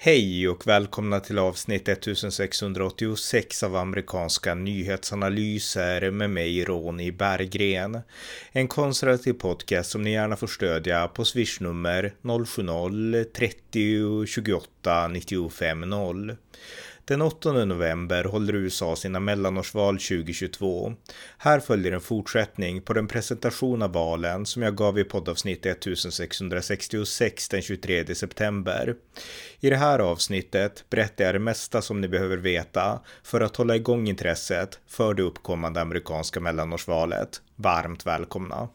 Hej 0.00 0.48
och 0.48 0.66
välkomna 0.66 1.20
till 1.20 1.38
avsnitt 1.38 1.88
1686 1.88 3.62
av 3.62 3.76
amerikanska 3.76 4.54
nyhetsanalyser 4.54 6.10
med 6.10 6.30
mig 6.30 6.64
Ronny 6.64 7.12
Berggren. 7.12 8.00
En 8.52 8.68
konservativ 8.68 9.32
podcast 9.32 9.90
som 9.90 10.02
ni 10.02 10.12
gärna 10.12 10.36
får 10.36 10.46
stödja 10.46 11.08
på 11.08 11.24
swishnummer 11.24 12.14
070-30 12.22 14.26
28 14.26 15.08
95 15.08 15.80
0. 15.80 16.36
Den 17.08 17.22
8 17.22 17.52
november 17.52 18.24
håller 18.24 18.54
USA 18.54 18.96
sina 18.96 19.20
mellanårsval 19.20 19.94
2022. 19.94 20.92
Här 21.38 21.60
följer 21.60 21.92
en 21.92 22.00
fortsättning 22.00 22.82
på 22.82 22.92
den 22.92 23.08
presentation 23.08 23.82
av 23.82 23.92
valen 23.92 24.46
som 24.46 24.62
jag 24.62 24.76
gav 24.76 24.98
i 24.98 25.04
poddavsnitt 25.04 25.66
1666 25.66 27.48
den 27.48 27.62
23 27.62 28.14
september. 28.14 28.94
I 29.60 29.70
det 29.70 29.76
här 29.76 29.98
avsnittet 29.98 30.84
berättar 30.90 31.24
jag 31.24 31.34
det 31.34 31.38
mesta 31.38 31.82
som 31.82 32.00
ni 32.00 32.08
behöver 32.08 32.36
veta 32.36 33.00
för 33.22 33.40
att 33.40 33.56
hålla 33.56 33.76
igång 33.76 34.08
intresset 34.08 34.78
för 34.86 35.14
det 35.14 35.22
uppkommande 35.22 35.80
amerikanska 35.80 36.40
mellanårsvalet. 36.40 37.42
Varmt 37.56 38.06
välkomna! 38.06 38.68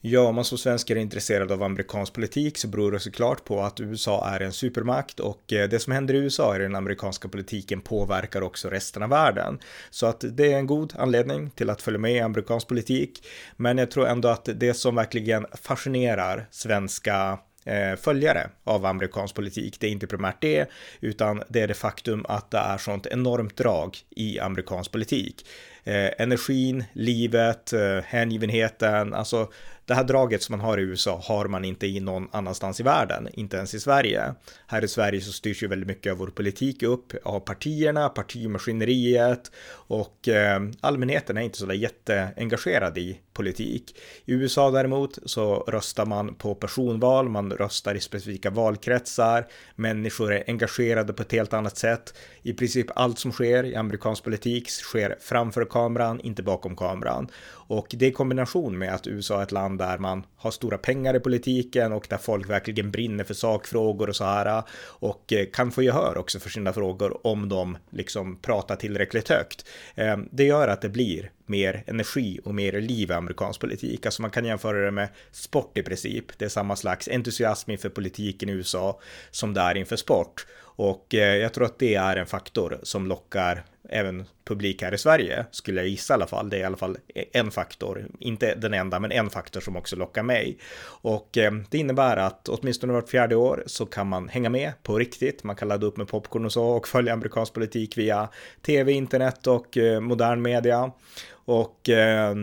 Ja, 0.00 0.20
om 0.20 0.34
man 0.34 0.44
som 0.44 0.58
svensk 0.58 0.90
är 0.90 0.96
intresserad 0.96 1.52
av 1.52 1.62
amerikansk 1.62 2.12
politik 2.12 2.58
så 2.58 2.68
beror 2.68 2.92
det 2.92 3.00
såklart 3.00 3.44
på 3.44 3.60
att 3.60 3.80
USA 3.80 4.28
är 4.28 4.40
en 4.40 4.52
supermakt 4.52 5.20
och 5.20 5.52
eh, 5.52 5.68
det 5.68 5.78
som 5.78 5.92
händer 5.92 6.14
i 6.14 6.18
USA 6.18 6.56
i 6.56 6.58
den 6.58 6.76
amerikanska 6.76 7.28
politiken 7.28 7.80
påverkar 7.80 8.42
också 8.42 8.68
resten 8.68 9.02
av 9.02 9.08
världen. 9.08 9.58
Så 9.90 10.06
att 10.06 10.24
det 10.30 10.52
är 10.52 10.58
en 10.58 10.66
god 10.66 10.94
anledning 10.98 11.50
till 11.50 11.70
att 11.70 11.82
följa 11.82 11.98
med 11.98 12.12
i 12.12 12.20
amerikansk 12.20 12.68
politik. 12.68 13.26
Men 13.56 13.78
jag 13.78 13.90
tror 13.90 14.06
ändå 14.06 14.28
att 14.28 14.48
det 14.54 14.74
som 14.74 14.94
verkligen 14.94 15.46
fascinerar 15.62 16.48
svenska 16.50 17.38
eh, 17.64 17.96
följare 17.96 18.50
av 18.64 18.86
amerikansk 18.86 19.34
politik. 19.34 19.80
Det 19.80 19.86
är 19.86 19.90
inte 19.90 20.06
primärt 20.06 20.40
det, 20.40 20.70
utan 21.00 21.42
det 21.48 21.60
är 21.60 21.68
det 21.68 21.74
faktum 21.74 22.26
att 22.28 22.50
det 22.50 22.58
är 22.58 22.78
sånt 22.78 23.06
enormt 23.06 23.56
drag 23.56 23.98
i 24.10 24.38
amerikansk 24.38 24.92
politik. 24.92 25.46
Eh, 25.84 26.10
energin, 26.18 26.84
livet, 26.92 27.72
eh, 27.72 27.98
hängivenheten, 28.04 29.14
alltså 29.14 29.48
det 29.88 29.94
här 29.94 30.04
draget 30.04 30.42
som 30.42 30.52
man 30.52 30.66
har 30.66 30.78
i 30.78 30.82
USA 30.82 31.20
har 31.24 31.46
man 31.46 31.64
inte 31.64 31.86
i 31.86 32.00
någon 32.00 32.28
annanstans 32.32 32.80
i 32.80 32.82
världen, 32.82 33.28
inte 33.32 33.56
ens 33.56 33.74
i 33.74 33.80
Sverige. 33.80 34.34
Här 34.66 34.84
i 34.84 34.88
Sverige 34.88 35.20
så 35.20 35.32
styrs 35.32 35.62
ju 35.62 35.66
väldigt 35.66 35.88
mycket 35.88 36.12
av 36.12 36.18
vår 36.18 36.26
politik 36.26 36.82
upp 36.82 37.12
av 37.24 37.40
partierna, 37.40 38.08
partimaskineriet 38.08 39.50
och 39.70 40.28
eh, 40.28 40.60
allmänheten 40.80 41.36
är 41.36 41.40
inte 41.40 41.58
så 41.58 41.66
där 41.66 41.74
jätteengagerad 41.74 42.98
i 42.98 43.20
politik. 43.32 43.96
I 44.24 44.32
USA 44.32 44.70
däremot 44.70 45.18
så 45.24 45.54
röstar 45.54 46.06
man 46.06 46.34
på 46.34 46.54
personval, 46.54 47.28
man 47.28 47.52
röstar 47.52 47.94
i 47.94 48.00
specifika 48.00 48.50
valkretsar, 48.50 49.46
människor 49.74 50.32
är 50.32 50.44
engagerade 50.46 51.12
på 51.12 51.22
ett 51.22 51.32
helt 51.32 51.52
annat 51.52 51.76
sätt. 51.76 52.14
I 52.42 52.52
princip 52.52 52.86
allt 52.94 53.18
som 53.18 53.32
sker 53.32 53.64
i 53.64 53.76
amerikansk 53.76 54.24
politik 54.24 54.68
sker 54.70 55.16
framför 55.20 55.64
kameran, 55.70 56.20
inte 56.20 56.42
bakom 56.42 56.76
kameran. 56.76 57.28
Och 57.68 57.86
det 57.90 58.06
i 58.06 58.12
kombination 58.12 58.78
med 58.78 58.94
att 58.94 59.06
USA 59.06 59.38
är 59.38 59.42
ett 59.42 59.52
land 59.52 59.78
där 59.78 59.98
man 59.98 60.26
har 60.36 60.50
stora 60.50 60.78
pengar 60.78 61.16
i 61.16 61.20
politiken 61.20 61.92
och 61.92 62.06
där 62.10 62.16
folk 62.16 62.50
verkligen 62.50 62.90
brinner 62.90 63.24
för 63.24 63.34
sakfrågor 63.34 64.08
och 64.08 64.16
så 64.16 64.24
här 64.24 64.62
och 64.80 65.32
eh, 65.32 65.46
kan 65.52 65.70
få 65.70 65.82
gehör 65.82 66.18
också 66.18 66.38
för 66.38 66.50
sina 66.50 66.72
frågor 66.72 67.26
om 67.26 67.48
de 67.48 67.78
liksom 67.90 68.36
pratar 68.36 68.76
tillräckligt 68.76 69.28
högt. 69.28 69.66
Ehm, 69.94 70.28
det 70.32 70.44
gör 70.44 70.68
att 70.68 70.80
det 70.80 70.88
blir 70.88 71.30
mer 71.46 71.84
energi 71.86 72.40
och 72.44 72.54
mer 72.54 72.80
liv 72.80 73.10
i 73.10 73.14
amerikansk 73.14 73.60
politik. 73.60 74.06
Alltså 74.06 74.22
man 74.22 74.30
kan 74.30 74.44
jämföra 74.44 74.84
det 74.84 74.90
med 74.90 75.08
sport 75.32 75.78
i 75.78 75.82
princip. 75.82 76.38
Det 76.38 76.44
är 76.44 76.48
samma 76.48 76.76
slags 76.76 77.08
entusiasm 77.08 77.70
inför 77.70 77.88
politiken 77.88 78.48
i 78.48 78.52
USA 78.52 79.00
som 79.30 79.54
det 79.54 79.60
är 79.60 79.76
inför 79.76 79.96
sport. 79.96 80.46
Och 80.60 81.14
eh, 81.14 81.36
jag 81.36 81.54
tror 81.54 81.64
att 81.64 81.78
det 81.78 81.94
är 81.94 82.16
en 82.16 82.26
faktor 82.26 82.78
som 82.82 83.06
lockar 83.06 83.64
även 83.88 84.24
publik 84.44 84.82
här 84.82 84.94
i 84.94 84.98
Sverige, 84.98 85.46
skulle 85.50 85.80
jag 85.80 85.88
gissa 85.88 86.12
i 86.12 86.14
alla 86.14 86.26
fall. 86.26 86.50
Det 86.50 86.56
är 86.56 86.60
i 86.60 86.64
alla 86.64 86.76
fall 86.76 86.96
en 87.32 87.50
faktor, 87.50 88.06
inte 88.18 88.54
den 88.54 88.74
enda, 88.74 89.00
men 89.00 89.12
en 89.12 89.30
faktor 89.30 89.60
som 89.60 89.76
också 89.76 89.96
lockar 89.96 90.22
mig. 90.22 90.58
Och 90.84 91.38
eh, 91.38 91.52
det 91.70 91.78
innebär 91.78 92.16
att 92.16 92.48
åtminstone 92.48 92.92
vart 92.92 93.08
fjärde 93.08 93.36
år 93.36 93.62
så 93.66 93.86
kan 93.86 94.08
man 94.08 94.28
hänga 94.28 94.50
med 94.50 94.72
på 94.82 94.98
riktigt. 94.98 95.44
Man 95.44 95.56
kan 95.56 95.68
ladda 95.68 95.86
upp 95.86 95.96
med 95.96 96.08
popcorn 96.08 96.44
och 96.44 96.52
så 96.52 96.64
och 96.64 96.88
följa 96.88 97.12
amerikansk 97.12 97.52
politik 97.52 97.98
via 97.98 98.28
tv, 98.62 98.92
internet 98.92 99.46
och 99.46 99.76
eh, 99.76 100.00
modern 100.00 100.42
media. 100.42 100.92
Och 101.30 101.88
eh, 101.88 102.36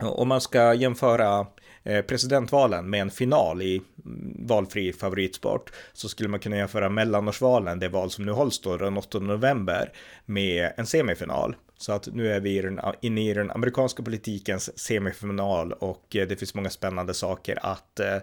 om 0.00 0.28
man 0.28 0.40
ska 0.40 0.74
jämföra 0.74 1.46
Eh, 1.84 2.02
presidentvalen 2.02 2.90
med 2.90 3.00
en 3.00 3.10
final 3.10 3.62
i 3.62 3.82
mm, 4.04 4.46
valfri 4.46 4.92
favoritsport 4.92 5.72
så 5.92 6.08
skulle 6.08 6.28
man 6.28 6.40
kunna 6.40 6.56
jämföra 6.56 6.88
mellanårsvalen, 6.88 7.78
det 7.78 7.88
val 7.88 8.10
som 8.10 8.24
nu 8.24 8.32
hålls 8.32 8.60
då 8.60 8.76
den 8.76 8.96
8 8.96 9.18
november, 9.18 9.92
med 10.26 10.72
en 10.76 10.86
semifinal. 10.86 11.56
Så 11.84 11.92
att 11.92 12.06
nu 12.06 12.32
är 12.32 12.40
vi 12.40 12.78
inne 13.00 13.30
i 13.30 13.34
den 13.34 13.50
amerikanska 13.50 14.02
politikens 14.02 14.78
semifinal 14.78 15.72
och 15.72 16.16
eh, 16.16 16.28
det 16.28 16.36
finns 16.36 16.54
många 16.54 16.70
spännande 16.70 17.14
saker 17.14 17.58
att 17.62 18.00
eh, 18.00 18.16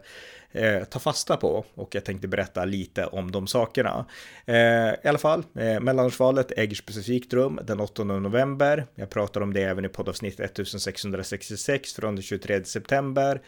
eh, 0.51 0.83
ta 0.83 0.99
fasta 0.99 1.37
på 1.37 1.65
och 1.75 1.95
jag 1.95 2.05
tänkte 2.05 2.27
berätta 2.27 2.65
lite 2.65 3.05
om 3.05 3.31
de 3.31 3.47
sakerna. 3.47 4.05
Eh, 4.45 4.55
I 5.03 5.07
alla 5.07 5.17
fall, 5.17 5.43
eh, 5.55 5.79
mellanårsvalet 5.79 6.51
äger 6.51 6.75
specifikt 6.75 7.33
rum 7.33 7.59
den 7.63 7.79
8 7.79 8.03
november. 8.03 8.85
Jag 8.95 9.09
pratar 9.09 9.41
om 9.41 9.53
det 9.53 9.63
även 9.63 9.85
i 9.85 9.89
poddavsnitt 9.89 10.39
1666 10.39 11.93
från 11.93 12.15
den 12.15 12.23
23 12.23 12.63
september. 12.63 13.41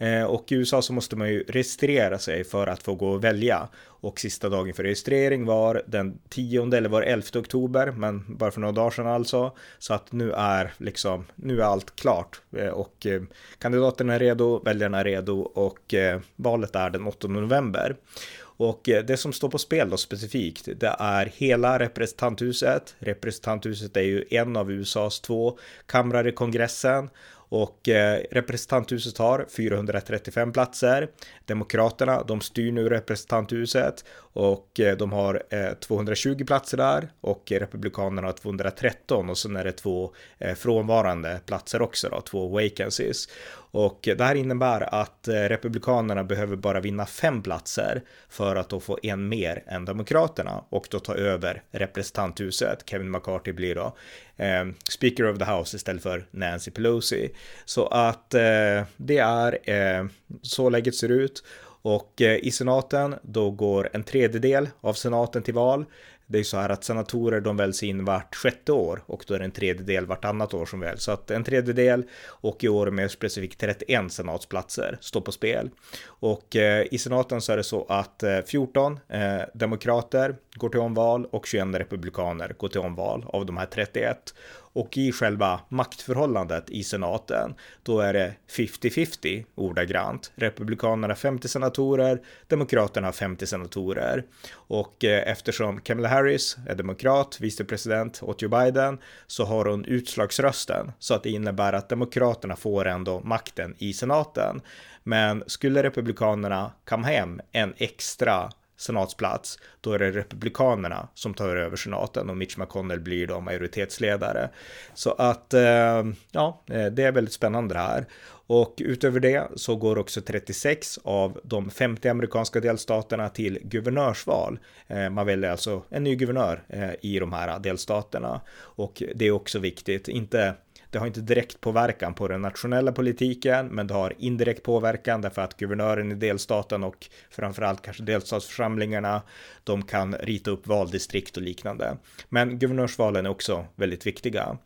Eh, 0.00 0.24
och 0.24 0.52
i 0.52 0.54
USA 0.54 0.82
så 0.82 0.92
måste 0.92 1.16
man 1.16 1.28
ju 1.28 1.44
registrera 1.48 2.18
sig 2.18 2.44
för 2.44 2.66
att 2.66 2.82
få 2.82 2.94
gå 2.94 3.10
och 3.10 3.24
välja. 3.24 3.68
Och 3.86 4.20
sista 4.20 4.48
dagen 4.48 4.74
för 4.74 4.82
registrering 4.82 5.44
var 5.44 5.82
den 5.86 6.18
10 6.28 6.76
eller 6.76 6.88
var 6.88 7.02
11 7.02 7.26
oktober, 7.34 7.90
men 7.90 8.36
bara 8.36 8.50
för 8.50 8.60
några 8.60 8.72
dagar 8.72 8.90
sedan 8.90 9.06
alltså. 9.06 9.56
Så 9.78 9.94
att 9.94 10.12
nu 10.12 10.32
är 10.32 10.72
liksom, 10.76 11.24
nu 11.34 11.60
är 11.60 11.64
allt 11.64 11.96
klart 11.96 12.40
eh, 12.56 12.68
och 12.68 13.06
eh, 13.06 13.22
kandidaterna 13.58 14.14
är 14.14 14.18
redo, 14.18 14.62
väljarna 14.64 15.00
är 15.00 15.04
redo 15.04 15.40
och 15.40 15.94
valet 16.36 16.76
är 16.76 16.90
den 16.90 17.06
8 17.06 17.28
november. 17.28 17.96
Och 18.40 18.80
det 18.84 19.16
som 19.16 19.32
står 19.32 19.48
på 19.48 19.58
spel 19.58 19.90
då 19.90 19.96
specifikt, 19.96 20.68
det 20.76 20.96
är 20.98 21.26
hela 21.26 21.78
representanthuset. 21.78 22.94
Representanthuset 22.98 23.96
är 23.96 24.02
ju 24.02 24.24
en 24.30 24.56
av 24.56 24.72
USAs 24.72 25.20
två 25.20 25.58
kamrar 25.86 26.26
i 26.28 26.32
kongressen 26.32 27.10
och 27.50 27.88
eh, 27.88 28.22
representanthuset 28.30 29.18
har 29.18 29.46
435 29.56 30.52
platser. 30.52 31.08
Demokraterna, 31.46 32.22
de 32.22 32.40
styr 32.40 32.72
nu 32.72 32.88
representanthuset 32.88 34.04
och 34.32 34.80
eh, 34.80 34.96
de 34.96 35.12
har 35.12 35.42
eh, 35.50 35.72
220 35.72 36.44
platser 36.46 36.76
där 36.76 37.10
och 37.20 37.52
republikanerna 37.52 38.28
har 38.28 38.32
213 38.32 39.30
och 39.30 39.38
sen 39.38 39.56
är 39.56 39.64
det 39.64 39.72
två 39.72 40.14
eh, 40.38 40.54
frånvarande 40.54 41.40
platser 41.46 41.82
också 41.82 42.08
då, 42.08 42.20
två 42.20 42.48
vacancies. 42.48 43.28
Och 43.70 44.00
det 44.02 44.24
här 44.24 44.34
innebär 44.34 44.94
att 44.94 45.28
eh, 45.28 45.34
Republikanerna 45.34 46.24
behöver 46.24 46.56
bara 46.56 46.80
vinna 46.80 47.06
fem 47.06 47.42
platser 47.42 48.02
för 48.28 48.56
att 48.56 48.68
då 48.68 48.80
få 48.80 48.98
en 49.02 49.28
mer 49.28 49.62
än 49.66 49.84
Demokraterna 49.84 50.64
och 50.68 50.86
då 50.90 50.98
ta 50.98 51.14
över 51.14 51.62
representanthuset. 51.70 52.82
Kevin 52.86 53.10
McCarthy 53.10 53.52
blir 53.52 53.74
då 53.74 53.96
eh, 54.36 54.64
Speaker 54.90 55.30
of 55.30 55.38
the 55.38 55.44
House 55.44 55.76
istället 55.76 56.02
för 56.02 56.26
Nancy 56.30 56.70
Pelosi. 56.70 57.30
Så 57.64 57.86
att 57.86 58.34
eh, 58.34 58.82
det 58.96 59.18
är 59.18 59.58
eh, 59.70 60.06
så 60.42 60.70
läget 60.70 60.94
ser 60.94 61.08
ut. 61.08 61.44
Och 61.82 62.22
eh, 62.22 62.36
i 62.36 62.50
senaten 62.50 63.14
då 63.22 63.50
går 63.50 63.90
en 63.92 64.02
tredjedel 64.02 64.68
av 64.80 64.92
senaten 64.92 65.42
till 65.42 65.54
val. 65.54 65.84
Det 66.32 66.38
är 66.38 66.42
så 66.44 66.56
här 66.56 66.68
att 66.68 66.84
senatorer 66.84 67.40
de 67.40 67.56
väljs 67.56 67.82
in 67.82 68.04
vart 68.04 68.34
sjätte 68.34 68.72
år 68.72 69.02
och 69.06 69.24
då 69.26 69.34
är 69.34 69.38
det 69.38 69.44
en 69.44 69.50
tredjedel 69.50 70.06
vartannat 70.06 70.54
år 70.54 70.66
som 70.66 70.80
väljs. 70.80 71.02
Så 71.02 71.12
att 71.12 71.30
en 71.30 71.44
tredjedel 71.44 72.04
och 72.26 72.64
i 72.64 72.68
år 72.68 72.90
med 72.90 73.10
specifikt 73.10 73.60
31 73.60 74.12
senatsplatser 74.12 74.98
står 75.00 75.20
på 75.20 75.32
spel. 75.32 75.70
Och 76.06 76.56
eh, 76.56 76.86
i 76.90 76.98
senaten 76.98 77.40
så 77.40 77.52
är 77.52 77.56
det 77.56 77.64
så 77.64 77.86
att 77.88 78.22
eh, 78.22 78.38
14 78.46 79.00
eh, 79.08 79.20
demokrater 79.54 80.36
går 80.54 80.68
till 80.68 80.80
omval 80.80 81.26
och 81.30 81.46
21 81.46 81.66
republikaner 81.74 82.54
går 82.58 82.68
till 82.68 82.80
omval 82.80 83.24
av 83.26 83.46
de 83.46 83.56
här 83.56 83.66
31. 83.66 84.34
Och 84.72 84.98
i 84.98 85.12
själva 85.12 85.60
maktförhållandet 85.68 86.70
i 86.70 86.84
senaten, 86.84 87.54
då 87.82 88.00
är 88.00 88.12
det 88.12 88.34
50-50 88.48 89.44
ordagrant. 89.54 90.32
Republikanerna 90.34 91.14
50 91.14 91.48
senatorer, 91.48 92.20
Demokraterna 92.48 93.12
50 93.12 93.46
senatorer. 93.46 94.24
Och 94.52 95.04
eh, 95.04 95.30
eftersom 95.30 95.80
Kamala 95.80 96.08
Harris 96.08 96.56
är 96.68 96.74
demokrat, 96.74 97.38
vicepresident 97.40 98.22
åt 98.22 98.42
Joe 98.42 98.48
Biden, 98.48 98.98
så 99.26 99.44
har 99.44 99.64
hon 99.64 99.84
utslagsrösten. 99.84 100.92
Så 100.98 101.14
att 101.14 101.22
det 101.22 101.30
innebär 101.30 101.72
att 101.72 101.88
Demokraterna 101.88 102.56
får 102.56 102.84
ändå 102.86 103.20
makten 103.20 103.74
i 103.78 103.92
senaten. 103.92 104.60
Men 105.02 105.44
skulle 105.46 105.82
Republikanerna 105.82 106.72
komma 106.84 107.06
hem 107.06 107.40
en 107.52 107.74
extra 107.76 108.50
senatsplats, 108.80 109.58
då 109.80 109.92
är 109.92 109.98
det 109.98 110.10
republikanerna 110.10 111.08
som 111.14 111.34
tar 111.34 111.56
över 111.56 111.76
senaten 111.76 112.30
och 112.30 112.36
Mitch 112.36 112.56
McConnell 112.56 113.00
blir 113.00 113.26
då 113.26 113.40
majoritetsledare. 113.40 114.50
Så 114.94 115.12
att, 115.12 115.54
eh, 115.54 116.04
ja, 116.30 116.62
eh, 116.66 116.86
det 116.86 117.02
är 117.02 117.12
väldigt 117.12 117.34
spännande 117.34 117.74
det 117.74 117.80
här. 117.80 118.06
Och 118.46 118.74
utöver 118.78 119.20
det 119.20 119.48
så 119.56 119.76
går 119.76 119.98
också 119.98 120.20
36 120.20 120.98
av 121.04 121.40
de 121.44 121.70
50 121.70 122.08
amerikanska 122.08 122.60
delstaterna 122.60 123.28
till 123.28 123.58
guvernörsval. 123.62 124.58
Eh, 124.86 125.10
man 125.10 125.26
väljer 125.26 125.50
alltså 125.50 125.82
en 125.90 126.04
ny 126.04 126.16
guvernör 126.16 126.62
eh, 126.68 126.90
i 127.00 127.18
de 127.18 127.32
här 127.32 127.58
delstaterna. 127.58 128.40
Och 128.58 129.02
det 129.14 129.26
är 129.26 129.30
också 129.30 129.58
viktigt, 129.58 130.08
inte 130.08 130.54
det 130.90 130.98
har 130.98 131.06
inte 131.06 131.20
direkt 131.20 131.60
påverkan 131.60 132.14
på 132.14 132.28
den 132.28 132.42
nationella 132.42 132.92
politiken, 132.92 133.66
men 133.66 133.86
det 133.86 133.94
har 133.94 134.14
indirekt 134.18 134.62
påverkan 134.62 135.20
därför 135.20 135.42
att 135.42 135.56
guvernören 135.56 136.12
i 136.12 136.14
delstaten 136.14 136.84
och 136.84 137.06
framförallt 137.30 137.82
kanske 137.82 138.02
delstatsförsamlingarna, 138.02 139.22
de 139.64 139.82
kan 139.82 140.14
rita 140.14 140.50
upp 140.50 140.66
valdistrikt 140.66 141.36
och 141.36 141.42
liknande. 141.42 141.96
Men 142.28 142.58
guvernörsvalen 142.58 143.26
är 143.26 143.30
också 143.30 143.66
väldigt 143.76 144.06
viktiga. 144.06 144.58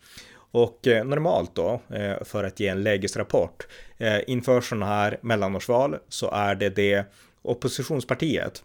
Och 0.50 0.86
eh, 0.86 1.04
normalt 1.04 1.54
då, 1.54 1.80
eh, 1.90 2.24
för 2.24 2.44
att 2.44 2.60
ge 2.60 2.68
en 2.68 2.82
lägesrapport, 2.82 3.66
eh, 3.98 4.20
inför 4.26 4.60
sådana 4.60 4.86
här 4.86 5.18
mellanårsval 5.22 5.96
så 6.08 6.30
är 6.30 6.54
det 6.54 6.70
det 6.70 7.04
oppositionspartiet 7.42 8.62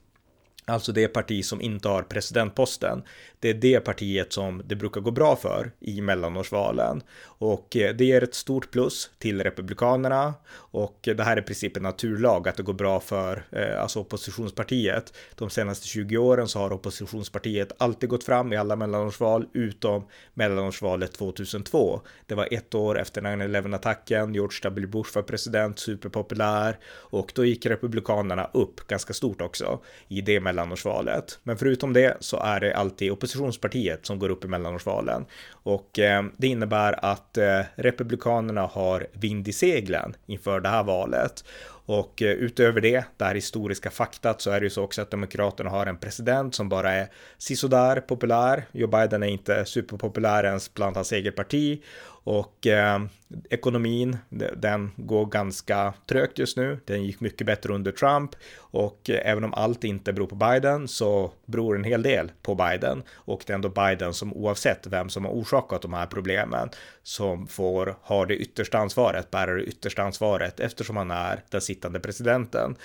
alltså 0.70 0.92
det 0.92 1.08
parti 1.08 1.46
som 1.46 1.62
inte 1.62 1.90
har 1.90 2.02
presidentposten. 2.02 3.04
Det 3.40 3.50
är 3.50 3.54
det 3.54 3.80
partiet 3.80 4.34
som 4.34 4.62
det 4.66 4.76
brukar 4.76 5.02
gå 5.02 5.12
bra 5.12 5.36
för 5.36 5.72
i 5.80 6.02
mellanårsvalen 6.02 7.04
och 7.24 7.76
eh, 7.76 7.96
det 7.96 8.06
ger 8.06 8.24
ett 8.24 8.36
stort 8.36 8.72
plus 8.72 9.10
till 9.18 9.44
republikanerna 9.44 10.34
och 10.54 11.08
eh, 11.08 11.16
det 11.16 11.24
här 11.24 11.38
är 11.38 11.42
i 11.42 11.44
princip 11.44 11.78
en 11.78 11.84
naturlag 11.84 12.48
att 12.48 12.56
det 12.56 12.64
går 12.64 12.74
bra 12.74 13.00
för 13.00 13.46
eh, 13.52 13.82
alltså 13.82 14.00
oppositionspartiet. 14.00 15.14
De 15.36 15.50
senaste 15.50 15.88
20 15.88 16.18
åren 16.18 16.48
så 16.48 16.60
har 16.60 16.74
oppositionspartiet 16.74 17.72
alltid 17.78 18.10
gått 18.10 18.24
fram 18.24 18.54
i 18.54 18.58
alla 18.58 18.76
mellanårsval 18.76 19.48
utom 19.54 20.08
mellanårsvalet 20.34 21.14
2002. 21.14 22.02
Det 22.26 22.36
var 22.36 22.48
ett 22.52 22.76
år 22.76 23.00
efter 23.00 23.22
9-11 23.22 23.76
attacken. 23.76 24.34
George 24.34 24.60
W. 24.64 24.88
Bush 24.88 25.16
var 25.16 25.22
president, 25.22 25.80
superpopulär 25.80 26.78
och 26.88 27.32
då 27.36 27.46
gick 27.46 27.66
republikanerna 27.66 28.50
upp 28.54 28.88
ganska 28.88 29.14
stort 29.14 29.42
också 29.42 29.80
i 30.08 30.22
det 30.22 30.40
mellanårsvalet 30.40 30.59
mellanårsvalet. 30.60 31.40
Men 31.44 31.58
förutom 31.58 31.94
det 31.94 32.18
så 32.20 32.38
är 32.38 32.60
det 32.60 32.74
alltid 32.74 33.12
oppositionspartiet 33.12 34.06
som 34.06 34.20
går 34.20 34.30
upp 34.30 34.46
i 34.46 34.48
mellanårsvalen 34.48 35.26
och 35.52 36.00
eh, 36.00 36.24
det 36.38 36.48
innebär 36.48 37.06
att 37.06 37.38
eh, 37.38 37.62
republikanerna 37.76 38.62
har 38.62 39.08
vind 39.14 39.48
i 39.48 39.54
seglen 39.54 40.16
inför 40.26 40.60
det 40.60 40.70
här 40.70 40.84
valet 40.84 41.44
och 41.86 42.22
eh, 42.22 42.32
utöver 42.32 42.82
det, 42.82 43.04
det 43.18 43.26
här 43.26 43.36
historiska 43.36 43.90
faktat, 43.90 44.42
så 44.42 44.52
är 44.52 44.60
det 44.60 44.64
ju 44.66 44.70
så 44.70 44.84
också 44.84 45.02
att 45.02 45.12
Demokraterna 45.12 45.70
har 45.70 45.86
en 45.86 45.98
president 45.98 46.56
som 46.56 46.70
bara 46.70 46.92
är 46.92 47.08
sisådär 47.38 48.02
populär. 48.02 48.64
Joe 48.72 48.88
Biden 48.88 49.24
är 49.24 49.28
inte 49.28 49.66
superpopulär 49.66 50.44
ens 50.44 50.74
bland 50.74 50.96
hans 50.96 51.12
eget 51.12 51.36
parti 51.36 51.82
och 52.24 52.68
eh, 52.68 53.00
ekonomin, 53.50 54.18
den 54.58 54.92
går 54.96 55.26
ganska 55.26 55.94
trögt 56.10 56.40
just 56.40 56.58
nu. 56.58 56.80
Den 56.86 57.04
gick 57.04 57.20
mycket 57.20 57.48
bättre 57.48 57.74
under 57.74 57.92
Trump 57.92 58.32
och 58.58 59.10
eh, 59.10 59.32
även 59.32 59.44
om 59.44 59.54
allt 59.54 59.84
inte 59.84 60.14
beror 60.14 60.28
på 60.28 60.36
Biden 60.36 60.88
så 60.88 61.32
beror 61.46 61.76
en 61.76 61.84
hel 61.84 62.04
del 62.04 62.32
på 62.42 62.56
Biden 62.56 63.04
och 63.12 63.44
det 63.46 63.54
är 63.54 63.56
ändå 63.56 63.70
Biden 63.70 64.14
som 64.14 64.34
oavsett 64.34 64.88
vem 64.88 65.10
som 65.10 65.26
har 65.26 65.32
orsakat 65.32 65.82
de 65.82 65.94
här 65.94 66.06
problemen 66.06 66.70
som 67.04 67.48
får 67.48 67.96
ha 68.02 68.26
det 68.26 68.36
yttersta 68.36 68.78
ansvaret, 68.78 69.32
bära 69.32 69.54
det 69.54 69.64
yttersta 69.64 70.04
ansvaret 70.04 70.60
eftersom 70.60 70.98
han 70.98 71.12
är 71.12 71.44
den 71.50 71.62
sittande 71.62 72.00
presidenten. 72.00 72.76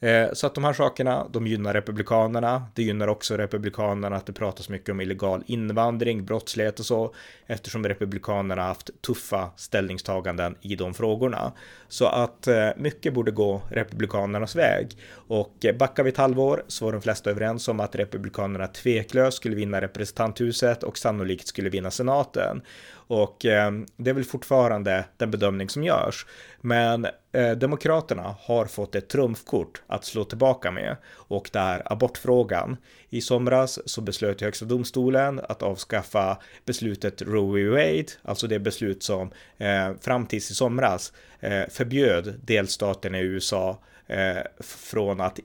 Eh, 0.00 0.32
så 0.32 0.46
att 0.46 0.54
de 0.54 0.64
här 0.64 0.72
sakerna, 0.72 1.26
de 1.30 1.46
gynnar 1.46 1.74
republikanerna. 1.74 2.62
Det 2.74 2.82
gynnar 2.82 3.08
också 3.08 3.36
republikanerna 3.36 4.16
att 4.16 4.26
det 4.26 4.32
pratas 4.32 4.68
mycket 4.68 4.88
om 4.88 5.00
illegal 5.00 5.42
invandring, 5.46 6.24
brottslighet 6.24 6.80
och 6.80 6.86
så, 6.86 7.14
eftersom 7.46 7.88
republikanerna 7.88 8.62
haft 8.62 8.90
tuffa 9.02 9.50
ställningstaganden 9.56 10.56
i 10.60 10.76
de 10.76 10.94
frågorna. 10.94 11.52
Så 11.88 12.06
att 12.06 12.46
eh, 12.46 12.68
mycket 12.76 13.14
borde 13.14 13.30
gå 13.30 13.62
republikanernas 13.70 14.56
väg. 14.56 14.98
Och 15.14 15.64
eh, 15.64 15.76
backar 15.76 16.02
vi 16.02 16.10
ett 16.10 16.16
halvår 16.16 16.64
så 16.68 16.84
var 16.84 16.92
de 16.92 17.02
flesta 17.02 17.30
överens 17.30 17.68
om 17.68 17.80
att 17.80 17.96
republikanerna 17.96 18.66
tveklöst 18.66 19.36
skulle 19.36 19.56
vinna 19.56 19.80
representanthuset 19.80 20.82
och 20.82 20.98
sannolikt 20.98 21.46
skulle 21.46 21.70
vinna 21.70 21.90
senaten. 21.90 22.62
Och 23.06 23.44
eh, 23.44 23.72
det 23.96 24.10
är 24.10 24.14
väl 24.14 24.24
fortfarande 24.24 25.04
den 25.16 25.30
bedömning 25.30 25.68
som 25.68 25.84
görs. 25.84 26.26
Men 26.60 27.06
eh, 27.32 27.50
Demokraterna 27.50 28.36
har 28.40 28.66
fått 28.66 28.94
ett 28.94 29.08
trumfkort 29.08 29.82
att 29.86 30.04
slå 30.04 30.24
tillbaka 30.24 30.70
med 30.70 30.96
och 31.12 31.50
det 31.52 31.58
är 31.58 31.92
abortfrågan. 31.92 32.76
I 33.10 33.20
somras 33.20 33.88
så 33.88 34.00
beslöt 34.00 34.40
Högsta 34.40 34.64
domstolen 34.64 35.40
att 35.48 35.62
avskaffa 35.62 36.38
beslutet 36.64 37.22
Roe 37.22 37.62
v. 37.62 37.68
Wade, 37.68 38.12
alltså 38.22 38.46
det 38.46 38.58
beslut 38.58 39.02
som 39.02 39.30
eh, 39.58 39.92
fram 40.00 40.26
tills 40.26 40.50
i 40.50 40.54
somras 40.54 41.12
eh, 41.40 41.62
förbjöd 41.70 42.40
delstaten 42.44 43.14
i 43.14 43.20
USA 43.20 43.78
Eh, 44.06 44.42
från 44.60 45.20
att 45.20 45.38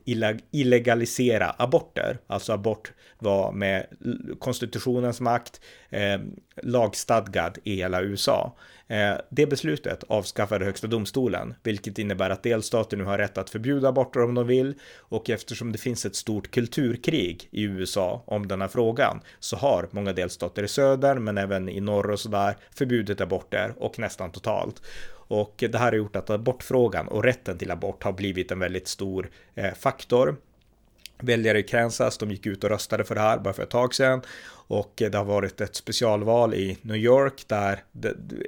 illegalisera 0.52 1.56
aborter. 1.58 2.18
Alltså 2.28 2.54
abort 2.54 2.94
var 3.20 3.52
med 3.52 3.86
konstitutionens 4.40 5.22
makt 5.22 5.62
eh, 5.90 6.20
lagstadgad 6.64 7.58
i 7.64 7.76
hela 7.76 8.02
USA. 8.02 8.56
Eh, 8.88 9.14
det 9.30 9.46
beslutet 9.46 10.04
avskaffade 10.08 10.66
högsta 10.66 10.88
domstolen, 10.88 11.54
vilket 11.64 12.00
innebär 12.00 12.30
att 12.30 12.44
delstater 12.44 12.98
nu 12.98 13.04
har 13.04 13.18
rätt 13.18 13.38
att 13.38 13.50
förbjuda 13.50 13.90
aborter 13.90 14.24
om 14.24 14.36
de 14.36 14.48
vill 14.48 14.74
och 14.98 15.30
eftersom 15.30 15.72
det 15.72 15.78
finns 15.78 16.06
ett 16.06 16.16
stort 16.16 16.52
kulturkrig 16.52 17.48
i 17.52 17.64
USA 17.64 18.24
om 18.26 18.48
den 18.48 18.62
här 18.62 18.68
frågan 18.68 19.22
så 19.40 19.58
har 19.58 19.88
många 19.92 20.14
delstater 20.14 20.64
i 20.64 20.68
söder 20.68 21.16
men 21.16 21.38
även 21.38 21.70
i 21.70 21.82
norr 21.82 22.10
och 22.12 22.20
sådär 22.20 22.58
förbjudit 22.76 23.22
aborter 23.22 23.74
och 23.78 24.00
nästan 24.00 24.32
totalt. 24.32 24.82
Och 25.30 25.56
det 25.58 25.76
här 25.76 25.92
har 25.92 25.98
gjort 25.98 26.16
att 26.16 26.30
abortfrågan 26.30 27.08
och 27.08 27.24
rätten 27.24 27.58
till 27.58 27.72
abort 27.72 28.04
har 28.04 28.14
blivit 28.14 28.52
en 28.52 28.60
väldigt 28.60 28.88
stor 28.88 29.30
eh, 29.56 29.74
faktor. 29.74 30.36
Väljare 31.18 31.60
i 31.60 31.64
Kansas, 31.64 32.18
de 32.18 32.32
gick 32.32 32.46
ut 32.46 32.64
och 32.64 32.70
röstade 32.70 33.04
för 33.04 33.16
det 33.16 33.22
här 33.22 33.40
bara 33.40 33.54
för 33.54 33.64
ett 33.64 33.70
tag 33.70 33.96
sedan 33.96 34.22
och 34.70 34.94
det 34.96 35.16
har 35.16 35.26
varit 35.26 35.62
ett 35.62 35.76
specialval 35.76 36.54
i 36.54 36.78
New 36.82 36.98
York 36.98 37.44
där 37.48 37.84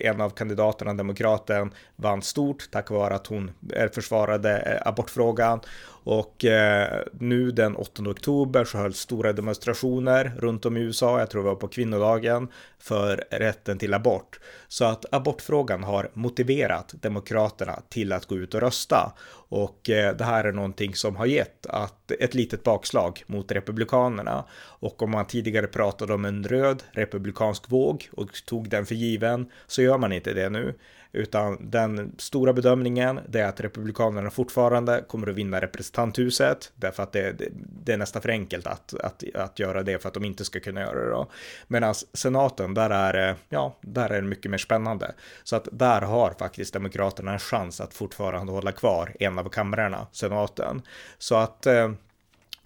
en 0.02 0.22
av 0.22 0.30
kandidaterna, 0.30 0.94
demokraten, 0.94 1.72
vann 1.96 2.22
stort 2.22 2.68
tack 2.72 2.90
vare 2.90 3.16
att 3.16 3.28
hon 3.28 3.52
eh, 3.74 3.92
försvarade 3.92 4.60
eh, 4.60 4.88
abortfrågan 4.88 5.60
och 6.04 6.46
eh, 6.46 7.02
nu 7.20 7.52
den 7.52 7.76
8 7.76 8.04
oktober 8.10 8.66
så 8.66 8.78
hölls 8.78 8.98
stora 8.98 9.34
demonstrationer 9.34 10.32
runt 10.38 10.66
om 10.66 10.78
i 10.78 10.80
USA, 10.80 11.20
jag 11.20 11.30
tror 11.30 11.44
det 11.44 11.50
var 11.50 11.56
på 11.56 11.68
kvinnodagen, 11.68 12.48
för 12.80 13.24
rätten 13.30 13.78
till 13.78 13.94
abort. 13.94 14.40
Så 14.68 14.86
att 14.86 15.14
abortfrågan 15.14 15.84
har 15.84 16.10
motiverat 16.14 16.94
demokraterna 17.02 17.80
till 17.90 18.12
att 18.12 18.26
gå 18.26 18.36
ut 18.36 18.54
och 18.54 18.62
rösta. 18.62 19.14
Och 19.50 19.80
det 19.84 20.24
här 20.24 20.44
är 20.44 20.52
någonting 20.52 20.96
som 20.96 21.16
har 21.16 21.26
gett 21.26 21.66
att 21.66 22.12
ett 22.12 22.34
litet 22.34 22.64
bakslag 22.64 23.24
mot 23.28 23.52
republikanerna. 23.52 24.46
Och 24.80 25.02
om 25.02 25.12
man 25.12 25.28
tidigare 25.28 25.68
pratade 25.68 26.11
om 26.12 26.26
en 26.26 26.44
röd 26.44 26.84
republikansk 26.92 27.72
våg 27.72 28.10
och 28.12 28.46
tog 28.46 28.70
den 28.70 28.86
för 28.86 28.96
given 28.96 29.52
så 29.68 29.82
gör 29.82 29.98
man 29.98 30.12
inte 30.12 30.34
det 30.34 30.50
nu. 30.50 30.74
Utan 31.14 31.70
den 31.70 32.16
stora 32.18 32.54
bedömningen 32.54 33.20
det 33.30 33.40
är 33.40 33.48
att 33.48 33.62
Republikanerna 33.62 34.30
fortfarande 34.30 35.04
kommer 35.08 35.30
att 35.30 35.36
vinna 35.36 35.62
representanthuset 35.62 36.72
därför 36.76 37.04
att 37.04 37.12
det, 37.12 37.32
det, 37.32 37.50
det 37.86 37.94
är 37.94 37.98
nästan 37.98 38.22
för 38.22 38.30
enkelt 38.30 38.68
att, 38.68 38.94
att, 38.94 39.24
att 39.36 39.60
göra 39.60 39.84
det 39.84 40.02
för 40.02 40.08
att 40.08 40.14
de 40.14 40.26
inte 40.26 40.46
ska 40.46 40.60
kunna 40.60 40.82
göra 40.82 41.04
det 41.04 41.10
då. 41.10 41.28
Medan 41.68 41.94
senaten, 42.14 42.74
där 42.74 42.90
är, 42.90 43.30
eh, 43.30 43.36
ja, 43.50 43.78
där 43.82 44.10
är 44.10 44.22
det 44.22 44.28
mycket 44.28 44.52
mer 44.52 44.58
spännande. 44.58 45.12
Så 45.44 45.56
att 45.56 45.68
där 45.72 46.02
har 46.02 46.34
faktiskt 46.40 46.74
Demokraterna 46.74 47.34
en 47.34 47.40
chans 47.40 47.82
att 47.82 47.94
fortfarande 47.94 48.52
hålla 48.52 48.72
kvar 48.72 49.16
en 49.20 49.40
av 49.40 49.50
kamrarna, 49.50 50.08
senaten. 50.12 50.82
Så 51.18 51.36
att 51.36 51.66
Eh, 51.66 51.92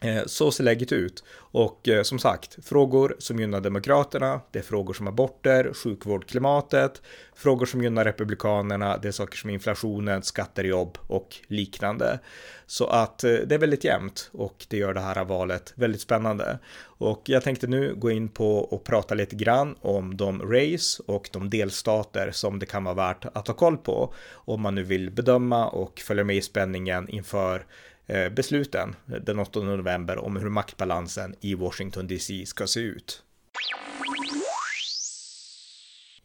Eh, 0.01 0.25
så 0.25 0.51
ser 0.51 0.63
läget 0.63 0.91
ut. 0.91 1.23
Och 1.37 1.87
eh, 1.87 2.03
som 2.03 2.19
sagt, 2.19 2.65
frågor 2.65 3.15
som 3.19 3.39
gynnar 3.39 3.61
Demokraterna, 3.61 4.41
det 4.51 4.59
är 4.59 4.63
frågor 4.63 4.93
som 4.93 5.07
aborter, 5.07 5.73
sjukvård, 5.73 6.27
klimatet, 6.27 7.01
frågor 7.35 7.65
som 7.65 7.83
gynnar 7.83 8.05
Republikanerna, 8.05 8.97
det 8.97 9.07
är 9.07 9.11
saker 9.11 9.37
som 9.37 9.49
inflationen, 9.49 10.23
skatter, 10.23 10.63
jobb 10.63 10.97
och 11.07 11.35
liknande. 11.47 12.19
Så 12.65 12.87
att 12.87 13.23
eh, 13.23 13.33
det 13.33 13.55
är 13.55 13.59
väldigt 13.59 13.83
jämnt 13.83 14.29
och 14.33 14.65
det 14.69 14.77
gör 14.77 14.93
det 14.93 14.99
här 14.99 15.25
valet 15.25 15.73
väldigt 15.75 16.01
spännande. 16.01 16.59
Och 16.97 17.21
jag 17.25 17.43
tänkte 17.43 17.67
nu 17.67 17.95
gå 17.95 18.11
in 18.11 18.29
på 18.29 18.57
och 18.57 18.83
prata 18.83 19.15
lite 19.15 19.35
grann 19.35 19.75
om 19.81 20.17
de 20.17 20.41
race 20.41 21.03
och 21.05 21.29
de 21.33 21.49
delstater 21.49 22.31
som 22.31 22.59
det 22.59 22.65
kan 22.65 22.83
vara 22.83 22.95
värt 22.95 23.25
att 23.33 23.47
ha 23.47 23.55
koll 23.55 23.77
på 23.77 24.13
om 24.31 24.61
man 24.61 24.75
nu 24.75 24.83
vill 24.83 25.11
bedöma 25.11 25.67
och 25.67 25.99
följa 25.99 26.23
med 26.23 26.35
i 26.35 26.41
spänningen 26.41 27.09
inför 27.09 27.65
Eh, 28.07 28.29
besluten 28.29 28.95
den 29.05 29.39
8 29.39 29.59
november 29.59 30.17
om 30.17 30.35
hur 30.35 30.49
maktbalansen 30.49 31.35
i 31.41 31.55
Washington 31.55 32.07
DC 32.07 32.45
ska 32.45 32.67
se 32.67 32.79
ut. 32.79 33.23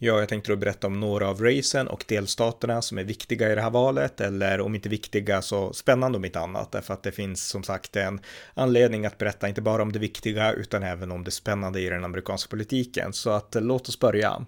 Ja, 0.03 0.19
jag 0.19 0.29
tänkte 0.29 0.53
då 0.53 0.57
berätta 0.57 0.87
om 0.87 1.01
några 1.01 1.29
av 1.29 1.41
racen 1.43 1.89
och 1.89 2.05
delstaterna 2.09 2.83
som 2.83 2.99
är 2.99 3.05
viktiga 3.05 3.53
i 3.53 3.55
det 3.55 3.61
här 3.61 3.71
valet, 3.71 4.21
eller 4.21 4.61
om 4.61 4.75
inte 4.75 4.89
viktiga 4.89 5.43
så 5.43 5.73
spännande 5.73 6.19
om 6.19 6.25
inte 6.25 6.41
annat, 6.41 6.73
därför 6.73 6.95
att 6.95 7.03
det 7.03 7.13
finns 7.13 7.49
som 7.49 7.63
sagt 7.63 7.97
en 7.97 8.21
anledning 8.55 9.07
att 9.07 9.19
berätta 9.19 9.49
inte 9.49 9.61
bara 9.63 9.83
om 9.83 9.93
det 9.93 9.99
viktiga 9.99 10.53
utan 10.53 10.83
även 10.83 11.13
om 11.13 11.25
det 11.25 11.31
spännande 11.31 11.81
i 11.81 11.89
den 11.89 12.05
amerikanska 12.05 12.51
politiken. 12.51 13.13
Så 13.13 13.31
att 13.31 13.57
låt 13.61 13.89
oss 13.89 13.99
börja. 13.99 14.47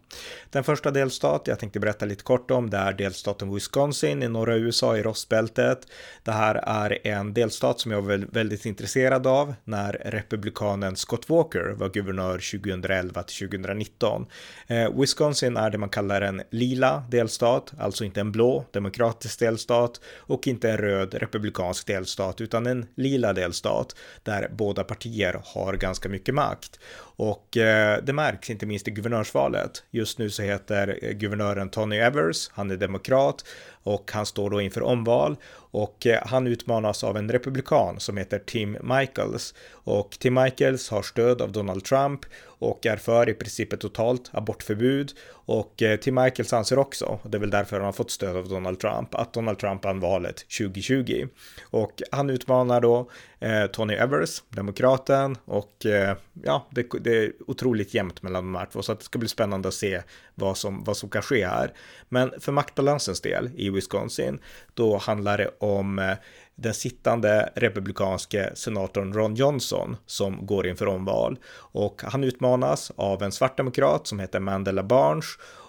Den 0.50 0.64
första 0.64 0.90
delstat 0.90 1.42
jag 1.46 1.58
tänkte 1.58 1.80
berätta 1.80 2.06
lite 2.06 2.22
kort 2.22 2.50
om, 2.50 2.70
det 2.70 2.76
är 2.76 2.92
delstaten 2.92 3.54
Wisconsin 3.54 4.22
i 4.22 4.28
norra 4.28 4.56
USA 4.56 4.96
i 4.96 5.02
rostbältet. 5.02 5.86
Det 6.22 6.32
här 6.32 6.54
är 6.54 7.06
en 7.06 7.34
delstat 7.34 7.80
som 7.80 7.92
jag 7.92 8.02
var 8.02 8.26
väldigt 8.32 8.66
intresserad 8.66 9.26
av 9.26 9.54
när 9.64 10.02
republikanen 10.04 10.96
Scott 10.96 11.28
Walker 11.28 11.74
var 11.76 11.88
guvernör 11.88 12.32
2011 12.32 13.22
till 13.22 13.48
2019. 13.48 14.26
Eh, 14.66 15.00
Wisconsin 15.00 15.41
Wisconsin 15.42 15.56
är 15.56 15.70
det 15.70 15.78
man 15.78 15.88
kallar 15.88 16.20
en 16.20 16.42
lila 16.50 17.02
delstat, 17.10 17.72
alltså 17.78 18.04
inte 18.04 18.20
en 18.20 18.32
blå 18.32 18.64
demokratisk 18.72 19.38
delstat 19.38 20.00
och 20.16 20.46
inte 20.46 20.70
en 20.70 20.76
röd 20.76 21.14
republikansk 21.14 21.86
delstat, 21.86 22.40
utan 22.40 22.66
en 22.66 22.86
lila 22.96 23.32
delstat 23.32 23.96
där 24.22 24.50
båda 24.52 24.84
partier 24.84 25.40
har 25.44 25.74
ganska 25.76 26.08
mycket 26.08 26.34
makt. 26.34 26.80
Och 27.16 27.56
eh, 27.56 27.98
det 28.02 28.12
märks 28.12 28.50
inte 28.50 28.66
minst 28.66 28.88
i 28.88 28.90
guvernörsvalet. 28.90 29.84
Just 29.90 30.18
nu 30.18 30.30
så 30.30 30.42
heter 30.42 30.98
eh, 31.02 31.10
guvernören 31.12 31.70
Tony 31.70 31.96
Evers, 31.96 32.50
han 32.52 32.70
är 32.70 32.76
demokrat 32.76 33.44
och 33.84 34.10
han 34.12 34.26
står 34.26 34.50
då 34.50 34.60
inför 34.60 34.82
omval 34.82 35.36
och 35.72 36.06
eh, 36.06 36.22
han 36.26 36.46
utmanas 36.46 37.04
av 37.04 37.16
en 37.16 37.32
republikan 37.32 38.00
som 38.00 38.16
heter 38.16 38.38
Tim 38.38 38.76
Michaels. 38.82 39.54
Och 39.70 40.10
Tim 40.10 40.34
Michaels 40.34 40.90
har 40.90 41.02
stöd 41.02 41.42
av 41.42 41.52
Donald 41.52 41.84
Trump 41.84 42.20
och 42.44 42.86
är 42.86 42.96
för 42.96 43.28
i 43.28 43.34
princip 43.34 43.72
ett 43.72 43.80
totalt 43.80 44.30
abortförbud. 44.32 45.12
Och 45.30 45.82
eh, 45.82 45.96
Tim 45.96 46.14
Michaels 46.14 46.52
anser 46.52 46.78
också, 46.78 47.18
och 47.22 47.30
det 47.30 47.38
är 47.38 47.40
väl 47.40 47.50
därför 47.50 47.76
han 47.76 47.84
har 47.84 47.92
fått 47.92 48.10
stöd 48.10 48.36
av 48.36 48.48
Donald 48.48 48.80
Trump, 48.80 49.14
att 49.14 49.32
Donald 49.32 49.58
Trump 49.58 49.84
vann 49.84 50.00
valet 50.00 50.36
2020 50.58 51.26
och 51.62 52.02
han 52.12 52.30
utmanar 52.30 52.80
då 52.80 53.10
eh, 53.40 53.66
Tony 53.66 53.94
Evers, 53.94 54.42
demokraten 54.48 55.36
och 55.44 55.86
eh, 55.86 56.16
ja, 56.42 56.66
det, 56.70 56.86
det, 57.00 57.18
är 57.18 57.32
otroligt 57.46 57.94
jämnt 57.94 58.22
mellan 58.22 58.44
de 58.44 58.54
här 58.54 58.66
två. 58.66 58.82
Så 58.82 58.92
att 58.92 58.98
det 58.98 59.04
ska 59.04 59.18
bli 59.18 59.28
spännande 59.28 59.68
att 59.68 59.74
se 59.74 60.02
vad 60.34 60.58
som, 60.58 60.84
vad 60.84 60.96
som 60.96 61.08
kan 61.08 61.22
ske 61.22 61.46
här. 61.46 61.72
Men 62.08 62.32
för 62.40 62.52
maktbalansens 62.52 63.20
del 63.20 63.50
i 63.56 63.70
Wisconsin, 63.70 64.38
då 64.74 64.96
handlar 64.96 65.38
det 65.38 65.50
om 65.62 65.98
eh, 65.98 66.14
den 66.54 66.74
sittande 66.74 67.52
republikanske 67.54 68.50
senatorn 68.54 69.12
Ron 69.12 69.34
Johnson 69.34 69.96
som 70.06 70.46
går 70.46 70.66
inför 70.66 70.86
omval. 70.86 71.38
Och 71.54 72.02
han 72.04 72.24
utmanas 72.24 72.92
av 72.96 73.22
en 73.22 73.32
svart 73.32 73.56
demokrat 73.56 74.06
som 74.06 74.20
heter 74.20 74.40
Mandela 74.40 74.82
Barnes. 74.82 75.24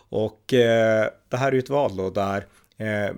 Och 0.09 0.53
eh, 0.53 1.09
det 1.29 1.37
här 1.37 1.47
är 1.47 1.51
ju 1.51 1.59
ett 1.59 1.69
val 1.69 1.95
då 1.95 2.09
där 2.09 2.45
Eh, 2.77 3.15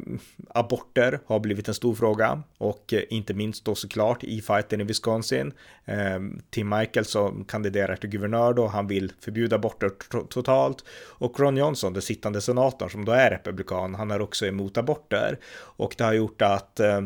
aborter 0.50 1.20
har 1.26 1.40
blivit 1.40 1.68
en 1.68 1.74
stor 1.74 1.96
fråga 1.96 2.44
och 2.58 2.94
eh, 2.94 3.04
inte 3.10 3.34
minst 3.34 3.66
då 3.66 3.76
såklart 3.76 4.24
i 4.24 4.42
fighten 4.42 4.82
i 4.82 4.84
Wisconsin. 4.84 5.54
Eh, 5.86 6.20
Tim 6.50 6.70
Michael 6.70 7.06
som 7.06 7.46
kandiderar 7.46 7.96
till 7.96 8.10
guvernör 8.10 8.54
då, 8.54 8.68
han 8.68 8.88
vill 8.88 9.14
förbjuda 9.20 9.56
aborter 9.56 9.90
totalt 10.30 10.84
och 11.08 11.40
Ron 11.40 11.58
Johnson, 11.58 11.94
den 11.94 12.02
sittande 12.02 12.42
senatorn 12.42 12.90
som 12.90 13.06
då 13.06 13.12
är 13.12 13.30
republikan, 13.30 13.96
han 13.96 14.12
är 14.12 14.22
också 14.22 14.46
emot 14.46 14.78
aborter 14.78 15.40
och 15.58 15.96
det 15.98 16.04
har 16.04 16.14
gjort 16.14 16.42
att 16.42 16.80
eh, 16.80 17.02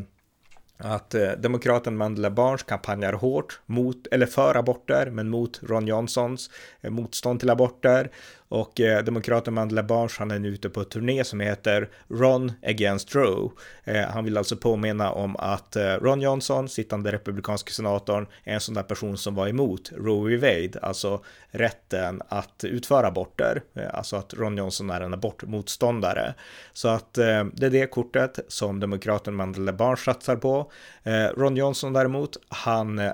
att 0.79 1.15
eh, 1.15 1.31
demokraten 1.31 1.97
Mandela 1.97 2.29
Barnes 2.29 2.63
kampanjar 2.63 3.13
hårt 3.13 3.59
mot, 3.65 4.07
eller 4.07 4.25
för 4.25 4.55
aborter, 4.55 5.09
men 5.09 5.29
mot 5.29 5.59
Ron 5.63 5.87
Johnsons 5.87 6.49
eh, 6.81 6.91
motstånd 6.91 7.39
till 7.39 7.49
aborter. 7.49 8.11
Och 8.49 8.79
eh, 8.79 9.03
demokraten 9.03 9.53
Mandela 9.53 9.83
Barnes, 9.83 10.17
han 10.17 10.31
är 10.31 10.39
nu 10.39 10.47
ute 10.47 10.69
på 10.69 10.81
ett 10.81 10.89
turné 10.89 11.23
som 11.23 11.39
heter 11.39 11.89
Ron 12.07 12.51
Against 12.65 13.15
Roe. 13.15 13.51
Eh, 13.83 14.01
han 14.01 14.23
vill 14.23 14.37
alltså 14.37 14.55
påminna 14.57 15.11
om 15.11 15.35
att 15.35 15.75
eh, 15.75 15.93
Ron 15.93 16.21
Johnson, 16.21 16.69
sittande 16.69 17.11
republikanske 17.11 17.71
senatorn, 17.71 18.27
är 18.43 18.53
en 18.53 18.59
sån 18.59 18.75
där 18.75 18.83
person 18.83 19.17
som 19.17 19.35
var 19.35 19.47
emot 19.47 19.91
Roe 19.97 20.29
v. 20.29 20.37
Wade, 20.37 20.79
alltså 20.81 21.23
rätten 21.51 22.21
att 22.29 22.63
utföra 22.63 23.07
aborter. 23.07 23.61
Eh, 23.73 23.93
alltså 23.93 24.15
att 24.15 24.33
Ron 24.33 24.57
Johnson 24.57 24.89
är 24.89 25.01
en 25.01 25.13
abortmotståndare. 25.13 26.33
Så 26.73 26.87
att 26.87 27.17
eh, 27.17 27.45
det 27.53 27.65
är 27.65 27.69
det 27.69 27.91
kortet 27.91 28.39
som 28.47 28.79
demokraten 28.79 29.35
Mandela 29.35 29.73
Barnes 29.73 29.99
satsar 29.99 30.35
på. 30.35 30.71
Eh, 31.03 31.25
Ron 31.37 31.55
Johnson 31.55 31.93
däremot, 31.93 32.37
han 32.47 32.99
eh, 32.99 33.13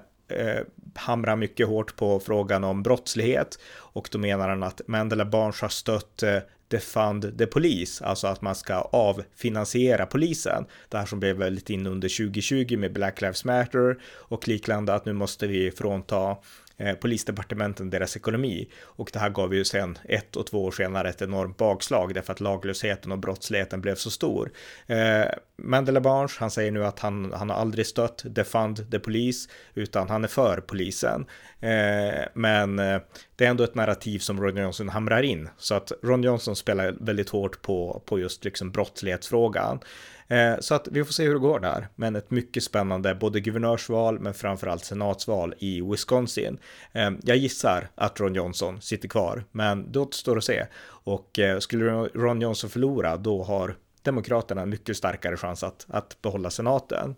hamrar 0.95 1.35
mycket 1.35 1.67
hårt 1.67 1.95
på 1.95 2.19
frågan 2.19 2.63
om 2.63 2.83
brottslighet 2.83 3.59
och 3.95 4.09
då 4.11 4.17
menar 4.17 4.49
han 4.49 4.63
att 4.63 4.81
Mandela 4.87 5.25
Barnes 5.25 5.61
har 5.61 5.69
stött 5.69 6.23
eh, 6.23 6.37
Defund 6.67 7.37
the 7.37 7.45
Police, 7.45 8.05
alltså 8.05 8.27
att 8.27 8.41
man 8.41 8.55
ska 8.55 8.75
avfinansiera 8.75 10.05
polisen. 10.05 10.65
Det 10.89 10.97
här 10.97 11.05
som 11.05 11.19
blev 11.19 11.35
väldigt 11.35 11.69
in 11.69 11.87
under 11.87 12.09
2020 12.25 12.77
med 12.77 12.93
Black 12.93 13.21
Lives 13.21 13.45
Matter 13.45 13.97
och 14.05 14.47
liknande 14.47 14.93
att 14.93 15.05
nu 15.05 15.13
måste 15.13 15.47
vi 15.47 15.71
frånta 15.71 16.37
Eh, 16.77 16.95
polisdepartementen 16.95 17.89
deras 17.89 18.15
ekonomi. 18.15 18.69
Och 18.83 19.09
det 19.13 19.19
här 19.19 19.29
gav 19.29 19.53
ju 19.53 19.65
sen 19.65 19.97
ett 20.03 20.35
och 20.35 20.47
två 20.47 20.65
år 20.65 20.71
senare 20.71 21.09
ett 21.09 21.21
enormt 21.21 21.57
bakslag 21.57 22.13
därför 22.13 22.33
att 22.33 22.39
laglösheten 22.39 23.11
och 23.11 23.19
brottsligheten 23.19 23.81
blev 23.81 23.95
så 23.95 24.11
stor. 24.11 24.51
Eh, 24.87 25.25
Mandela 25.57 26.01
Barnes, 26.01 26.37
han 26.37 26.51
säger 26.51 26.71
nu 26.71 26.85
att 26.85 26.99
han, 26.99 27.33
han 27.33 27.49
har 27.49 27.57
aldrig 27.57 27.87
stött 27.87 28.23
Defund 28.25 28.91
the 28.91 28.99
Police, 28.99 29.49
utan 29.73 30.09
han 30.09 30.23
är 30.23 30.27
för 30.27 30.61
polisen. 30.61 31.25
Eh, 31.59 32.25
men 32.33 32.79
eh, 32.79 33.01
det 33.35 33.45
är 33.45 33.49
ändå 33.49 33.63
ett 33.63 33.75
narrativ 33.75 34.19
som 34.19 34.41
Ron 34.41 34.57
Johnson 34.57 34.89
hamrar 34.89 35.23
in, 35.23 35.49
så 35.57 35.75
att 35.75 35.91
Ron 36.03 36.23
Johnson 36.23 36.55
spelar 36.55 36.95
väldigt 36.99 37.29
hårt 37.29 37.61
på, 37.61 38.03
på 38.05 38.19
just 38.19 38.45
liksom 38.45 38.71
brottslighetsfrågan. 38.71 39.79
Eh, 40.27 40.59
så 40.59 40.75
att 40.75 40.87
vi 40.91 41.03
får 41.03 41.13
se 41.13 41.23
hur 41.23 41.33
det 41.33 41.39
går 41.39 41.59
där, 41.59 41.87
men 41.95 42.15
ett 42.15 42.31
mycket 42.31 42.63
spännande 42.63 43.15
både 43.15 43.39
guvernörsval 43.39 44.19
men 44.19 44.33
framförallt 44.33 44.85
senatsval 44.85 45.53
i 45.59 45.81
Wisconsin. 45.81 46.57
Eh, 46.91 47.11
jag 47.23 47.37
gissar 47.37 47.89
att 47.95 48.19
Ron 48.19 48.35
Johnson 48.35 48.81
sitter 48.81 49.07
kvar, 49.07 49.43
men 49.51 49.91
det 49.91 49.99
återstår 49.99 50.37
att 50.37 50.43
se. 50.43 50.65
Och 50.87 51.39
eh, 51.39 51.59
skulle 51.59 51.91
Ron 51.91 52.41
Johnson 52.41 52.69
förlora, 52.69 53.17
då 53.17 53.43
har 53.43 53.75
Demokraterna 54.05 54.61
en 54.61 54.69
mycket 54.69 54.97
starkare 54.97 55.37
chans 55.37 55.63
att, 55.63 55.85
att 55.89 56.21
behålla 56.21 56.49
senaten. 56.49 57.15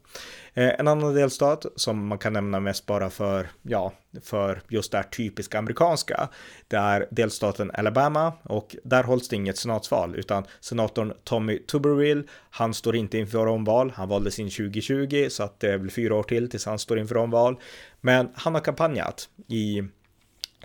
Eh, 0.53 0.79
en 0.79 0.88
annan 0.88 1.13
delstat 1.13 1.65
som 1.75 2.08
man 2.08 2.17
kan 2.17 2.34
nämna 2.34 2.60
mest 2.60 2.86
bara 2.86 3.10
för, 3.10 3.50
ja, 3.62 3.94
för 4.24 4.62
just 4.67 4.91
det 4.91 4.98
här 4.98 5.03
typiska 5.03 5.60
amerikanska, 5.60 6.29
det 6.67 6.77
är 6.77 7.08
delstaten 7.12 7.72
Alabama 7.74 8.34
och 8.44 8.75
där 8.84 9.03
hålls 9.03 9.29
det 9.29 9.36
inget 9.36 9.58
senatsval 9.58 10.15
utan 10.15 10.44
senatorn 10.60 11.13
Tommy 11.24 11.60
Tuberville, 11.60 12.24
han 12.50 12.74
står 12.74 12.96
inte 12.96 13.17
inför 13.17 13.48
omval, 13.48 13.91
han 13.96 14.10
valdes 14.10 14.39
in 14.39 14.50
2020 14.50 15.27
så 15.29 15.44
att 15.44 15.60
det 15.60 15.72
är 15.72 15.77
väl 15.77 15.91
fyra 15.91 16.15
år 16.15 16.24
till 16.24 16.50
tills 16.50 16.65
han 16.65 16.79
står 16.79 17.00
inför 17.00 17.17
omval. 17.17 17.60
Men 18.01 18.29
han 18.34 18.53
har 18.53 18.62
kampanjat 18.62 19.29
i 19.48 19.84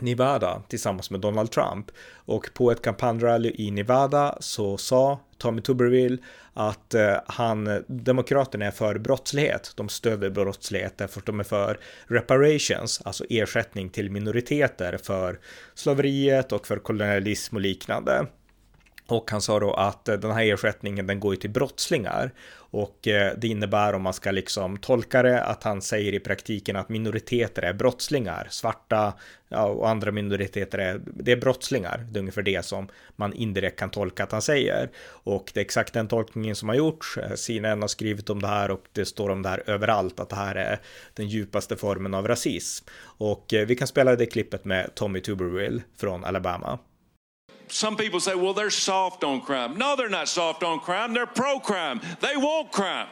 Nevada 0.00 0.62
tillsammans 0.68 1.10
med 1.10 1.20
Donald 1.20 1.50
Trump 1.50 1.90
och 2.14 2.50
på 2.54 2.70
ett 2.70 2.82
kampanjrally 2.82 3.54
i 3.58 3.70
Nevada 3.70 4.36
så 4.40 4.76
sa 4.76 5.20
Tommy 5.38 5.60
Tuberville 5.60 6.18
att 6.54 6.94
eh, 6.94 7.16
han, 7.26 7.84
demokraterna 7.86 8.66
är 8.66 8.70
för 8.70 8.98
brottslighet. 8.98 9.72
De 9.76 9.88
stöder 9.88 10.30
brottslighet 10.30 10.98
därför 10.98 11.20
att 11.20 11.26
de 11.26 11.40
är 11.40 11.44
för 11.44 11.78
reparations, 12.06 13.02
alltså 13.04 13.24
ersättning 13.30 13.90
till 13.90 14.10
minoriteter 14.10 14.98
för 15.02 15.38
slaveriet 15.74 16.52
och 16.52 16.66
för 16.66 16.76
kolonialism 16.76 17.56
och 17.56 17.62
liknande. 17.62 18.26
Och 19.06 19.30
han 19.30 19.40
sa 19.40 19.60
då 19.60 19.74
att 19.74 20.08
eh, 20.08 20.16
den 20.16 20.30
här 20.30 20.44
ersättningen 20.44 21.06
den 21.06 21.20
går 21.20 21.34
ju 21.34 21.40
till 21.40 21.50
brottslingar 21.50 22.32
och 22.72 23.08
eh, 23.08 23.34
det 23.38 23.48
innebär 23.48 23.92
om 23.92 24.02
man 24.02 24.14
ska 24.14 24.30
liksom 24.30 24.76
tolka 24.76 25.22
det 25.22 25.42
att 25.42 25.62
han 25.62 25.82
säger 25.82 26.12
i 26.14 26.20
praktiken 26.20 26.76
att 26.76 26.88
minoriteter 26.88 27.62
är 27.62 27.72
brottslingar, 27.72 28.46
svarta 28.50 29.12
och 29.50 29.88
andra 29.88 30.12
minoriteter 30.12 30.78
är, 30.78 31.00
det 31.04 31.32
är 31.32 31.36
brottslingar. 31.36 32.06
Det 32.10 32.18
är 32.18 32.20
ungefär 32.20 32.42
det 32.42 32.64
som 32.64 32.88
man 33.16 33.32
indirekt 33.32 33.78
kan 33.78 33.90
tolka 33.90 34.22
att 34.22 34.32
han 34.32 34.42
säger. 34.42 34.90
Och 35.06 35.50
det 35.54 35.60
är 35.60 35.64
exakt 35.64 35.92
den 35.92 36.08
tolkningen 36.08 36.56
som 36.56 36.68
har 36.68 36.76
gjorts. 36.76 37.18
Eh, 37.18 37.34
CNN 37.34 37.80
har 37.80 37.88
skrivit 37.88 38.30
om 38.30 38.42
det 38.42 38.48
här 38.48 38.70
och 38.70 38.84
det 38.92 39.04
står 39.04 39.30
om 39.30 39.42
det 39.42 39.48
här 39.48 39.62
överallt 39.66 40.20
att 40.20 40.28
det 40.28 40.36
här 40.36 40.54
är 40.54 40.78
den 41.14 41.28
djupaste 41.28 41.76
formen 41.76 42.14
av 42.14 42.28
rasism. 42.28 42.86
Och 43.02 43.54
eh, 43.54 43.66
vi 43.66 43.76
kan 43.76 43.86
spela 43.86 44.16
det 44.16 44.26
klippet 44.26 44.64
med 44.64 44.94
Tommy 44.94 45.20
Tuberville 45.20 45.82
från 45.96 46.24
Alabama. 46.24 46.78
Some 47.72 47.96
people 47.96 48.20
say, 48.20 48.34
well, 48.34 48.52
they're 48.52 48.68
soft 48.68 49.24
on 49.24 49.40
crime. 49.40 49.78
No, 49.78 49.96
they're 49.96 50.10
not 50.10 50.28
soft 50.28 50.62
on 50.62 50.78
crime. 50.78 51.14
They're 51.14 51.24
pro 51.24 51.58
crime. 51.58 52.02
They 52.20 52.36
want 52.36 52.70
crime. 52.70 53.08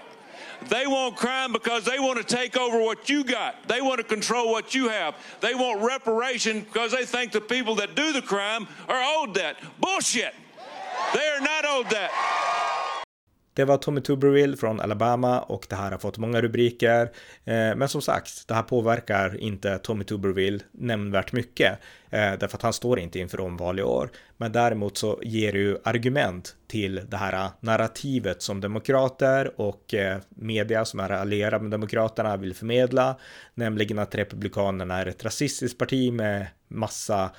They 0.69 0.87
want 0.87 1.17
crime 1.17 1.51
because 1.53 1.87
they 1.87 1.99
want 1.99 2.19
to 2.19 2.25
take 2.25 2.59
over 2.59 2.79
what 2.79 3.09
you 3.09 3.25
got. 3.25 3.67
They 3.67 3.81
want 3.81 3.99
to 3.99 4.05
control 4.05 4.51
what 4.53 4.75
you 4.75 4.91
have. 4.91 5.15
They 5.41 5.55
want 5.55 5.81
reparation 5.81 6.61
because 6.61 6.93
they 6.93 7.07
think 7.07 7.33
the 7.33 7.41
people 7.41 7.77
that 7.77 7.95
do 7.95 8.13
the 8.13 8.21
crime 8.21 8.69
are 8.87 9.03
owed 9.03 9.33
that. 9.37 9.57
Bullshit. 9.81 10.35
They 11.15 11.27
are 11.27 11.41
not 11.41 11.65
owed 11.65 11.89
that. 11.89 12.11
Det 13.55 13.65
var 13.65 13.77
Tommy 13.77 14.01
Tuberville 14.01 14.57
från 14.57 14.81
Alabama 14.81 15.41
och 15.41 15.67
det 15.69 15.77
här 15.77 15.91
har 15.91 15.99
fått 15.99 16.19
många 16.19 16.41
rubriker. 16.41 17.03
Eh, 17.45 17.77
men 17.77 17.89
som 17.89 18.03
sagt, 18.03 18.49
det 18.49 18.55
här 18.55 18.63
påverkar 18.63 19.41
inte 19.41 19.79
Tommy 19.79 20.05
Tuberville 20.05 20.61
nämnvärt 20.73 21.33
mycket. 21.33 21.79
Eh, 22.11 22.33
därför 22.41 22.57
att 22.57 22.63
han 22.63 22.73
står 22.73 22.99
inte 22.99 23.19
inför 23.19 23.41
omval 23.41 23.79
i 23.79 23.83
år. 23.83 24.11
Men 24.37 24.53
däremot 24.53 24.97
så 24.97 25.21
ger 25.23 25.53
det 25.53 25.59
ju 25.59 25.79
argument 25.85 26.57
till 26.67 27.01
det 27.09 27.17
här 27.17 27.51
narrativet 27.61 28.43
som 28.43 28.61
demokrater 28.61 29.61
och 29.61 29.95
eh, 29.95 30.19
media 30.29 30.85
som 30.85 31.01
är 31.01 31.11
allierade 31.11 31.63
med 31.63 31.71
demokraterna 31.71 32.37
vill 32.37 32.55
förmedla. 32.55 33.17
Nämligen 33.55 33.99
att 33.99 34.15
republikanerna 34.15 34.99
är 34.99 35.07
ett 35.07 35.25
rasistiskt 35.25 35.79
parti 35.79 36.13
med 36.13 36.47
massa 36.69 37.31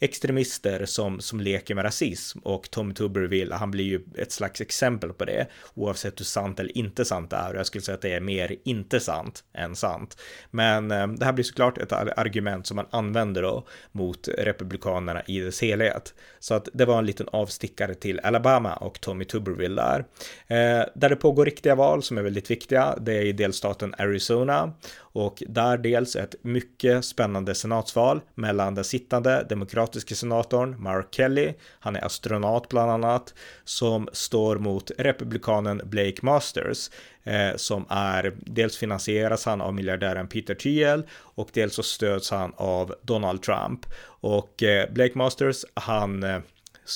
extremister 0.00 0.84
som, 0.86 1.20
som 1.20 1.40
leker 1.40 1.74
med 1.74 1.84
rasism 1.84 2.38
och 2.38 2.70
Tommy 2.70 2.94
Tuberville, 2.94 3.54
han 3.54 3.70
blir 3.70 3.84
ju 3.84 4.00
ett 4.18 4.32
slags 4.32 4.60
exempel 4.60 5.12
på 5.12 5.24
det 5.24 5.46
oavsett 5.74 6.20
hur 6.20 6.24
sant 6.24 6.60
eller 6.60 6.78
inte 6.78 7.04
sant 7.04 7.30
det 7.30 7.36
är 7.36 7.50
och 7.50 7.58
jag 7.58 7.66
skulle 7.66 7.82
säga 7.82 7.94
att 7.94 8.02
det 8.02 8.12
är 8.12 8.20
mer 8.20 8.56
inte 8.64 9.00
sant 9.00 9.44
än 9.52 9.76
sant. 9.76 10.16
Men 10.50 10.90
eh, 10.90 11.06
det 11.06 11.24
här 11.24 11.32
blir 11.32 11.44
såklart 11.44 11.78
ett 11.78 11.92
argument 11.92 12.66
som 12.66 12.76
man 12.76 12.86
använder 12.90 13.42
då 13.42 13.66
mot 13.92 14.28
republikanerna 14.28 15.22
i 15.26 15.40
dess 15.40 15.60
helhet. 15.62 16.14
Så 16.38 16.54
att 16.54 16.68
det 16.72 16.84
var 16.84 16.98
en 16.98 17.06
liten 17.06 17.28
avstickare 17.32 17.94
till 17.94 18.20
Alabama 18.20 18.74
och 18.74 19.00
Tommy 19.00 19.24
Tuberville 19.24 19.82
där. 19.82 19.98
Eh, 20.46 20.86
där 20.94 21.08
det 21.08 21.16
pågår 21.16 21.44
riktiga 21.44 21.74
val 21.74 22.02
som 22.02 22.18
är 22.18 22.22
väldigt 22.22 22.50
viktiga, 22.50 22.94
det 23.00 23.12
är 23.12 23.24
i 23.24 23.32
delstaten 23.32 23.94
Arizona 23.98 24.72
och 25.12 25.42
där 25.48 25.78
dels 25.78 26.16
ett 26.16 26.34
mycket 26.42 27.04
spännande 27.04 27.54
senatsval 27.54 28.20
mellan 28.34 28.74
den 28.74 28.84
sittande 28.84 29.46
demokratiske 29.90 30.14
senatorn 30.14 30.76
Mark 30.78 31.06
Kelly, 31.10 31.54
han 31.80 31.96
är 31.96 32.04
astronaut 32.04 32.68
bland 32.68 32.90
annat, 32.90 33.34
som 33.64 34.08
står 34.12 34.58
mot 34.58 34.90
republikanen 34.98 35.80
Blake 35.84 36.18
Masters 36.22 36.90
eh, 37.24 37.56
som 37.56 37.86
är 37.88 38.34
dels 38.36 38.76
finansieras 38.76 39.46
han 39.46 39.60
av 39.60 39.74
miljardären 39.74 40.28
Peter 40.28 40.54
Thiel 40.54 41.02
och 41.36 41.48
dels 41.52 41.74
så 41.74 41.82
stöds 41.82 42.30
han 42.30 42.52
av 42.56 42.94
Donald 43.02 43.42
Trump 43.42 43.86
och 44.22 44.62
eh, 44.62 44.90
Blake 44.90 45.18
Masters 45.18 45.64
han 45.74 46.22
eh, 46.22 46.40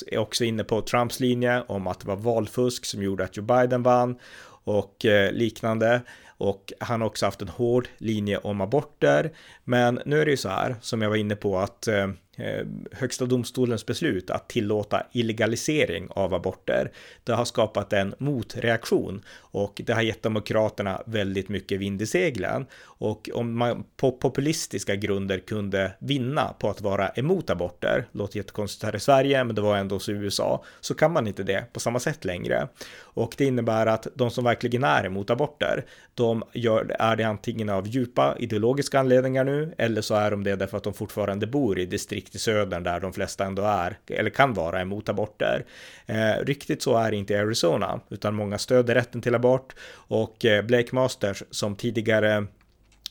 är 0.07 0.19
också 0.19 0.45
inne 0.45 0.65
på 0.65 0.81
Trumps 0.81 1.21
linje 1.21 1.63
om 1.69 1.87
att 1.87 2.01
det 2.01 2.09
var 2.09 2.17
valfusk 2.17 2.85
som 2.85 3.03
gjorde 3.03 3.25
att 3.25 3.37
Joe 3.37 3.45
Biden 3.45 3.83
vann 3.83 4.19
och 4.67 5.05
eh, 5.05 5.33
liknande 5.33 6.03
och 6.39 6.73
han 6.81 7.01
har 7.01 7.09
också 7.09 7.27
haft 7.27 7.43
en 7.43 7.49
hård 7.49 7.89
linje 7.99 8.39
om 8.39 8.61
aborter. 8.61 9.33
Men 9.65 10.01
nu 10.07 10.21
är 10.21 10.25
det 10.25 10.31
ju 10.31 10.37
så 10.37 10.49
här 10.49 10.77
som 10.81 11.03
jag 11.03 11.11
var 11.11 11.17
inne 11.17 11.37
på 11.37 11.59
att 11.59 11.89
Eh, 11.89 12.09
Eh, 12.37 12.67
högsta 12.93 13.27
domstolens 13.27 13.87
beslut 13.87 14.31
att 14.31 14.49
tillåta 14.49 15.03
illegalisering 15.13 16.09
av 16.11 16.35
aborter. 16.35 16.93
Det 17.25 17.33
har 17.33 17.45
skapat 17.45 17.93
en 17.93 18.15
motreaktion 18.19 19.23
och 19.39 19.81
det 19.85 19.93
har 19.93 20.03
gett 20.03 20.23
demokraterna 20.23 21.03
väldigt 21.07 21.49
mycket 21.49 21.81
vind 21.81 22.03
i 22.03 22.07
seglen. 22.07 22.67
Och 22.85 23.31
om 23.35 23.59
man 23.59 23.85
på 23.97 24.13
populistiska 24.13 24.97
grunder 24.97 25.39
kunde 25.39 25.93
vinna 25.99 26.55
på 26.59 26.71
att 26.71 26.81
vara 26.81 27.09
emot 27.09 27.51
aborter, 27.51 28.07
låter 28.13 28.37
jättekonstigt 28.37 28.85
här 28.85 28.97
i 28.97 29.01
Sverige, 29.01 29.45
men 29.45 29.57
det 29.57 29.63
var 29.63 29.77
ändå 29.77 29.99
så 29.99 30.13
i 30.13 30.15
USA, 30.15 30.65
så 30.81 30.95
kan 30.95 31.13
man 31.13 31.27
inte 31.27 31.43
det 31.43 31.73
på 31.73 31.81
samma 31.81 32.01
sätt 32.01 32.25
längre. 32.25 32.69
Och 32.99 33.35
det 33.39 33.45
innebär 33.45 33.87
att 33.87 34.07
de 34.15 34.31
som 34.31 34.45
verkligen 34.45 34.85
är 34.85 35.05
emot 35.05 35.31
aborter, 35.31 35.85
de 36.15 36.43
gör, 36.53 36.97
är 36.99 37.17
det 37.17 37.25
antingen 37.25 37.69
av 37.69 37.89
djupa 37.89 38.37
ideologiska 38.39 39.01
anledningar 39.01 39.45
nu, 39.45 39.75
eller 39.79 40.01
så 40.01 40.15
är 40.15 40.31
de 40.31 40.45
det 40.45 40.57
därför 40.57 40.77
att 40.77 40.85
de 40.85 40.95
fortfarande 40.95 41.47
bor 41.47 41.79
i 41.79 41.87
distrikt 41.87 42.24
distrikt 42.25 42.35
i 42.35 42.39
södern 42.39 42.83
där 42.83 43.01
de 43.01 43.13
flesta 43.13 43.45
ändå 43.45 43.63
är, 43.63 43.99
eller 44.07 44.31
kan 44.31 44.55
vara 44.55 44.81
emot 44.81 45.09
aborter. 45.09 45.65
Eh, 46.07 46.45
riktigt 46.45 46.83
så 46.83 46.97
är 46.97 47.11
det 47.11 47.17
inte 47.17 47.35
i 47.35 47.37
Arizona, 47.37 48.01
utan 48.11 48.35
många 48.35 48.59
stöder 48.59 48.95
rätten 48.95 49.23
till 49.23 49.35
abort 49.35 49.75
och 50.11 50.45
eh, 50.45 50.63
Blake 50.63 50.95
Masters 50.95 51.43
som 51.51 51.77
tidigare 51.77 52.47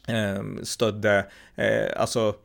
ehm, 0.08 0.60
stödde, 0.64 1.26
eh, 1.56 2.02
alltså 2.02 2.36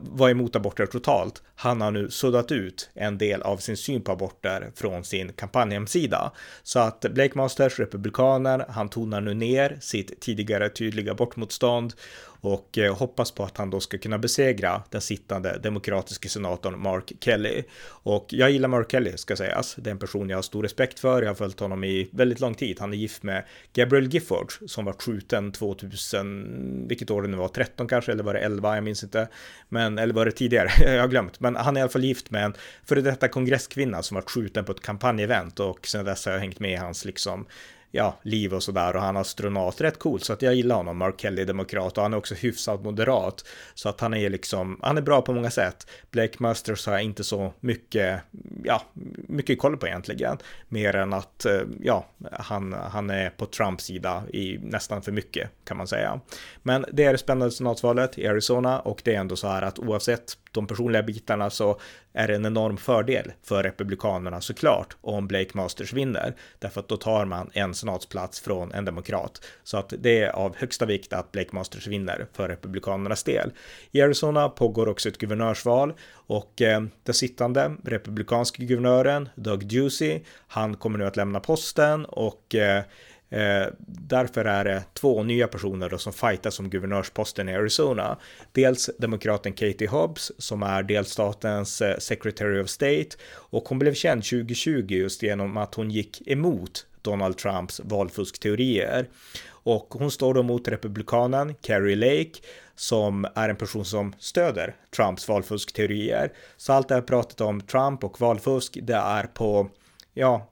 var 0.00 0.30
emot 0.30 0.56
aborter 0.56 0.86
totalt. 0.86 1.42
Han 1.54 1.80
har 1.80 1.90
nu 1.90 2.10
suddat 2.10 2.52
ut 2.52 2.90
en 2.94 3.18
del 3.18 3.42
av 3.42 3.56
sin 3.56 3.76
syn 3.76 4.02
på 4.02 4.12
aborter 4.12 4.70
från 4.74 5.04
sin 5.04 5.32
kampanjhemsida. 5.32 6.32
Så 6.62 6.78
att 6.78 7.00
Blake 7.00 7.38
Masters, 7.38 7.78
republikaner, 7.78 8.64
han 8.68 8.88
tonar 8.88 9.20
nu 9.20 9.34
ner 9.34 9.78
sitt 9.80 10.20
tidigare 10.20 10.68
tydliga 10.68 11.12
abortmotstånd 11.12 11.94
och 12.40 12.78
eh, 12.78 12.96
hoppas 12.96 13.30
på 13.30 13.44
att 13.44 13.58
han 13.58 13.70
då 13.70 13.80
ska 13.80 13.98
kunna 13.98 14.18
besegra 14.18 14.82
den 14.90 15.00
sittande 15.00 15.58
demokratiska 15.62 16.28
senatorn 16.28 16.82
Mark 16.82 17.12
Kelly. 17.20 17.62
Och 17.86 18.26
jag 18.28 18.50
gillar 18.50 18.68
Mark 18.68 18.90
Kelly 18.90 19.16
ska 19.16 19.36
sägas. 19.36 19.74
Det 19.74 19.90
är 19.90 19.92
en 19.92 19.98
person 19.98 20.30
jag 20.30 20.36
har 20.36 20.42
stor 20.42 20.62
respekt 20.62 21.00
för. 21.00 21.22
Jag 21.22 21.30
har 21.30 21.34
följt 21.34 21.60
honom 21.60 21.84
i 21.84 22.08
väldigt 22.12 22.40
lång 22.40 22.54
tid. 22.54 22.76
Han 22.80 22.92
är 22.92 22.96
gift 22.96 23.22
med 23.22 23.44
Gabriel 23.72 24.08
Giffords 24.14 24.58
som 24.66 24.84
var 24.84 24.92
skjuten 24.92 25.52
2000, 25.52 26.86
vilket 26.88 27.10
år 27.10 27.22
det 27.22 27.28
nu 27.28 27.36
var, 27.36 27.48
13 27.48 27.88
kanske, 27.88 28.12
eller 28.12 28.24
var 28.24 28.34
det 28.34 28.40
11, 28.40 28.57
jag 28.62 28.84
minns 28.84 29.04
inte. 29.04 29.28
Men, 29.68 29.98
eller 29.98 30.14
var 30.14 30.24
det 30.24 30.32
tidigare? 30.32 30.70
jag 30.94 31.00
har 31.00 31.08
glömt. 31.08 31.40
Men 31.40 31.56
han 31.56 31.76
är 31.76 31.80
i 31.80 31.82
alla 31.82 31.90
fall 31.90 32.04
gift 32.04 32.30
med 32.30 32.44
en 32.44 32.54
före 32.84 33.00
detta 33.00 33.28
kongresskvinna 33.28 34.02
som 34.02 34.14
var 34.14 34.22
skjuten 34.22 34.64
på 34.64 34.72
ett 34.72 34.82
kampanjevent 34.82 35.60
och 35.60 35.86
sen 35.86 36.04
dess 36.04 36.26
har 36.26 36.32
jag 36.32 36.40
hängt 36.40 36.60
med 36.60 36.72
i 36.72 36.76
hans 36.76 37.04
liksom 37.04 37.46
ja, 37.90 38.18
liv 38.22 38.54
och 38.54 38.62
sådär 38.62 38.96
och 38.96 39.02
han 39.02 39.16
är 39.16 39.20
astronaut, 39.20 39.80
rätt 39.80 39.98
cool 39.98 40.20
så 40.20 40.32
att 40.32 40.42
jag 40.42 40.54
gillar 40.54 40.76
honom, 40.76 40.96
Mark 40.96 41.20
Kelly, 41.20 41.44
demokrat 41.44 41.96
och 41.96 42.02
han 42.02 42.12
är 42.12 42.16
också 42.16 42.34
hyfsat 42.34 42.84
moderat 42.84 43.44
så 43.74 43.88
att 43.88 44.00
han 44.00 44.14
är 44.14 44.30
liksom, 44.30 44.78
han 44.82 44.98
är 44.98 45.02
bra 45.02 45.22
på 45.22 45.32
många 45.32 45.50
sätt. 45.50 45.86
Blake 46.10 46.36
Masters 46.38 46.86
har 46.86 46.92
jag 46.92 47.02
inte 47.02 47.24
så 47.24 47.52
mycket, 47.60 48.20
ja, 48.64 48.82
mycket 49.28 49.58
koll 49.58 49.76
på 49.76 49.86
egentligen, 49.86 50.38
mer 50.68 50.96
än 50.96 51.12
att, 51.12 51.44
eh, 51.44 51.60
ja, 51.82 52.06
han, 52.32 52.72
han 52.72 53.10
är 53.10 53.30
på 53.30 53.46
Trumps 53.46 53.84
sida 53.84 54.22
i 54.32 54.58
nästan 54.62 55.02
för 55.02 55.12
mycket 55.12 55.50
kan 55.64 55.76
man 55.76 55.86
säga. 55.86 56.20
Men 56.62 56.84
det 56.92 57.04
är 57.04 57.12
det 57.12 57.18
spännande 57.18 57.54
senatsvalet 57.54 58.18
i 58.18 58.26
Arizona 58.26 58.80
och 58.80 59.02
det 59.04 59.14
är 59.14 59.20
ändå 59.20 59.36
så 59.36 59.48
här 59.48 59.62
att 59.62 59.78
oavsett 59.78 60.38
de 60.52 60.66
personliga 60.66 61.02
bitarna 61.02 61.50
så 61.50 61.80
är 62.12 62.28
det 62.28 62.34
en 62.34 62.46
enorm 62.46 62.76
fördel 62.76 63.32
för 63.42 63.62
Republikanerna 63.62 64.40
såklart 64.40 64.96
om 65.00 65.28
Blake 65.28 65.50
Masters 65.54 65.92
vinner. 65.92 66.34
Därför 66.58 66.80
att 66.80 66.88
då 66.88 66.96
tar 66.96 67.24
man 67.24 67.50
en 67.52 67.74
senatsplats 67.74 68.40
från 68.40 68.72
en 68.72 68.84
demokrat. 68.84 69.44
Så 69.64 69.76
att 69.76 69.92
det 69.98 70.22
är 70.22 70.28
av 70.28 70.56
högsta 70.56 70.86
vikt 70.86 71.12
att 71.12 71.32
Blake 71.32 71.50
Masters 71.52 71.86
vinner 71.86 72.26
för 72.32 72.48
Republikanernas 72.48 73.24
del. 73.24 73.50
I 73.90 74.02
Arizona 74.02 74.48
pågår 74.48 74.88
också 74.88 75.08
ett 75.08 75.18
guvernörsval 75.18 75.92
och 76.12 76.62
eh, 76.62 76.82
den 77.02 77.14
sittande 77.14 77.76
republikanske 77.84 78.64
guvernören 78.64 79.28
Doug 79.34 79.66
Ducey, 79.66 80.20
han 80.48 80.76
kommer 80.76 80.98
nu 80.98 81.06
att 81.06 81.16
lämna 81.16 81.40
posten 81.40 82.04
och 82.04 82.54
eh, 82.54 82.82
Eh, 83.30 83.66
därför 83.86 84.44
är 84.44 84.64
det 84.64 84.82
två 84.94 85.22
nya 85.22 85.48
personer 85.48 85.88
då 85.88 85.98
som 85.98 86.12
fightar 86.12 86.50
som 86.50 86.70
guvernörsposten 86.70 87.48
i 87.48 87.54
Arizona. 87.54 88.18
Dels 88.52 88.90
demokraten 88.98 89.52
Katie 89.52 89.88
Hobbs 89.88 90.32
som 90.38 90.62
är 90.62 90.82
delstatens 90.82 91.80
eh, 91.80 91.98
Secretary 91.98 92.60
of 92.60 92.68
State 92.68 93.08
och 93.30 93.68
hon 93.68 93.78
blev 93.78 93.94
känd 93.94 94.24
2020 94.24 94.84
just 94.88 95.22
genom 95.22 95.56
att 95.56 95.74
hon 95.74 95.90
gick 95.90 96.28
emot 96.28 96.86
Donald 97.02 97.38
Trumps 97.38 97.80
valfuskteorier. 97.84 99.08
Och 99.48 99.94
hon 99.98 100.10
står 100.10 100.34
då 100.34 100.42
mot 100.42 100.68
republikanen 100.68 101.54
Carrie 101.54 101.96
Lake 101.96 102.40
som 102.76 103.26
är 103.34 103.48
en 103.48 103.56
person 103.56 103.84
som 103.84 104.14
stöder 104.18 104.76
Trumps 104.96 105.28
valfuskteorier. 105.28 106.32
Så 106.56 106.72
allt 106.72 106.88
det 106.88 106.94
här 106.94 107.02
pratet 107.02 107.40
om 107.40 107.60
Trump 107.60 108.04
och 108.04 108.20
valfusk, 108.20 108.78
det 108.82 108.94
är 108.94 109.22
på, 109.22 109.70
ja, 110.14 110.48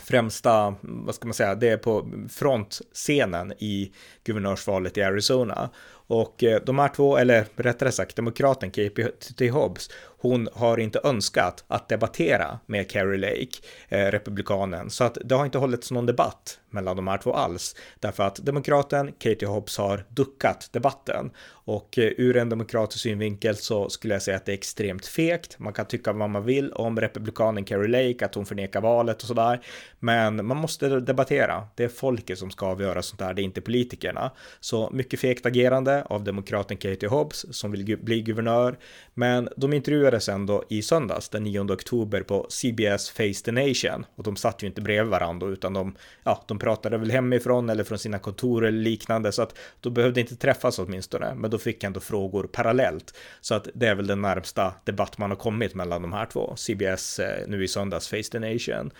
främsta, 0.00 0.74
vad 0.80 1.14
ska 1.14 1.26
man 1.26 1.34
säga, 1.34 1.54
det 1.54 1.68
är 1.68 1.76
på 1.76 2.10
frontscenen 2.30 3.52
i 3.58 3.92
guvernörsvalet 4.24 4.98
i 4.98 5.02
Arizona. 5.02 5.70
Och 6.06 6.44
eh, 6.44 6.62
de 6.66 6.78
här 6.78 6.88
två, 6.88 7.16
eller 7.16 7.46
rättare 7.56 7.92
sagt 7.92 8.16
demokraten 8.16 8.70
KP 8.70 9.48
Hobbs, 9.50 9.90
hon 10.20 10.48
har 10.52 10.80
inte 10.80 11.00
önskat 11.04 11.64
att 11.68 11.88
debattera 11.88 12.58
med 12.66 12.90
Carrie 12.90 13.18
Lake, 13.18 13.56
eh, 13.88 14.10
republikanen, 14.10 14.90
så 14.90 15.04
att 15.04 15.18
det 15.24 15.34
har 15.34 15.44
inte 15.44 15.58
hållits 15.58 15.90
någon 15.90 16.06
debatt 16.06 16.58
mellan 16.70 16.96
de 16.96 17.08
här 17.08 17.18
två 17.18 17.32
alls, 17.32 17.76
därför 18.00 18.22
att 18.22 18.36
demokraten 18.36 19.12
Katie 19.18 19.48
Hobbs 19.48 19.78
har 19.78 20.04
duckat 20.08 20.68
debatten 20.72 21.30
och 21.70 21.98
eh, 21.98 22.12
ur 22.16 22.36
en 22.36 22.48
demokratisk 22.48 23.02
synvinkel 23.02 23.56
så 23.56 23.88
skulle 23.88 24.14
jag 24.14 24.22
säga 24.22 24.36
att 24.36 24.46
det 24.46 24.52
är 24.52 24.54
extremt 24.54 25.06
fegt. 25.06 25.58
Man 25.58 25.72
kan 25.72 25.86
tycka 25.86 26.12
vad 26.12 26.30
man 26.30 26.44
vill 26.44 26.72
om 26.72 27.00
republikanen 27.00 27.64
Carrie 27.64 28.08
Lake, 28.08 28.24
att 28.24 28.34
hon 28.34 28.46
förnekar 28.46 28.80
valet 28.80 29.22
och 29.22 29.28
sådär, 29.28 29.60
men 29.98 30.46
man 30.46 30.56
måste 30.56 31.00
debattera. 31.00 31.66
Det 31.74 31.84
är 31.84 31.88
folket 31.88 32.38
som 32.38 32.50
ska 32.50 32.66
avgöra 32.66 33.02
sånt 33.02 33.18
där, 33.18 33.34
det 33.34 33.42
är 33.42 33.44
inte 33.44 33.60
politikerna. 33.60 34.30
Så 34.60 34.90
mycket 34.92 35.20
fegt 35.20 35.46
agerande 35.46 36.04
av 36.04 36.24
demokraten 36.24 36.76
Katie 36.76 37.08
Hobbs 37.08 37.46
som 37.50 37.70
vill 37.72 37.98
bli 37.98 38.22
guvernör. 38.22 38.78
Men 39.14 39.48
de 39.56 39.72
intervjuades 40.10 40.46
då 40.46 40.64
i 40.68 40.82
söndags 40.82 41.28
den 41.28 41.44
9 41.44 41.72
oktober 41.72 42.22
på 42.22 42.46
CBS 42.48 43.10
Face 43.10 43.44
the 43.44 43.52
Nation 43.52 44.06
och 44.16 44.24
de 44.24 44.36
satt 44.36 44.62
ju 44.62 44.66
inte 44.66 44.80
bredvid 44.80 45.10
varandra 45.10 45.48
utan 45.48 45.72
de, 45.72 45.94
ja, 46.24 46.44
de 46.48 46.58
pratade 46.58 46.98
väl 46.98 47.10
hemifrån 47.10 47.70
eller 47.70 47.84
från 47.84 47.98
sina 47.98 48.18
kontor 48.18 48.66
eller 48.66 48.78
liknande 48.78 49.32
så 49.32 49.42
att 49.42 49.58
de 49.80 49.94
behövde 49.94 50.20
inte 50.20 50.36
träffas 50.36 50.78
åtminstone. 50.78 51.34
Men 51.34 51.50
då 51.50 51.58
fick 51.58 51.84
ändå 51.84 52.00
frågor 52.00 52.48
parallellt 52.52 53.14
så 53.40 53.54
att 53.54 53.68
det 53.74 53.86
är 53.86 53.94
väl 53.94 54.06
den 54.06 54.22
närmsta 54.22 54.74
debatt 54.84 55.18
man 55.18 55.30
har 55.30 55.36
kommit 55.36 55.74
mellan 55.74 56.02
de 56.02 56.12
här 56.12 56.26
två. 56.26 56.54
CBS 56.56 57.18
eh, 57.18 57.46
nu 57.48 57.64
i 57.64 57.68
söndags 57.68 58.08
Face 58.08 58.30
the 58.32 58.38
Nation 58.38 58.90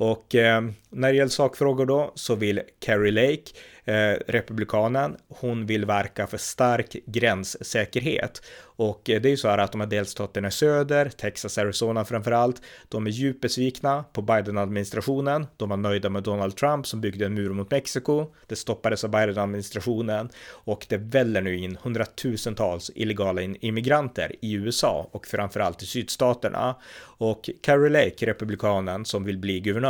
och 0.00 0.34
eh, 0.34 0.62
när 0.90 1.10
det 1.10 1.16
gäller 1.16 1.30
sakfrågor 1.30 1.86
då 1.86 2.12
så 2.14 2.34
vill 2.34 2.60
Carrie 2.78 3.12
Lake 3.12 3.52
Eh, 3.90 4.18
republikanen, 4.26 5.16
hon 5.28 5.66
vill 5.66 5.84
verka 5.84 6.26
för 6.26 6.38
stark 6.38 6.96
gränssäkerhet. 7.06 8.42
Och 8.60 9.10
eh, 9.10 9.20
det 9.20 9.28
är 9.28 9.30
ju 9.30 9.36
så 9.36 9.48
här 9.48 9.58
att 9.58 9.72
de 9.72 9.80
här 9.80 9.88
delstaterna 9.88 10.48
i 10.48 10.50
söder, 10.50 11.08
Texas, 11.08 11.58
Arizona 11.58 12.04
framförallt, 12.04 12.62
de 12.88 13.06
är 13.06 13.10
djupt 13.10 13.40
besvikna 13.40 14.04
på 14.12 14.22
Biden-administrationen. 14.22 15.46
De 15.56 15.68
var 15.68 15.76
nöjda 15.76 16.08
med 16.08 16.22
Donald 16.22 16.56
Trump 16.56 16.86
som 16.86 17.00
byggde 17.00 17.26
en 17.26 17.34
mur 17.34 17.50
mot 17.50 17.70
Mexiko. 17.70 18.26
Det 18.46 18.56
stoppades 18.56 19.04
av 19.04 19.10
Biden-administrationen 19.10 20.28
och 20.46 20.86
det 20.88 20.96
väller 20.96 21.40
nu 21.40 21.56
in 21.56 21.78
hundratusentals 21.82 22.90
illegala 22.94 23.42
immigranter 23.42 24.36
i 24.40 24.52
USA 24.52 25.08
och 25.12 25.26
framförallt 25.26 25.82
i 25.82 25.86
sydstaterna. 25.86 26.76
Och 27.00 27.50
Carrie 27.62 27.90
Lake, 27.90 28.26
republikanen 28.26 29.04
som 29.04 29.24
vill 29.24 29.38
bli 29.38 29.60
guvernör, 29.60 29.89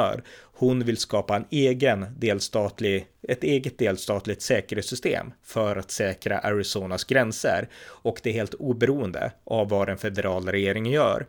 hon 0.60 0.84
vill 0.84 0.96
skapa 0.96 1.36
en 1.36 1.44
egen 1.50 2.06
delstatlig, 2.18 3.06
ett 3.28 3.44
eget 3.44 3.78
delstatligt 3.78 4.42
säkerhetssystem 4.42 5.32
för 5.42 5.76
att 5.76 5.90
säkra 5.90 6.38
Arizonas 6.38 7.04
gränser 7.04 7.68
och 7.84 8.20
det 8.22 8.30
är 8.30 8.34
helt 8.34 8.54
oberoende 8.54 9.32
av 9.44 9.68
vad 9.68 9.88
den 9.88 9.98
federala 9.98 10.52
regeringen 10.52 10.92
gör. 10.92 11.26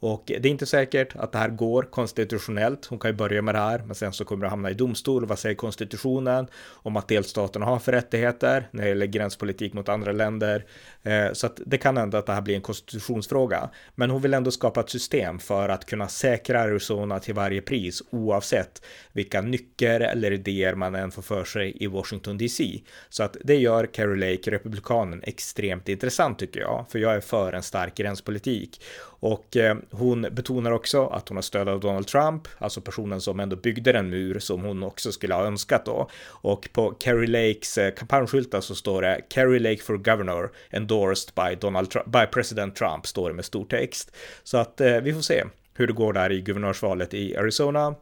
Och 0.00 0.22
det 0.26 0.36
är 0.36 0.46
inte 0.46 0.66
säkert 0.66 1.16
att 1.16 1.32
det 1.32 1.38
här 1.38 1.48
går 1.48 1.82
konstitutionellt. 1.82 2.86
Hon 2.86 2.98
kan 2.98 3.10
ju 3.10 3.16
börja 3.16 3.42
med 3.42 3.54
det 3.54 3.58
här, 3.58 3.78
men 3.78 3.94
sen 3.94 4.12
så 4.12 4.24
kommer 4.24 4.44
det 4.44 4.50
hamna 4.50 4.70
i 4.70 4.74
domstol. 4.74 5.26
Vad 5.26 5.38
säger 5.38 5.54
konstitutionen 5.54 6.46
om 6.66 6.96
att 6.96 7.08
delstaterna 7.08 7.66
har 7.66 7.78
för 7.78 7.92
rättigheter 7.92 8.68
när 8.70 8.82
det 8.82 8.88
gäller 8.88 9.06
gränspolitik 9.06 9.72
mot 9.72 9.88
andra 9.88 10.12
länder? 10.12 10.66
Eh, 11.02 11.32
så 11.32 11.46
att 11.46 11.60
det 11.66 11.78
kan 11.78 11.96
hända 11.96 12.18
att 12.18 12.26
det 12.26 12.32
här 12.32 12.40
blir 12.40 12.54
en 12.54 12.60
konstitutionsfråga. 12.60 13.70
Men 13.94 14.10
hon 14.10 14.22
vill 14.22 14.34
ändå 14.34 14.50
skapa 14.50 14.80
ett 14.80 14.90
system 14.90 15.38
för 15.38 15.68
att 15.68 15.86
kunna 15.86 16.08
säkra 16.08 16.60
Arizona 16.60 17.18
till 17.18 17.34
varje 17.34 17.62
pris 17.62 18.02
oavsett 18.10 18.82
vilka 19.12 19.40
nycker 19.40 20.00
eller 20.00 20.30
idéer 20.30 20.74
man 20.74 20.94
än 20.94 21.10
får 21.10 21.22
för 21.22 21.44
sig 21.44 21.76
i 21.80 21.86
Washington 21.86 22.38
DC. 22.38 22.80
Så 23.08 23.22
att 23.22 23.36
det 23.44 23.56
gör 23.56 23.86
Carrie 23.86 24.30
Lake, 24.30 24.50
republikanen, 24.50 25.22
extremt 25.22 25.88
intressant 25.88 26.38
tycker 26.38 26.60
jag, 26.60 26.86
för 26.88 26.98
jag 26.98 27.14
är 27.14 27.20
för 27.20 27.52
en 27.52 27.62
stark 27.62 27.94
gränspolitik. 27.94 28.82
Och 29.20 29.56
eh, 29.56 29.76
hon 29.90 30.22
betonar 30.22 30.70
också 30.70 31.06
att 31.06 31.28
hon 31.28 31.36
har 31.36 31.42
stöd 31.42 31.68
av 31.68 31.80
Donald 31.80 32.06
Trump, 32.06 32.48
alltså 32.58 32.80
personen 32.80 33.20
som 33.20 33.40
ändå 33.40 33.56
byggde 33.56 33.92
den 33.92 34.10
mur 34.10 34.38
som 34.38 34.64
hon 34.64 34.82
också 34.82 35.12
skulle 35.12 35.34
ha 35.34 35.44
önskat 35.44 35.84
då. 35.84 36.10
Och 36.26 36.68
på 36.72 36.90
Carrie 36.90 37.48
Lakes 37.48 37.78
eh, 37.78 37.94
kampanjskyltar 37.94 38.60
så 38.60 38.74
står 38.74 39.02
det 39.02 39.20
Carrie 39.28 39.60
Lake 39.60 39.82
for 39.82 39.96
Governor 39.96 40.52
endorsed 40.90 41.34
by 41.34 41.54
Donald 41.60 41.90
Trump, 41.90 42.06
by 42.06 42.26
President 42.32 42.76
Trump 42.76 43.06
står 43.06 43.28
det 43.28 43.34
med 43.34 43.44
stor 43.44 43.64
text. 43.64 44.16
Så 44.42 44.58
att 44.58 44.80
eh, 44.80 44.96
vi 44.96 45.14
får 45.14 45.20
se 45.20 45.44
hur 45.74 45.86
det 45.86 45.92
går 45.92 46.12
där 46.12 46.32
i 46.32 46.40
guvernörsvalet 46.40 47.14
i 47.14 47.36
Arizona. 47.36 47.94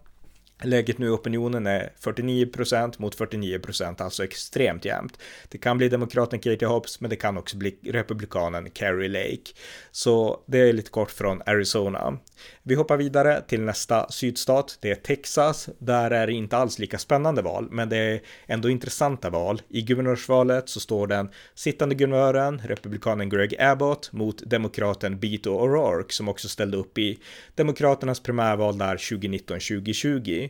Läget 0.63 0.99
nu 0.99 1.07
i 1.07 1.11
opinionen 1.11 1.67
är 1.67 1.93
49% 2.01 2.95
mot 2.99 3.19
49%, 3.19 4.03
alltså 4.03 4.25
extremt 4.25 4.85
jämnt. 4.85 5.19
Det 5.49 5.59
kan 5.59 5.79
bli 5.79 5.89
demokraten 5.89 6.39
Katie 6.39 6.69
Hobbs, 6.69 7.01
men 7.01 7.11
det 7.11 7.17
kan 7.17 7.39
också 7.39 7.57
bli 7.57 7.79
republikanen 7.83 8.71
Carrie 8.71 9.09
Lake. 9.09 9.53
Så 9.91 10.41
det 10.47 10.59
är 10.59 10.73
lite 10.73 10.91
kort 10.91 11.11
från 11.11 11.43
Arizona. 11.47 12.19
Vi 12.63 12.75
hoppar 12.75 12.97
vidare 12.97 13.43
till 13.49 13.61
nästa 13.61 14.11
sydstat, 14.11 14.79
det 14.81 14.91
är 14.91 14.95
Texas. 14.95 15.69
Där 15.79 16.11
är 16.11 16.27
det 16.27 16.33
inte 16.33 16.57
alls 16.57 16.79
lika 16.79 16.99
spännande 16.99 17.43
val, 17.43 17.69
men 17.71 17.89
det 17.89 17.97
är 17.97 18.21
ändå 18.47 18.71
intressanta 18.71 19.31
val. 19.31 19.63
I 19.69 19.83
guvernörsvalet 19.83 20.69
så 20.69 20.81
står 20.81 21.07
den 21.07 21.29
sittande 21.55 21.95
guvernören, 21.95 22.63
republikanen 22.65 23.29
Greg 23.29 23.61
Abbott, 23.61 24.13
mot 24.13 24.51
demokraten 24.51 25.19
Beto 25.19 25.61
O'Rourke 25.61 26.11
som 26.11 26.29
också 26.29 26.49
ställde 26.49 26.77
upp 26.77 26.99
i 26.99 27.19
demokraternas 27.55 28.21
primärval 28.21 28.79
där 28.79 28.97
2019-2020. 28.97 30.48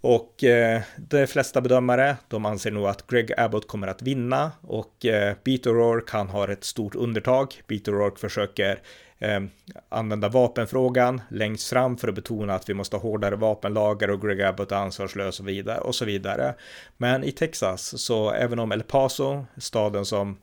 Och 0.00 0.44
eh, 0.44 0.82
de 0.96 1.26
flesta 1.26 1.60
bedömare, 1.60 2.16
de 2.28 2.46
anser 2.46 2.70
nog 2.70 2.86
att 2.86 3.06
Greg 3.06 3.32
Abbott 3.36 3.68
kommer 3.68 3.86
att 3.86 4.02
vinna 4.02 4.52
och 4.60 5.06
eh, 5.06 5.36
Beto 5.44 5.70
O'Rourke, 5.70 6.12
han 6.12 6.28
har 6.28 6.48
ett 6.48 6.64
stort 6.64 6.94
undertag. 6.94 7.54
Beto 7.66 7.92
O'Rourke 7.92 8.18
försöker 8.18 8.80
eh, 9.18 9.40
använda 9.88 10.28
vapenfrågan 10.28 11.20
längst 11.30 11.68
fram 11.68 11.96
för 11.96 12.08
att 12.08 12.14
betona 12.14 12.54
att 12.54 12.68
vi 12.68 12.74
måste 12.74 12.96
ha 12.96 13.02
hårdare 13.02 13.36
vapenlagar 13.36 14.08
och 14.08 14.22
Greg 14.22 14.42
Abbott 14.42 14.72
är 14.72 14.76
ansvarslös 14.76 15.40
och, 15.40 15.48
vidare, 15.48 15.80
och 15.80 15.94
så 15.94 16.04
vidare. 16.04 16.54
Men 16.96 17.24
i 17.24 17.32
Texas, 17.32 18.02
så 18.02 18.30
även 18.30 18.58
om 18.58 18.72
El 18.72 18.82
Paso, 18.82 19.44
staden 19.56 20.04
som 20.04 20.38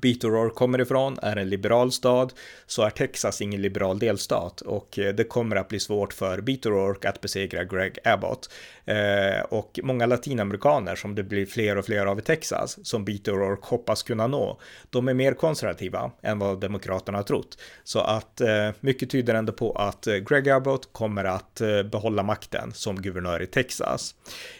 Beto 0.00 0.28
O'Rourke 0.28 0.54
kommer 0.54 0.80
ifrån 0.80 1.18
är 1.22 1.36
en 1.36 1.48
liberal 1.48 1.92
stad 1.92 2.32
så 2.66 2.82
är 2.82 2.90
Texas 2.90 3.40
ingen 3.40 3.62
liberal 3.62 3.98
delstat 3.98 4.60
och 4.60 4.98
eh, 4.98 5.14
det 5.14 5.24
kommer 5.24 5.56
att 5.56 5.68
bli 5.68 5.80
svårt 5.80 6.12
för 6.12 6.40
Beto 6.40 6.70
O'Rourke 6.70 7.08
att 7.08 7.20
besegra 7.20 7.64
Greg 7.64 7.98
Abbott. 8.04 8.50
Eh, 8.84 9.40
och 9.48 9.80
många 9.82 10.06
latinamerikaner 10.06 10.96
som 10.96 11.14
det 11.14 11.22
blir 11.22 11.46
fler 11.46 11.78
och 11.78 11.84
fler 11.84 12.06
av 12.06 12.18
i 12.18 12.22
Texas 12.22 12.78
som 12.82 13.04
Beto 13.04 13.32
O'Rourke 13.32 13.62
hoppas 13.62 14.02
kunna 14.02 14.26
nå, 14.26 14.60
de 14.90 15.08
är 15.08 15.14
mer 15.14 15.34
konservativa 15.34 16.10
än 16.22 16.38
vad 16.38 16.60
demokraterna 16.60 17.18
har 17.18 17.22
trott. 17.22 17.58
Så 17.84 18.00
att 18.00 18.40
eh, 18.40 18.70
mycket 18.80 19.10
tyder 19.10 19.34
ändå 19.34 19.52
på 19.52 19.72
att 19.72 20.06
eh, 20.06 20.14
Greg 20.14 20.48
Abbott 20.48 20.92
kommer 20.92 21.24
att 21.24 21.60
eh, 21.60 21.82
behålla 21.82 22.22
makten 22.22 22.72
som 22.72 23.02
guvernör 23.02 23.42
i 23.42 23.46
Texas. 23.46 24.14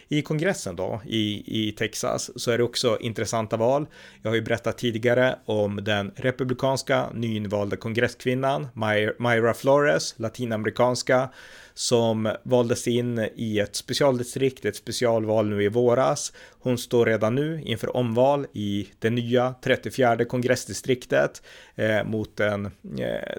I 0.07 0.21
kongressen 0.21 0.75
då 0.75 1.01
i, 1.05 1.43
i 1.67 1.71
Texas 1.71 2.31
så 2.35 2.51
är 2.51 2.57
det 2.57 2.63
också 2.63 2.97
intressanta 3.01 3.57
val. 3.57 3.85
Jag 4.21 4.31
har 4.31 4.35
ju 4.35 4.41
berättat 4.41 4.77
tidigare 4.77 5.39
om 5.45 5.83
den 5.83 6.11
republikanska 6.15 7.09
nyinvalda 7.13 7.77
kongresskvinnan 7.77 8.67
Myra 9.19 9.53
Flores, 9.53 10.13
latinamerikanska, 10.17 11.29
som 11.73 12.31
valdes 12.43 12.87
in 12.87 13.29
i 13.35 13.59
ett 13.59 13.75
specialdistrikt, 13.75 14.65
ett 14.65 14.75
specialval 14.75 15.49
nu 15.49 15.63
i 15.63 15.67
våras. 15.67 16.33
Hon 16.59 16.77
står 16.77 17.05
redan 17.05 17.35
nu 17.35 17.61
inför 17.65 17.97
omval 17.97 18.47
i 18.53 18.87
det 18.99 19.09
nya 19.09 19.55
34 19.63 20.25
kongressdistriktet 20.25 21.41
eh, 21.75 22.03
mot 22.03 22.39
en 22.39 22.65
eh, 22.65 22.71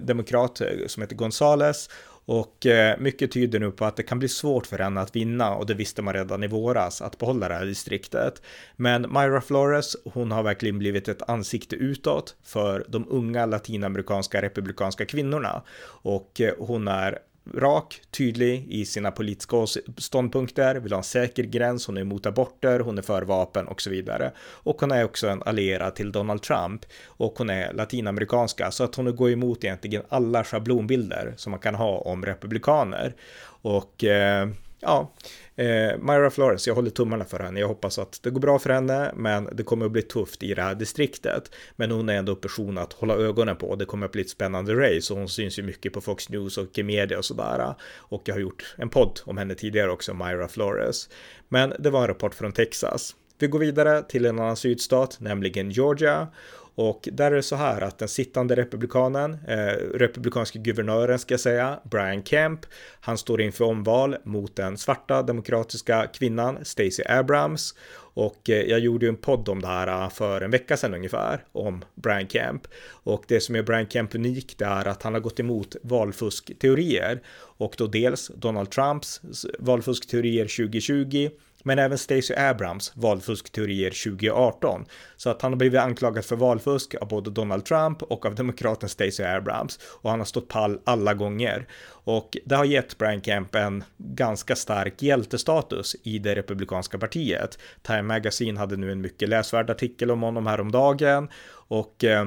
demokrat 0.03 0.61
eh, 0.61 0.69
som 0.87 1.03
heter 1.03 1.17
Gonzales 1.17 1.89
och 2.27 2.67
eh, 2.67 2.99
mycket 2.99 3.33
tyder 3.33 3.61
nu 3.61 3.71
på 3.71 3.85
att 3.85 3.97
det 3.97 4.03
kan 4.03 4.19
bli 4.19 4.29
svårt 4.29 4.67
för 4.67 4.79
henne 4.79 5.01
att 5.01 5.17
vinna 5.17 5.55
och 5.55 5.67
det 5.67 5.75
visste 5.75 6.03
man 6.03 6.15
redan 6.15 6.45
i 6.45 6.47
våras 6.47 7.03
att 7.03 7.19
behålla 7.19 7.49
det 7.49 7.55
här 7.55 7.67
distriktet. 7.67 8.43
Men 8.77 9.03
Myra 9.03 9.41
Flores, 9.41 9.97
hon 10.05 10.33
har 10.33 10.43
verkligen 10.43 10.79
blivit 10.79 11.09
ett 11.09 11.29
ansikte 11.31 11.77
utåt 11.77 12.37
för 12.43 12.85
de 12.89 13.07
unga 13.09 13.47
latinamerikanska 13.47 14.43
republikanska 14.43 15.05
kvinnorna 15.05 15.63
och 15.87 16.41
eh, 16.41 16.55
hon 16.59 16.89
är 16.89 17.19
rak, 17.55 18.01
tydlig 18.11 18.67
i 18.69 18.85
sina 18.85 19.11
politiska 19.11 19.57
ståndpunkter, 19.99 20.75
vill 20.75 20.93
ha 20.93 20.99
en 20.99 21.05
säker 21.05 21.43
gräns, 21.43 21.87
hon 21.87 21.97
är 21.97 22.01
emot 22.01 22.27
aborter, 22.27 22.81
hon 22.81 22.99
är 22.99 23.03
för 23.03 23.23
vapen 23.23 23.67
och 23.67 23.83
så 23.83 23.91
vidare. 23.91 24.33
Och 24.39 24.81
hon 24.81 24.93
är 24.93 25.05
också 25.05 25.29
en 25.29 25.43
allierad 25.43 25.95
till 25.95 26.13
Donald 26.13 26.43
Trump 26.43 26.85
och 27.07 27.35
hon 27.39 27.51
är 27.51 27.73
latinamerikanska 27.73 28.71
så 28.71 28.85
att 28.85 28.95
hon 28.95 29.17
går 29.17 29.31
emot 29.31 29.65
egentligen 29.65 30.03
alla 30.09 30.45
schablonbilder 30.45 31.35
som 31.37 31.51
man 31.51 31.61
kan 31.61 31.75
ha 31.75 31.99
om 31.99 32.27
republikaner. 32.27 33.15
Och 33.63 34.05
eh, 34.05 34.49
ja, 34.87 35.13
eh, 35.57 35.99
Myra 35.99 36.31
Flores, 36.31 36.67
jag 36.67 36.75
håller 36.75 36.91
tummarna 36.91 37.25
för 37.25 37.39
henne. 37.39 37.61
Jag 37.61 37.69
hoppas 37.69 37.99
att 37.99 38.21
det 38.23 38.31
går 38.31 38.41
bra 38.41 38.59
för 38.59 38.71
henne, 38.71 39.13
men 39.17 39.49
det 39.53 39.63
kommer 39.63 39.87
att 39.87 39.93
bli 39.93 40.03
tufft 40.03 40.43
i 40.43 40.55
det 40.55 40.63
här 40.63 40.75
distriktet. 40.75 41.51
Men 41.77 41.91
hon 41.91 42.09
är 42.09 42.15
ändå 42.15 42.33
en 42.33 42.41
person 42.41 42.79
att 42.79 42.93
hålla 42.93 43.15
ögonen 43.15 43.57
på. 43.57 43.77
Det 43.77 43.85
kommer 43.85 44.07
att 44.07 44.13
bli 44.13 44.23
ett 44.23 44.31
spännande 44.31 44.75
race 44.75 45.13
och 45.13 45.19
hon 45.19 45.29
syns 45.29 45.59
ju 45.59 45.63
mycket 45.63 45.93
på 45.93 46.01
Fox 46.01 46.29
News 46.29 46.59
och 46.59 46.79
i 46.79 46.83
media 46.83 47.19
och 47.19 47.25
sådär. 47.25 47.75
Och 47.97 48.23
jag 48.25 48.35
har 48.35 48.41
gjort 48.41 48.75
en 48.79 48.89
podd 48.89 49.21
om 49.25 49.39
henne 49.39 49.55
tidigare 49.55 49.91
också, 49.91 50.15
Myra 50.15 50.49
Flores. 50.49 51.09
Men 51.49 51.73
det 51.79 51.91
var 51.91 52.01
en 52.01 52.09
rapport 52.09 52.35
från 52.35 52.53
Texas. 52.53 53.15
Vi 53.39 53.47
går 53.47 53.59
vidare 53.59 54.03
till 54.03 54.27
en 54.27 54.39
annan 54.39 54.57
sydstat, 54.57 55.17
nämligen 55.21 55.71
Georgia. 55.71 56.29
Och 56.77 57.09
där 57.13 57.31
är 57.31 57.37
det 57.37 57.43
så 57.43 57.57
här 57.57 57.81
att 57.81 57.99
den 57.99 58.09
sittande 58.09 58.57
republikanen, 58.57 59.39
eh, 59.49 59.57
republikanske 59.95 60.59
guvernören 60.59 61.19
ska 61.19 61.35
jag 61.35 61.41
säga, 61.41 61.81
Brian 61.85 62.23
Kemp, 62.23 62.61
han 63.01 63.19
står 63.19 63.41
inför 63.41 63.65
omval 63.65 64.17
mot 64.25 64.57
den 64.57 64.79
svarta 64.79 65.23
demokratiska 65.23 66.07
kvinnan 66.07 66.65
Stacey 66.65 67.05
Abrams. 67.09 67.75
Och 67.97 68.51
eh, 68.51 68.63
jag 68.63 68.81
gjorde 68.81 69.07
ju 69.07 69.11
en 69.11 69.17
podd 69.17 69.49
om 69.49 69.63
det 69.63 69.67
här 69.67 70.05
eh, 70.05 70.11
för 70.11 70.41
en 70.41 70.51
vecka 70.51 70.77
sedan 70.77 70.95
ungefär, 70.95 71.45
om 71.53 71.85
Brian 71.95 72.29
Kemp. 72.29 72.63
Och 72.89 73.25
det 73.29 73.41
som 73.41 73.55
gör 73.55 73.63
Brian 73.63 73.89
Kemp 73.89 74.15
unik, 74.15 74.59
det 74.59 74.65
är 74.65 74.89
att 74.89 75.03
han 75.03 75.15
har 75.15 75.21
gått 75.21 75.41
emot 75.41 75.77
valfuskteorier. 75.83 77.23
Och 77.59 77.75
då 77.79 77.87
dels 77.87 78.29
Donald 78.35 78.71
Trumps 78.71 79.21
valfuskteorier 79.59 80.45
2020, 80.45 81.31
men 81.67 81.79
även 81.79 81.99
Stacey 81.99 82.37
Abrams 82.37 82.93
valfuskteorier 82.95 83.91
2018. 83.91 84.85
Så 85.17 85.31
att 85.31 85.43
han 85.43 85.53
har 85.53 85.57
blivit 85.57 85.81
anklagad 85.81 86.25
för 86.25 86.37
valfusk 86.37 86.95
av 86.95 87.09
både 87.09 87.31
Donald 87.31 87.65
Trump 87.65 88.03
och 88.03 88.27
av 88.27 88.35
demokraten 88.35 88.89
Stacey 88.89 89.27
Abrams 89.27 89.79
och 90.03 90.11
han 90.11 90.21
har 90.21 90.25
stått 90.25 90.49
pall 90.49 90.81
alla 90.85 91.15
gånger. 91.15 91.67
Och 91.89 92.37
det 92.45 92.55
har 92.55 92.65
gett 92.65 92.99
Brian 92.99 93.23
Kemp 93.23 93.55
en 93.55 93.85
ganska 93.99 94.57
stark 94.57 95.03
hjältestatus 95.03 95.97
i 96.03 96.19
det 96.19 96.35
republikanska 96.35 96.99
partiet. 96.99 97.59
Time 97.83 98.03
Magazine 98.03 98.59
hade 98.59 98.77
nu 98.77 98.93
en 98.93 99.01
mycket 99.01 99.29
läsvärd 99.29 99.71
artikel 99.71 100.11
om 100.11 100.23
honom 100.23 100.47
häromdagen 100.47 101.29
och 101.69 102.05
eh, 102.05 102.27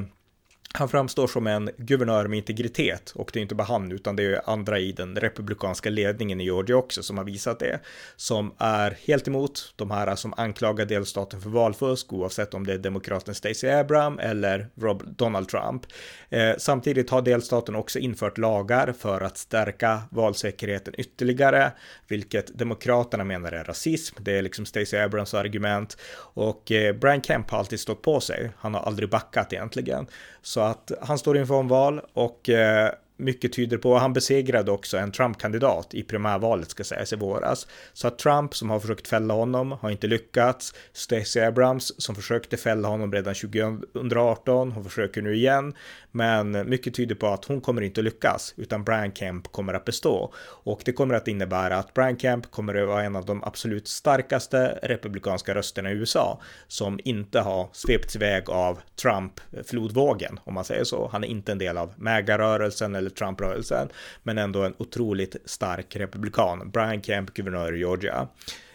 han 0.73 0.89
framstår 0.89 1.27
som 1.27 1.47
en 1.47 1.69
guvernör 1.77 2.27
med 2.27 2.38
integritet 2.38 3.12
och 3.15 3.29
det 3.34 3.39
är 3.39 3.41
inte 3.41 3.55
bara 3.55 3.63
han 3.63 3.91
utan 3.91 4.15
det 4.15 4.23
är 4.23 4.41
andra 4.45 4.79
i 4.79 4.91
den 4.91 5.15
republikanska 5.15 5.89
ledningen 5.89 6.41
i 6.41 6.43
Georgia 6.43 6.77
också 6.77 7.03
som 7.03 7.17
har 7.17 7.25
visat 7.25 7.60
det. 7.60 7.79
Som 8.15 8.53
är 8.58 8.97
helt 9.08 9.27
emot 9.27 9.73
de 9.75 9.91
här 9.91 10.15
som 10.15 10.34
anklagar 10.38 10.86
delstaten 10.86 11.41
för 11.41 11.49
valfusk 11.49 12.13
oavsett 12.13 12.53
om 12.53 12.65
det 12.67 12.73
är 12.73 12.77
demokraten 12.77 13.36
Stacey 13.36 13.69
Abram 13.69 14.19
eller 14.19 14.69
Rob 14.75 15.03
Donald 15.17 15.49
Trump. 15.49 15.86
Eh, 16.29 16.51
samtidigt 16.58 17.10
har 17.10 17.21
delstaten 17.21 17.75
också 17.75 17.99
infört 17.99 18.38
lagar 18.38 18.93
för 18.99 19.21
att 19.21 19.38
stärka 19.38 20.01
valsäkerheten 20.12 20.93
ytterligare, 20.97 21.71
vilket 22.08 22.60
demokraterna 22.60 23.23
menar 23.23 23.51
är 23.51 23.63
rasism. 23.63 24.15
Det 24.19 24.38
är 24.38 24.41
liksom 24.41 24.65
Stacey 24.65 24.99
Abrams 24.99 25.34
argument 25.34 25.97
och 26.17 26.71
eh, 26.71 26.95
Brian 26.95 27.21
Kemp 27.21 27.49
har 27.49 27.60
alltid 27.60 27.79
stått 27.79 28.01
på 28.01 28.19
sig. 28.19 28.51
Han 28.58 28.73
har 28.73 28.82
aldrig 28.82 29.10
backat 29.10 29.53
egentligen. 29.53 30.08
Så 30.41 30.60
att 30.60 30.91
han 31.02 31.17
står 31.17 31.38
inför 31.38 31.56
omval 31.56 32.02
och 32.13 32.49
eh, 32.49 32.91
mycket 33.19 33.53
tyder 33.53 33.77
på, 33.77 33.97
han 33.97 34.13
besegrade 34.13 34.71
också 34.71 34.97
en 34.97 35.12
Trump-kandidat 35.12 35.93
i 35.93 36.03
primärvalet 36.03 36.69
ska 36.69 36.84
sägas 36.84 37.13
i 37.13 37.15
våras. 37.15 37.67
Så 37.93 38.08
att 38.08 38.19
Trump 38.19 38.55
som 38.55 38.69
har 38.69 38.79
försökt 38.79 39.08
fälla 39.08 39.34
honom 39.34 39.71
har 39.71 39.89
inte 39.89 40.08
lyckats. 40.08 40.73
Stacey 40.93 41.43
Abrams 41.43 41.93
som 41.97 42.15
försökte 42.15 42.58
fälla 42.58 42.88
honom 42.88 43.13
redan 43.13 43.36
2018, 43.36 44.71
hon 44.71 44.84
försöker 44.84 45.21
nu 45.21 45.36
igen. 45.36 45.73
Men 46.12 46.69
mycket 46.69 46.93
tyder 46.93 47.15
på 47.15 47.27
att 47.27 47.45
hon 47.45 47.62
kommer 47.62 47.82
inte 47.82 48.01
lyckas, 48.01 48.53
utan 48.58 48.84
Brian 48.84 49.12
Kemp 49.12 49.51
kommer 49.51 49.73
att 49.73 49.86
bestå. 49.86 50.34
Och 50.63 50.82
det 50.86 50.91
kommer 50.91 51.15
att 51.15 51.27
innebära 51.27 51.77
att 51.77 51.93
Brian 51.93 52.17
Kemp 52.17 52.51
kommer 52.51 52.75
att 52.75 52.88
vara 52.88 53.03
en 53.03 53.15
av 53.15 53.25
de 53.25 53.43
absolut 53.43 53.88
starkaste 53.88 54.79
republikanska 54.84 55.55
rösterna 55.55 55.91
i 55.91 55.93
USA, 55.93 56.41
som 56.67 56.99
inte 57.03 57.39
har 57.39 57.69
svepts 57.71 58.15
iväg 58.15 58.49
av 58.49 58.79
Trump-flodvågen, 59.01 60.39
om 60.43 60.53
man 60.53 60.65
säger 60.65 60.84
så. 60.84 61.10
Han 61.12 61.23
är 61.23 61.27
inte 61.27 61.51
en 61.51 61.58
del 61.58 61.77
av 61.77 61.93
MAGA-rörelsen 61.97 62.95
eller 62.95 63.08
Trump-rörelsen, 63.09 63.89
men 64.23 64.37
ändå 64.37 64.63
en 64.63 64.73
otroligt 64.77 65.35
stark 65.45 65.95
republikan. 65.95 66.71
Brian 66.71 67.01
Kemp, 67.01 67.33
guvernör 67.33 67.75
i 67.75 67.79
Georgia. 67.79 68.27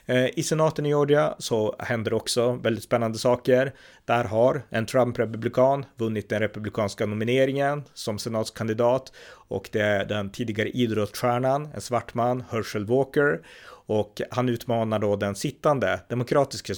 Eh, 0.07 0.39
I 0.39 0.43
senaten 0.43 0.87
i 0.87 0.89
Georgia 0.89 1.35
så 1.39 1.77
händer 1.79 2.13
också 2.13 2.53
väldigt 2.53 2.85
spännande 2.85 3.19
saker. 3.19 3.75
Där 4.05 4.25
har 4.25 4.63
en 4.71 4.87
Trump-republikan 4.87 5.85
vunnit 5.97 6.29
den 6.29 6.41
republikanska 6.41 7.07
nomineringen 7.07 7.85
som 7.95 8.19
senatskandidat 8.19 9.13
och 9.49 9.69
det 9.73 9.81
är 9.81 10.05
den 10.05 10.31
tidigare 10.31 10.71
idrottsstjärnan, 10.71 11.69
en 11.75 11.81
svart 11.81 12.15
man, 12.15 12.45
Herschel 12.51 12.87
Walker 12.87 13.41
och 13.87 14.21
han 14.31 14.49
utmanar 14.49 14.99
då 14.99 15.17
den 15.17 15.35
sittande 15.35 16.01
demokratiska 16.09 16.75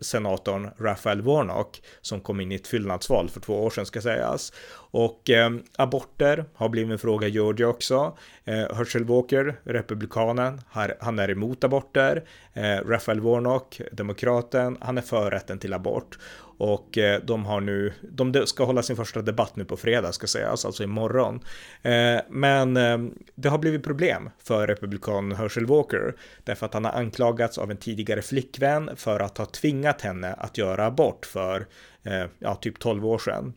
senatorn 0.00 0.70
Raphael 0.78 1.22
Warnock 1.22 1.82
som 2.00 2.20
kom 2.20 2.40
in 2.40 2.52
i 2.52 2.54
ett 2.54 2.66
fyllnadsval 2.66 3.28
för 3.28 3.40
två 3.40 3.64
år 3.64 3.70
sedan 3.70 3.86
ska 3.86 4.00
sägas. 4.00 4.52
Och 4.92 5.30
eh, 5.30 5.50
aborter 5.76 6.44
har 6.54 6.68
blivit 6.68 6.92
en 6.92 6.98
fråga 6.98 7.26
i 7.28 7.30
Georgia 7.30 7.68
också. 7.68 8.16
Eh, 8.44 8.54
Herschel 8.54 9.04
Walker, 9.04 9.60
republikanen, 9.64 10.60
han 11.00 11.18
är 11.18 11.30
emot 11.30 11.64
aborter. 11.64 12.24
Eh, 12.52 12.62
Raphael 12.62 13.20
Warnock, 13.20 13.80
demokraten, 13.92 14.76
han 14.80 14.98
är 14.98 15.02
för 15.02 15.30
rätten 15.30 15.58
till 15.58 15.74
abort. 15.74 16.18
Och 16.60 16.98
eh, 16.98 17.20
de 17.24 17.44
har 17.46 17.60
nu, 17.60 17.92
de 18.02 18.46
ska 18.46 18.64
hålla 18.64 18.82
sin 18.82 18.96
första 18.96 19.22
debatt 19.22 19.56
nu 19.56 19.64
på 19.64 19.76
fredag 19.76 20.12
ska 20.12 20.26
sägas, 20.26 20.50
alltså, 20.50 20.66
alltså 20.66 20.82
imorgon. 20.82 21.40
Eh, 21.82 22.20
men 22.28 22.76
ehm, 22.76 23.14
det 23.34 23.48
har 23.48 23.58
blivit 23.58 23.82
problem 23.82 24.30
för 24.38 24.66
republikanen 24.66 25.36
Herschel 25.38 25.66
Walker 25.66 26.14
därför 26.44 26.66
att 26.66 26.74
han 26.74 26.84
har 26.84 26.92
anklagats 26.92 27.58
av 27.58 27.70
en 27.70 27.76
tidigare 27.76 28.22
flickvän 28.22 28.90
för 28.96 29.20
att 29.20 29.38
ha 29.38 29.46
tvingat 29.46 30.00
henne 30.02 30.32
att 30.32 30.58
göra 30.58 30.86
abort 30.86 31.26
för 31.26 31.66
eh, 32.02 32.24
ja, 32.38 32.54
typ 32.54 32.78
12 32.78 33.06
år 33.06 33.18
sedan. 33.18 33.52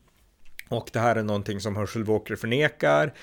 Och 0.69 0.89
det 0.93 0.99
här 0.99 1.15
är 1.15 1.23
någonting 1.23 1.59
som 1.59 1.75
Herschel 1.75 2.03
Walker 2.03 2.35
förnekar. 2.35 3.13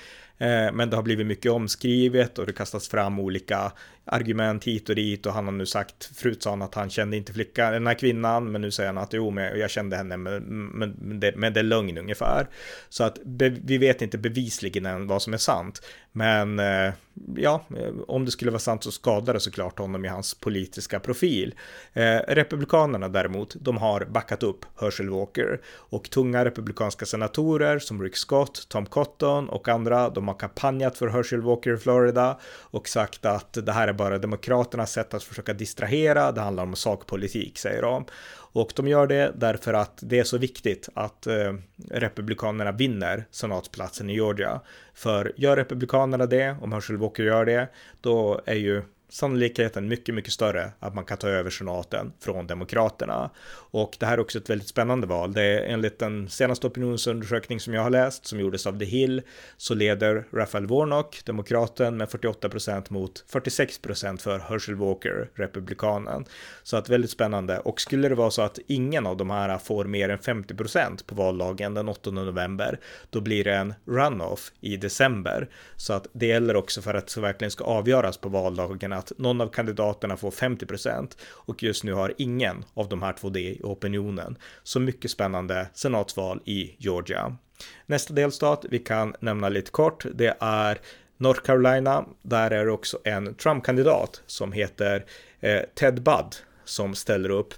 Men 0.73 0.89
det 0.89 0.95
har 0.95 1.03
blivit 1.03 1.27
mycket 1.27 1.51
omskrivet 1.51 2.39
och 2.39 2.45
det 2.45 2.53
kastas 2.53 2.87
fram 2.87 3.19
olika 3.19 3.71
argument 4.05 4.63
hit 4.63 4.89
och 4.89 4.95
dit 4.95 5.25
och 5.25 5.33
han 5.33 5.45
har 5.45 5.51
nu 5.51 5.65
sagt, 5.65 6.11
förut 6.15 6.43
sa 6.43 6.49
han 6.49 6.61
att 6.61 6.75
han 6.75 6.89
kände 6.89 7.17
inte 7.17 7.33
flickan, 7.33 7.73
den 7.73 7.87
här 7.87 7.93
kvinnan, 7.93 8.51
men 8.51 8.61
nu 8.61 8.71
säger 8.71 8.93
han 8.93 8.97
att 8.97 9.13
jo, 9.13 9.29
men 9.29 9.59
jag 9.59 9.69
kände 9.69 9.95
henne, 9.95 10.17
men, 10.17 10.43
men, 10.43 10.95
men, 10.99 11.19
det, 11.19 11.33
men 11.35 11.53
det 11.53 11.59
är 11.59 11.63
lögn 11.63 11.97
ungefär. 11.97 12.47
Så 12.89 13.03
att 13.03 13.23
be, 13.23 13.49
vi 13.49 13.77
vet 13.77 14.01
inte 14.01 14.17
bevisligen 14.17 14.85
än 14.85 15.07
vad 15.07 15.21
som 15.21 15.33
är 15.33 15.37
sant, 15.37 15.81
men 16.11 16.59
eh, 16.59 16.93
ja, 17.35 17.65
om 18.07 18.25
det 18.25 18.31
skulle 18.31 18.51
vara 18.51 18.59
sant 18.59 18.83
så 18.83 18.91
skadar 18.91 19.33
det 19.33 19.39
såklart 19.39 19.79
honom 19.79 20.05
i 20.05 20.07
hans 20.07 20.33
politiska 20.33 20.99
profil. 20.99 21.55
Eh, 21.93 22.19
republikanerna 22.27 23.07
däremot, 23.09 23.55
de 23.59 23.77
har 23.77 24.05
backat 24.05 24.43
upp 24.43 24.65
Herschel 24.81 25.09
Walker 25.09 25.61
och 25.65 26.09
tunga 26.09 26.45
republikanska 26.45 27.05
senatorer 27.05 27.79
som 27.79 28.03
Rick 28.03 28.17
Scott, 28.17 28.65
Tom 28.69 28.85
Cotton 28.85 29.49
och 29.49 29.67
andra, 29.67 30.09
de 30.09 30.27
har 30.27 30.35
kampanjat 30.35 30.97
för 30.97 31.07
Herschel 31.07 31.41
Walker 31.41 31.73
i 31.73 31.77
Florida 31.77 32.39
och 32.61 32.87
sagt 32.87 33.25
att 33.25 33.53
det 33.65 33.71
här 33.71 33.90
är 33.93 33.97
bara 33.97 34.17
Demokraternas 34.17 34.91
sätt 34.91 35.13
att 35.13 35.23
försöka 35.23 35.53
distrahera, 35.53 36.31
det 36.31 36.41
handlar 36.41 36.63
om 36.63 36.75
sakpolitik, 36.75 37.57
säger 37.57 37.81
de. 37.81 38.05
Och 38.53 38.71
de 38.75 38.87
gör 38.87 39.07
det 39.07 39.31
därför 39.35 39.73
att 39.73 39.99
det 40.01 40.19
är 40.19 40.23
så 40.23 40.37
viktigt 40.37 40.89
att 40.93 41.27
eh, 41.27 41.53
Republikanerna 41.91 42.71
vinner 42.71 43.25
senatsplatsen 43.31 44.09
i 44.09 44.13
Georgia. 44.13 44.61
För 44.93 45.31
gör 45.35 45.55
Republikanerna 45.55 46.25
det, 46.25 46.55
om 46.61 46.71
Herschel 46.71 46.97
Walker 46.97 47.23
gör 47.23 47.45
det, 47.45 47.67
då 48.01 48.41
är 48.45 48.55
ju 48.55 48.81
sannolikheten 49.11 49.87
mycket, 49.87 50.15
mycket 50.15 50.33
större 50.33 50.71
att 50.79 50.95
man 50.95 51.05
kan 51.05 51.17
ta 51.17 51.27
över 51.27 51.49
senaten 51.49 52.13
från 52.19 52.47
Demokraterna. 52.47 53.29
Och 53.71 53.97
det 53.99 54.05
här 54.05 54.13
är 54.13 54.19
också 54.19 54.37
ett 54.37 54.49
väldigt 54.49 54.67
spännande 54.67 55.07
val. 55.07 55.33
Det 55.33 55.43
är 55.43 55.73
enligt 55.73 55.99
den 55.99 56.29
senaste 56.29 56.67
opinionsundersökning 56.67 57.59
som 57.59 57.73
jag 57.73 57.81
har 57.81 57.89
läst, 57.89 58.25
som 58.25 58.39
gjordes 58.39 58.67
av 58.67 58.79
The 58.79 58.85
Hill, 58.85 59.21
så 59.57 59.73
leder 59.73 60.27
Raphael 60.33 60.67
Warnock, 60.67 61.21
demokraten, 61.25 61.97
med 61.97 62.09
48 62.09 62.49
procent 62.49 62.89
mot 62.89 63.23
46 63.27 63.79
procent 63.79 64.21
för 64.21 64.39
Herschel 64.39 64.75
Walker, 64.75 65.29
republikanen. 65.35 66.25
Så 66.63 66.77
att 66.77 66.89
väldigt 66.89 67.11
spännande. 67.11 67.59
Och 67.59 67.81
skulle 67.81 68.09
det 68.09 68.15
vara 68.15 68.31
så 68.31 68.41
att 68.41 68.59
ingen 68.67 69.07
av 69.07 69.17
de 69.17 69.29
här 69.29 69.57
får 69.57 69.85
mer 69.85 70.09
än 70.09 70.19
50 70.19 70.55
procent 70.55 71.07
på 71.07 71.15
vallagen 71.15 71.73
den 71.73 71.89
8 71.89 72.11
november, 72.11 72.79
då 73.09 73.21
blir 73.21 73.43
det 73.43 73.55
en 73.55 73.73
runoff 73.85 74.51
i 74.61 74.77
december. 74.77 75.49
Så 75.75 75.93
att 75.93 76.07
det 76.13 76.25
gäller 76.25 76.55
också 76.55 76.81
för 76.81 76.93
att 76.93 77.15
det 77.15 77.21
verkligen 77.21 77.51
ska 77.51 77.63
avgöras 77.63 78.17
på 78.17 78.29
valdagen 78.29 78.93
att 79.01 79.11
någon 79.17 79.41
av 79.41 79.47
kandidaterna 79.47 80.17
får 80.17 80.31
50 80.31 80.65
procent 80.65 81.17
och 81.23 81.63
just 81.63 81.83
nu 81.83 81.93
har 81.93 82.13
ingen 82.17 82.65
av 82.73 82.89
de 82.89 83.01
här 83.01 83.13
två 83.13 83.29
det 83.29 83.39
i 83.39 83.61
opinionen. 83.63 84.37
Så 84.63 84.79
mycket 84.79 85.11
spännande 85.11 85.67
senatsval 85.73 86.41
i 86.45 86.75
Georgia. 86.77 87.37
Nästa 87.85 88.13
delstat 88.13 88.65
vi 88.69 88.79
kan 88.79 89.15
nämna 89.19 89.49
lite 89.49 89.71
kort, 89.71 90.05
det 90.13 90.37
är 90.39 90.79
North 91.17 91.41
Carolina. 91.41 92.05
Där 92.21 92.51
är 92.51 92.65
det 92.65 92.71
också 92.71 92.99
en 93.03 93.35
Trump-kandidat 93.35 94.21
som 94.25 94.51
heter 94.51 95.05
eh, 95.39 95.61
Ted 95.75 96.03
Budd 96.03 96.35
som 96.65 96.95
ställer 96.95 97.29
upp 97.29 97.53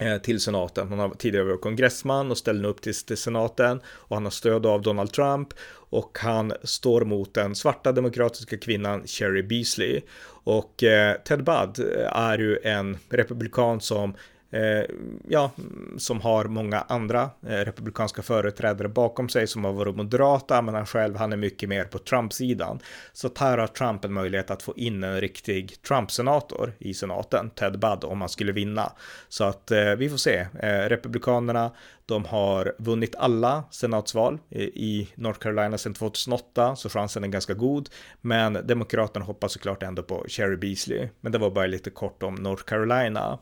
Eh, 0.00 0.18
till 0.18 0.40
senaten. 0.40 0.88
Han 0.88 0.98
har 0.98 1.10
tidigare 1.10 1.44
varit 1.44 1.60
kongressman 1.60 2.30
och 2.30 2.38
ställer 2.38 2.68
upp 2.68 2.80
till, 2.80 2.94
till 2.94 3.16
senaten 3.16 3.80
och 3.86 4.16
han 4.16 4.24
har 4.24 4.30
stöd 4.30 4.66
av 4.66 4.82
Donald 4.82 5.12
Trump 5.12 5.48
och 5.74 6.18
han 6.20 6.52
står 6.62 7.04
mot 7.04 7.34
den 7.34 7.54
svarta 7.54 7.92
demokratiska 7.92 8.58
kvinnan 8.58 9.06
Sherry 9.06 9.42
Beasley. 9.42 10.00
Och 10.44 10.82
eh, 10.82 11.16
Ted 11.16 11.44
Budd 11.44 11.78
eh, 11.78 12.16
är 12.16 12.38
ju 12.38 12.58
en 12.62 12.98
republikan 13.08 13.80
som 13.80 14.14
Eh, 14.54 14.84
ja, 15.28 15.50
som 15.96 16.20
har 16.20 16.44
många 16.44 16.80
andra 16.80 17.30
eh, 17.46 17.48
republikanska 17.48 18.22
företrädare 18.22 18.88
bakom 18.88 19.28
sig 19.28 19.46
som 19.46 19.64
har 19.64 19.72
varit 19.72 19.96
moderata, 19.96 20.62
men 20.62 20.74
han 20.74 20.86
själv, 20.86 21.16
han 21.16 21.32
är 21.32 21.36
mycket 21.36 21.68
mer 21.68 21.84
på 21.84 21.98
Trump-sidan. 21.98 22.80
Så 23.12 23.30
här 23.38 23.58
har 23.58 23.66
Trump 23.66 24.04
en 24.04 24.12
möjlighet 24.12 24.50
att 24.50 24.62
få 24.62 24.74
in 24.76 25.04
en 25.04 25.20
riktig 25.20 25.82
Trump-senator 25.82 26.72
i 26.78 26.94
senaten, 26.94 27.50
Ted 27.50 27.78
Budd, 27.78 28.04
om 28.04 28.20
han 28.20 28.28
skulle 28.28 28.52
vinna. 28.52 28.92
Så 29.28 29.44
att 29.44 29.70
eh, 29.70 29.94
vi 29.94 30.10
får 30.10 30.16
se. 30.16 30.46
Eh, 30.62 30.88
republikanerna 30.88 31.70
de 32.06 32.24
har 32.24 32.74
vunnit 32.78 33.14
alla 33.16 33.64
senatsval 33.70 34.38
i 34.50 35.08
North 35.14 35.38
Carolina 35.38 35.78
sedan 35.78 35.94
2008, 35.94 36.76
så 36.76 36.88
chansen 36.88 37.24
är 37.24 37.28
ganska 37.28 37.54
god. 37.54 37.88
Men 38.20 38.52
Demokraterna 38.66 39.24
hoppas 39.24 39.52
såklart 39.52 39.82
ändå 39.82 40.02
på 40.02 40.24
Cherry 40.28 40.56
Beasley. 40.56 41.08
Men 41.20 41.32
det 41.32 41.38
var 41.38 41.50
bara 41.50 41.66
lite 41.66 41.90
kort 41.90 42.22
om 42.22 42.34
North 42.34 42.64
Carolina. 42.64 43.38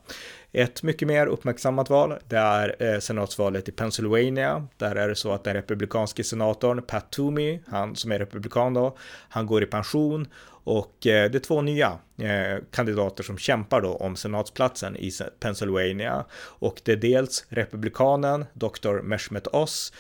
Ett 0.55 0.83
mycket 0.83 1.09
mer 1.09 1.27
uppmärksammat 1.27 1.91
val, 1.91 2.15
det 2.29 2.37
är 2.37 2.77
eh, 2.79 2.99
senatsvalet 2.99 3.69
i 3.69 3.73
Pennsylvania. 3.73 4.67
Där 4.77 4.95
är 4.97 5.09
det 5.09 5.17
så 5.17 5.33
att 5.33 5.45
den 5.45 5.55
republikanske 5.55 6.25
senatorn 6.25 6.83
Pat 6.83 7.11
Toomey, 7.11 7.59
han 7.67 7.97
som 7.97 8.13
är 8.13 8.19
republikan 8.19 8.75
då, 8.75 8.97
han 9.29 9.47
går 9.47 9.63
i 9.63 9.67
pension 9.67 10.29
Och 10.65 11.07
eh, 11.07 11.31
det 11.31 11.39
är 11.39 11.41
två 11.41 11.63
nya 11.63 11.99
eh, 12.19 12.59
kandidater 12.71 13.25
som 13.25 13.39
kämpar 13.39 13.81
då 13.81 13.95
om 13.95 14.17
senatsplatsen 14.17 14.97
i 14.97 15.11
Pennsylvania. 15.41 16.25
Och 16.35 16.81
det 16.85 16.93
är 16.93 16.97
dels 16.97 17.47
republikanen 17.49 18.45
Dr. 18.53 19.03
Meshmet 19.03 19.47
Oz, 19.47 19.93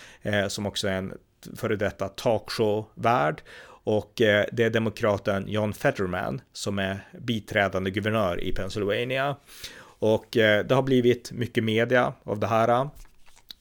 som 0.48 0.66
också 0.66 0.88
är 0.88 0.92
en 0.92 1.14
före 1.56 1.76
detta 1.76 2.08
talkshow-värd 2.08 3.42
och 3.84 4.12
det 4.16 4.60
är 4.60 4.70
demokraten 4.70 5.48
John 5.48 5.72
Fetterman 5.72 6.40
som 6.52 6.78
är 6.78 7.08
biträdande 7.20 7.90
guvernör 7.90 8.40
i 8.40 8.52
Pennsylvania. 8.52 9.36
Och 10.02 10.36
eh, 10.36 10.64
det 10.64 10.74
har 10.74 10.82
blivit 10.82 11.32
mycket 11.32 11.64
media 11.64 12.12
av 12.24 12.38
det 12.38 12.46
här. 12.46 12.88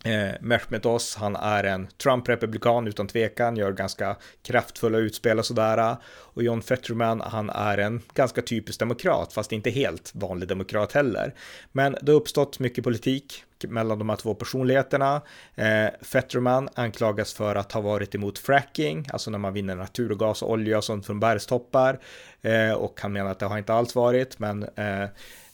Eh, 0.04 0.32
Mehmet 0.42 0.86
Oz, 0.86 1.16
han 1.16 1.36
är 1.36 1.64
en 1.64 1.88
Trump-republikan 2.04 2.88
utan 2.88 3.08
tvekan, 3.08 3.58
gör 3.58 3.72
ganska 3.72 4.16
kraftfulla 4.44 4.98
utspel 4.98 5.40
och 5.40 5.46
sådär. 5.46 5.96
Och 6.08 6.44
John 6.44 6.62
Fetterman, 6.62 7.22
han 7.22 7.50
är 7.50 7.78
en 7.78 8.02
ganska 8.14 8.42
typisk 8.42 8.80
demokrat, 8.80 9.34
fast 9.34 9.52
inte 9.52 9.70
helt 9.70 10.12
vanlig 10.16 10.50
demokrat 10.50 10.92
heller. 10.92 11.34
Men 11.72 11.96
det 12.02 12.12
har 12.12 12.20
uppstått 12.20 12.60
mycket 12.60 12.84
politik 12.84 13.44
mellan 13.68 14.00
de 14.00 14.10
här 14.10 14.16
två 14.16 14.36
personligheterna. 14.36 15.22
Eh, 15.56 15.88
Fetterman 16.02 16.70
anklagas 16.76 17.34
för 17.34 17.56
att 17.56 17.72
ha 17.72 17.82
varit 17.82 18.16
emot 18.16 18.40
fracking, 18.40 19.08
alltså 19.14 19.32
när 19.32 19.40
man 19.40 19.54
vinner 19.54 19.76
naturgas 19.76 20.42
och 20.42 20.52
olja 20.52 20.78
och 20.78 20.84
sånt 20.84 21.06
från 21.06 21.20
bergstoppar. 21.20 22.00
Eh, 22.42 22.72
och 22.72 23.02
han 23.02 23.14
menar 23.14 23.32
att 23.32 23.40
det 23.40 23.46
har 23.46 23.58
inte 23.58 23.74
alls 23.74 23.96
varit, 23.96 24.40
men 24.40 24.64
eh, 24.64 25.06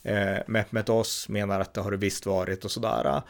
eh, 0.08 0.38
Mehmet 0.46 0.88
Oz 0.88 1.28
menar 1.28 1.60
att 1.60 1.74
det 1.74 1.80
har 1.80 1.90
det 1.90 1.96
visst 1.96 2.26
varit 2.26 2.64
och 2.64 2.70
sådär. 2.70 3.22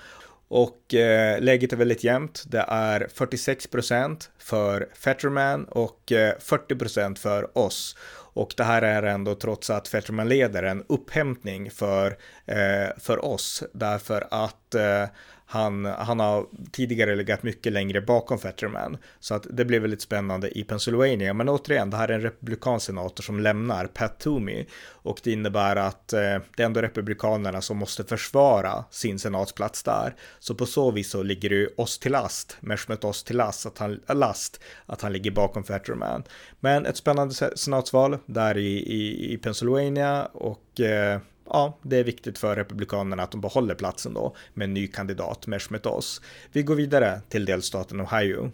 Och 0.48 0.94
eh, 0.94 1.40
läget 1.40 1.72
är 1.72 1.76
väldigt 1.76 2.04
jämnt. 2.04 2.44
Det 2.46 2.64
är 2.68 3.00
46% 3.14 4.28
för 4.38 4.88
Fetterman 4.94 5.64
och 5.64 6.12
eh, 6.12 6.34
40% 6.38 7.18
för 7.18 7.58
oss. 7.58 7.96
Och 8.32 8.54
det 8.56 8.64
här 8.64 8.82
är 8.82 9.02
ändå 9.02 9.34
trots 9.34 9.70
att 9.70 9.88
Fetterman 9.88 10.28
leder 10.28 10.62
en 10.62 10.84
upphämtning 10.88 11.70
för, 11.70 12.18
eh, 12.46 12.88
för 12.98 13.24
oss. 13.24 13.62
Därför 13.72 14.28
att 14.30 14.74
eh, 14.74 15.04
han, 15.50 15.84
han 15.84 16.20
har 16.20 16.46
tidigare 16.72 17.16
legat 17.16 17.42
mycket 17.42 17.72
längre 17.72 18.00
bakom 18.00 18.38
Fetterman. 18.38 18.96
Så 19.20 19.34
att 19.34 19.46
det 19.50 19.64
blir 19.64 19.80
väldigt 19.80 20.02
spännande 20.02 20.58
i 20.58 20.64
Pennsylvania. 20.64 21.34
Men 21.34 21.48
återigen, 21.48 21.90
det 21.90 21.96
här 21.96 22.08
är 22.08 22.14
en 22.14 22.20
republikansk 22.20 22.86
senator 22.86 23.22
som 23.22 23.40
lämnar 23.40 23.86
Pat 23.86 24.20
Toomey. 24.20 24.66
Och 24.86 25.20
det 25.24 25.32
innebär 25.32 25.76
att 25.76 26.12
eh, 26.12 26.20
det 26.56 26.62
är 26.62 26.66
ändå 26.66 26.82
republikanerna 26.82 27.60
som 27.60 27.76
måste 27.76 28.04
försvara 28.04 28.84
sin 28.90 29.18
senatsplats 29.18 29.82
där. 29.82 30.14
Så 30.38 30.54
på 30.54 30.66
så 30.66 30.90
vis 30.90 31.10
så 31.10 31.22
ligger 31.22 31.48
det 31.48 31.56
ju 31.56 31.68
oss 31.76 31.98
till 31.98 32.12
last, 32.12 32.56
Meshmet 32.60 33.04
oss 33.04 33.24
till 33.24 33.36
last, 33.36 33.66
att 33.66 33.78
han, 33.78 34.00
äh, 34.08 34.16
last, 34.16 34.60
att 34.86 35.02
han 35.02 35.12
ligger 35.12 35.30
bakom 35.30 35.64
Fetterman. 35.64 36.22
Men 36.60 36.86
ett 36.86 36.96
spännande 36.96 37.34
senatsval 37.56 38.18
där 38.26 38.58
i, 38.58 38.78
i, 38.78 39.32
i 39.32 39.38
Pennsylvania 39.38 40.26
och 40.26 40.80
eh, 40.80 41.20
ja, 41.50 41.78
det 41.82 41.96
är 41.96 42.04
viktigt 42.04 42.38
för 42.38 42.56
Republikanerna 42.56 43.22
att 43.22 43.30
de 43.30 43.40
behåller 43.40 43.74
platsen 43.74 44.14
då 44.14 44.36
med 44.54 44.64
en 44.64 44.74
ny 44.74 44.86
kandidat, 44.86 45.46
Meshmet 45.46 45.86
Oz. 45.86 46.20
Vi 46.52 46.62
går 46.62 46.74
vidare 46.74 47.20
till 47.28 47.44
delstaten 47.44 48.00
Ohio. 48.00 48.52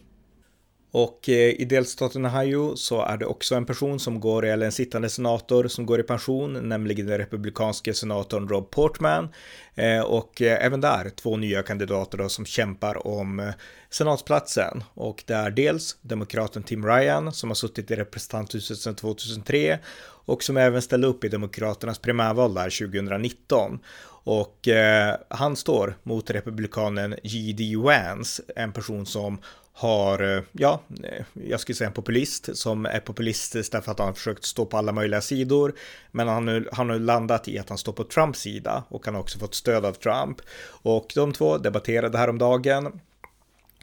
Och 0.94 1.28
eh, 1.28 1.60
i 1.60 1.64
delstaten 1.64 2.26
Ohio 2.26 2.76
så 2.76 3.02
är 3.02 3.16
det 3.16 3.26
också 3.26 3.54
en 3.54 3.66
person 3.66 4.00
som 4.00 4.20
går, 4.20 4.44
eller 4.44 4.66
en 4.66 4.72
sittande 4.72 5.08
senator 5.08 5.68
som 5.68 5.86
går 5.86 6.00
i 6.00 6.02
pension, 6.02 6.68
nämligen 6.68 7.06
den 7.06 7.18
republikanske 7.18 7.94
senatorn 7.94 8.48
Rob 8.48 8.70
Portman. 8.70 9.28
Eh, 9.74 10.00
och 10.00 10.42
eh, 10.42 10.64
även 10.66 10.80
där 10.80 11.10
två 11.10 11.36
nya 11.36 11.62
kandidater 11.62 12.18
då 12.18 12.28
som 12.28 12.46
kämpar 12.46 13.06
om 13.06 13.52
senatsplatsen. 13.90 14.84
Och 14.94 15.24
det 15.26 15.34
är 15.34 15.50
dels 15.50 15.96
demokraten 16.00 16.62
Tim 16.62 16.86
Ryan 16.86 17.32
som 17.32 17.50
har 17.50 17.54
suttit 17.54 17.90
i 17.90 17.96
representanthuset 17.96 18.78
sedan 18.78 18.94
2003 18.94 19.78
och 20.24 20.42
som 20.42 20.56
även 20.56 20.82
ställde 20.82 21.06
upp 21.06 21.24
i 21.24 21.28
Demokraternas 21.28 21.98
primärval 21.98 22.54
där 22.54 22.86
2019. 22.88 23.78
Och 24.26 24.68
eh, 24.68 25.16
han 25.28 25.56
står 25.56 25.94
mot 26.02 26.30
republikanen 26.30 27.14
J.D. 27.22 27.76
Vance, 27.76 28.42
en 28.56 28.72
person 28.72 29.06
som 29.06 29.38
har, 29.72 30.36
eh, 30.36 30.42
ja, 30.52 30.80
eh, 31.04 31.24
jag 31.32 31.60
skulle 31.60 31.76
säga 31.76 31.88
en 31.88 31.94
populist 31.94 32.56
som 32.56 32.86
är 32.86 33.00
populistisk 33.00 33.72
därför 33.72 33.92
att 33.92 33.98
han 33.98 34.08
har 34.08 34.14
försökt 34.14 34.44
stå 34.44 34.66
på 34.66 34.76
alla 34.76 34.92
möjliga 34.92 35.20
sidor. 35.20 35.74
Men 36.10 36.28
han, 36.28 36.48
har, 36.48 36.68
han 36.72 36.90
har 36.90 36.98
landat 36.98 37.48
i 37.48 37.58
att 37.58 37.68
han 37.68 37.78
står 37.78 37.92
på 37.92 38.04
Trumps 38.04 38.40
sida 38.40 38.84
och 38.88 39.04
han 39.06 39.14
har 39.14 39.22
också 39.22 39.38
fått 39.38 39.54
stöd 39.54 39.84
av 39.84 39.92
Trump. 39.92 40.40
Och 40.66 41.12
de 41.14 41.32
två 41.32 41.58
debatterade 41.58 42.18
häromdagen 42.18 43.00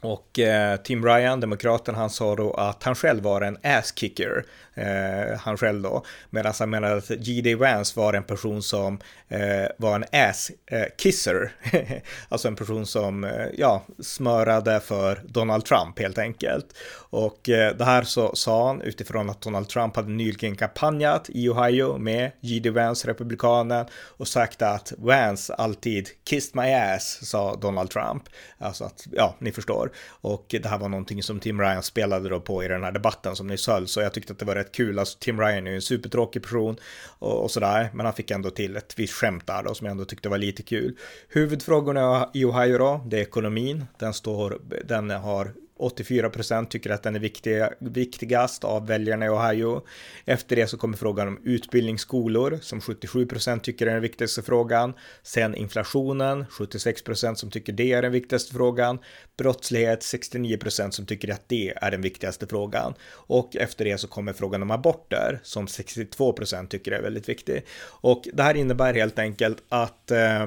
och 0.02 0.38
eh, 0.38 0.76
Tim 0.76 1.04
Ryan, 1.04 1.40
demokraten, 1.40 1.94
han 1.94 2.10
sa 2.10 2.36
då 2.36 2.54
att 2.54 2.82
han 2.82 2.94
själv 2.94 3.22
var 3.22 3.40
en 3.40 3.58
ass-kicker, 3.62 4.44
eh, 4.74 5.38
han 5.38 5.56
själv 5.56 5.82
då, 5.82 6.04
medan 6.30 6.44
han 6.44 6.48
alltså, 6.48 6.66
menade 6.66 6.96
att 6.96 7.08
G.D. 7.08 7.54
Vance 7.54 8.00
var 8.00 8.12
en 8.14 8.24
person 8.24 8.62
som 8.62 8.98
eh, 9.28 9.66
var 9.78 9.94
en 9.94 10.04
ass-kisser, 10.12 11.52
eh, 11.72 11.92
alltså 12.28 12.48
en 12.48 12.56
person 12.56 12.86
som, 12.86 13.24
eh, 13.24 13.46
ja, 13.58 13.82
smörade 13.98 14.80
för 14.80 15.20
Donald 15.24 15.64
Trump 15.64 15.98
helt 15.98 16.18
enkelt. 16.18 16.66
Och 17.10 17.48
eh, 17.48 17.76
det 17.76 17.84
här 17.84 18.02
så 18.02 18.34
sa 18.34 18.66
han 18.66 18.80
utifrån 18.80 19.30
att 19.30 19.40
Donald 19.40 19.68
Trump 19.68 19.96
hade 19.96 20.10
nyligen 20.10 20.56
kampanjat 20.56 21.30
i 21.30 21.48
Ohio 21.48 21.98
med 21.98 22.30
G.D. 22.40 22.70
Vance, 22.70 23.08
republikanen, 23.08 23.86
och 24.16 24.28
sagt 24.28 24.62
att 24.62 24.92
Vance 24.98 25.54
alltid 25.54 26.08
kissed 26.24 26.56
my 26.56 26.72
ass, 26.72 27.18
sa 27.22 27.56
Donald 27.56 27.90
Trump. 27.90 28.22
Alltså 28.58 28.84
att, 28.84 29.06
ja, 29.12 29.34
ni 29.38 29.52
förstår. 29.52 29.92
Och 30.08 30.46
det 30.48 30.66
här 30.66 30.78
var 30.78 30.88
någonting 30.88 31.22
som 31.22 31.40
Tim 31.40 31.60
Ryan 31.60 31.82
spelade 31.82 32.28
då 32.28 32.40
på 32.40 32.64
i 32.64 32.68
den 32.68 32.84
här 32.84 32.92
debatten 32.92 33.36
som 33.36 33.46
ni 33.46 33.56
höll, 33.68 33.88
så 33.88 34.00
jag 34.00 34.12
tyckte 34.12 34.32
att 34.32 34.38
det 34.38 34.44
var 34.44 34.56
rätt 34.62 34.72
kul. 34.72 34.98
Alltså 34.98 35.18
Tim 35.18 35.40
Ryan 35.40 35.66
är 35.66 35.70
ju 35.70 35.76
en 35.76 35.82
supertråkig 35.82 36.42
person 36.42 36.76
och, 37.18 37.42
och 37.42 37.50
sådär, 37.50 37.90
men 37.94 38.06
han 38.06 38.14
fick 38.14 38.30
ändå 38.30 38.50
till 38.50 38.76
ett 38.76 38.98
visst 38.98 39.14
skämt 39.14 39.46
där 39.46 39.62
då 39.62 39.74
som 39.74 39.84
jag 39.86 39.90
ändå 39.90 40.04
tyckte 40.04 40.28
var 40.28 40.38
lite 40.38 40.62
kul. 40.62 40.96
Huvudfrågorna 41.28 42.30
i 42.34 42.44
Ohio 42.44 42.78
då, 42.78 43.00
det 43.06 43.16
är 43.16 43.22
ekonomin. 43.22 43.84
Den 43.98 44.14
står, 44.14 44.58
den 44.84 45.10
har 45.10 45.52
84 45.82 46.30
procent 46.30 46.70
tycker 46.70 46.90
att 46.90 47.02
den 47.02 47.16
är 47.16 47.20
viktig, 47.20 47.62
viktigast 47.78 48.64
av 48.64 48.86
väljarna 48.86 49.26
i 49.26 49.28
Ohio. 49.28 49.82
Efter 50.24 50.56
det 50.56 50.66
så 50.66 50.76
kommer 50.76 50.96
frågan 50.96 51.28
om 51.28 51.38
utbildningsskolor 51.44 52.58
som 52.62 52.80
77 52.80 53.26
procent 53.26 53.64
tycker 53.64 53.86
är 53.86 53.92
den 53.92 54.02
viktigaste 54.02 54.42
frågan. 54.42 54.94
Sen 55.22 55.54
inflationen, 55.54 56.46
76 56.50 57.02
procent 57.02 57.38
som 57.38 57.50
tycker 57.50 57.72
det 57.72 57.92
är 57.92 58.02
den 58.02 58.12
viktigaste 58.12 58.54
frågan. 58.54 58.98
Brottslighet, 59.36 60.02
69 60.02 60.56
procent 60.56 60.94
som 60.94 61.06
tycker 61.06 61.32
att 61.32 61.48
det 61.48 61.72
är 61.76 61.90
den 61.90 62.02
viktigaste 62.02 62.46
frågan. 62.46 62.94
Och 63.12 63.56
efter 63.56 63.84
det 63.84 63.98
så 63.98 64.08
kommer 64.08 64.32
frågan 64.32 64.62
om 64.62 64.70
aborter 64.70 65.40
som 65.42 65.68
62 65.68 66.32
procent 66.32 66.70
tycker 66.70 66.92
är 66.92 67.02
väldigt 67.02 67.28
viktig. 67.28 67.62
Och 67.84 68.28
det 68.32 68.42
här 68.42 68.54
innebär 68.54 68.94
helt 68.94 69.18
enkelt 69.18 69.62
att 69.68 70.10
eh, 70.10 70.42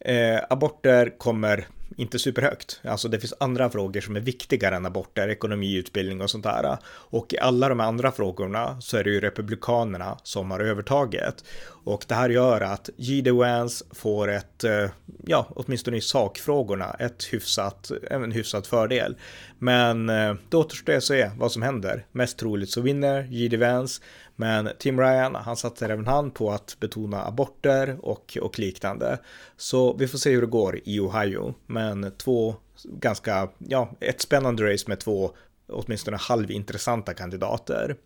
eh, 0.00 0.40
aborter 0.50 1.18
kommer 1.18 1.68
inte 1.96 2.18
superhögt. 2.18 2.80
Alltså 2.84 3.08
det 3.08 3.20
finns 3.20 3.34
andra 3.40 3.70
frågor 3.70 4.00
som 4.00 4.16
är 4.16 4.20
viktigare 4.20 4.76
än 4.76 4.86
aborter, 4.86 5.28
ekonomi, 5.28 5.74
utbildning 5.74 6.20
och 6.20 6.30
sånt 6.30 6.44
där. 6.44 6.78
Och 6.86 7.34
i 7.34 7.38
alla 7.38 7.68
de 7.68 7.80
andra 7.80 8.12
frågorna 8.12 8.80
så 8.80 8.96
är 8.96 9.04
det 9.04 9.10
ju 9.10 9.20
republikanerna 9.20 10.18
som 10.22 10.50
har 10.50 10.60
övertaget. 10.60 11.44
Och 11.84 12.04
det 12.08 12.14
här 12.14 12.28
gör 12.28 12.60
att 12.60 12.90
J.D. 12.96 13.30
Vance 13.30 13.84
får 13.90 14.30
ett, 14.30 14.64
eh, 14.64 14.90
ja, 15.26 15.46
åtminstone 15.50 15.96
i 15.96 16.00
sakfrågorna, 16.00 16.96
ett 16.98 17.24
hyfsat, 17.24 17.90
en 18.10 18.32
hyfsat 18.32 18.66
fördel. 18.66 19.16
Men 19.58 20.08
eh, 20.08 20.34
det 20.48 20.56
återstår 20.56 20.92
att 20.92 21.04
se 21.04 21.30
vad 21.38 21.52
som 21.52 21.62
händer. 21.62 22.06
Mest 22.12 22.38
troligt 22.38 22.70
så 22.70 22.80
vinner 22.80 23.28
J.D. 23.30 23.56
Vance, 23.56 24.02
men 24.40 24.68
Tim 24.78 25.00
Ryan, 25.00 25.34
han 25.34 25.56
satsar 25.56 25.88
även 25.88 26.06
han 26.06 26.30
på 26.30 26.50
att 26.50 26.76
betona 26.80 27.24
aborter 27.24 27.98
och, 28.02 28.38
och 28.42 28.58
liknande. 28.58 29.18
Så 29.56 29.96
vi 29.96 30.08
får 30.08 30.18
se 30.18 30.30
hur 30.30 30.40
det 30.40 30.46
går 30.46 30.80
i 30.84 31.00
Ohio. 31.00 31.54
Men 31.66 32.12
två 32.16 32.54
ganska, 32.84 33.48
ja, 33.58 33.90
ett 34.00 34.20
spännande 34.20 34.72
race 34.72 34.84
med 34.88 35.00
två 35.00 35.30
åtminstone 35.68 36.16
halvintressanta 36.16 37.14
kandidater. 37.14 37.96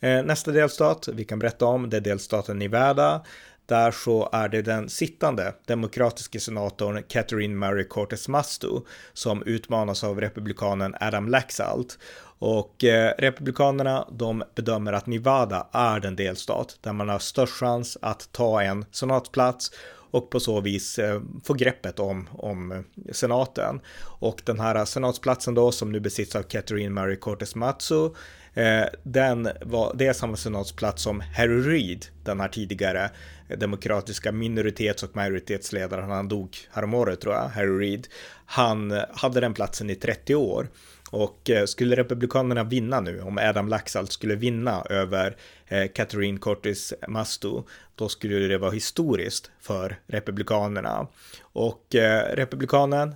Eh, 0.00 0.22
nästa 0.22 0.50
delstat 0.50 1.08
vi 1.12 1.24
kan 1.24 1.38
berätta 1.38 1.66
om 1.66 1.90
det 1.90 1.96
är 1.96 2.00
delstaten 2.00 2.58
Nevada. 2.58 3.24
Där 3.66 3.90
så 3.90 4.28
är 4.32 4.48
det 4.48 4.62
den 4.62 4.88
sittande 4.88 5.54
demokratiske 5.66 6.40
senatorn 6.40 7.02
Catherine 7.08 7.54
Mary 7.54 7.88
Cortez 7.88 8.28
Masto 8.28 8.84
som 9.12 9.42
utmanas 9.42 10.04
av 10.04 10.20
republikanen 10.20 10.94
Adam 11.00 11.28
Laxalt. 11.28 11.98
Och 12.46 12.84
eh, 12.84 13.12
republikanerna 13.18 14.08
de 14.12 14.44
bedömer 14.54 14.92
att 14.92 15.06
Nevada 15.06 15.66
är 15.72 16.00
den 16.00 16.16
delstat 16.16 16.78
där 16.80 16.92
man 16.92 17.08
har 17.08 17.18
störst 17.18 17.52
chans 17.52 17.98
att 18.02 18.28
ta 18.32 18.62
en 18.62 18.84
senatsplats 18.90 19.70
och 20.10 20.30
på 20.30 20.40
så 20.40 20.60
vis 20.60 20.98
eh, 20.98 21.20
få 21.44 21.54
greppet 21.54 21.98
om, 21.98 22.28
om 22.32 22.72
eh, 22.72 22.78
senaten. 23.12 23.80
Och 24.02 24.42
den 24.44 24.60
här 24.60 24.84
senatsplatsen 24.84 25.54
då 25.54 25.72
som 25.72 25.92
nu 25.92 26.00
besitts 26.00 26.36
av 26.36 26.42
Catherine 26.42 26.90
Mary 26.90 27.16
Cortez 27.16 27.54
Matsu 27.54 28.10
eh, 28.54 28.84
den 29.02 29.48
var, 29.62 29.94
det 29.94 30.06
är 30.06 30.12
samma 30.12 30.36
senatsplats 30.36 31.02
som 31.02 31.20
Harry 31.20 31.60
Reid, 31.60 32.06
den 32.24 32.40
här 32.40 32.48
tidigare 32.48 33.10
eh, 33.48 33.58
demokratiska 33.58 34.32
minoritets 34.32 35.02
och 35.02 35.16
majoritetsledaren, 35.16 36.10
han 36.10 36.28
dog 36.28 36.56
häromåret 36.72 37.20
tror 37.20 37.34
jag, 37.34 37.48
Harry 37.48 37.78
Reid. 37.78 38.08
Han 38.46 38.90
eh, 38.90 39.02
hade 39.14 39.40
den 39.40 39.54
platsen 39.54 39.90
i 39.90 39.94
30 39.94 40.34
år 40.34 40.68
och 41.14 41.50
eh, 41.50 41.64
skulle 41.64 41.96
Republikanerna 41.96 42.64
vinna 42.64 43.00
nu, 43.00 43.20
om 43.20 43.38
Adam 43.38 43.68
Laxalt 43.68 44.12
skulle 44.12 44.34
vinna 44.34 44.84
över 44.90 45.36
eh, 45.68 45.88
Catherine 45.94 46.38
Cortis 46.38 46.94
Masto, 47.08 47.64
då 47.94 48.08
skulle 48.08 48.48
det 48.48 48.58
vara 48.58 48.70
historiskt 48.70 49.50
för 49.60 49.96
Republikanerna. 50.06 51.06
Och 51.42 51.94
eh, 51.94 52.36
Republikanen 52.36 53.14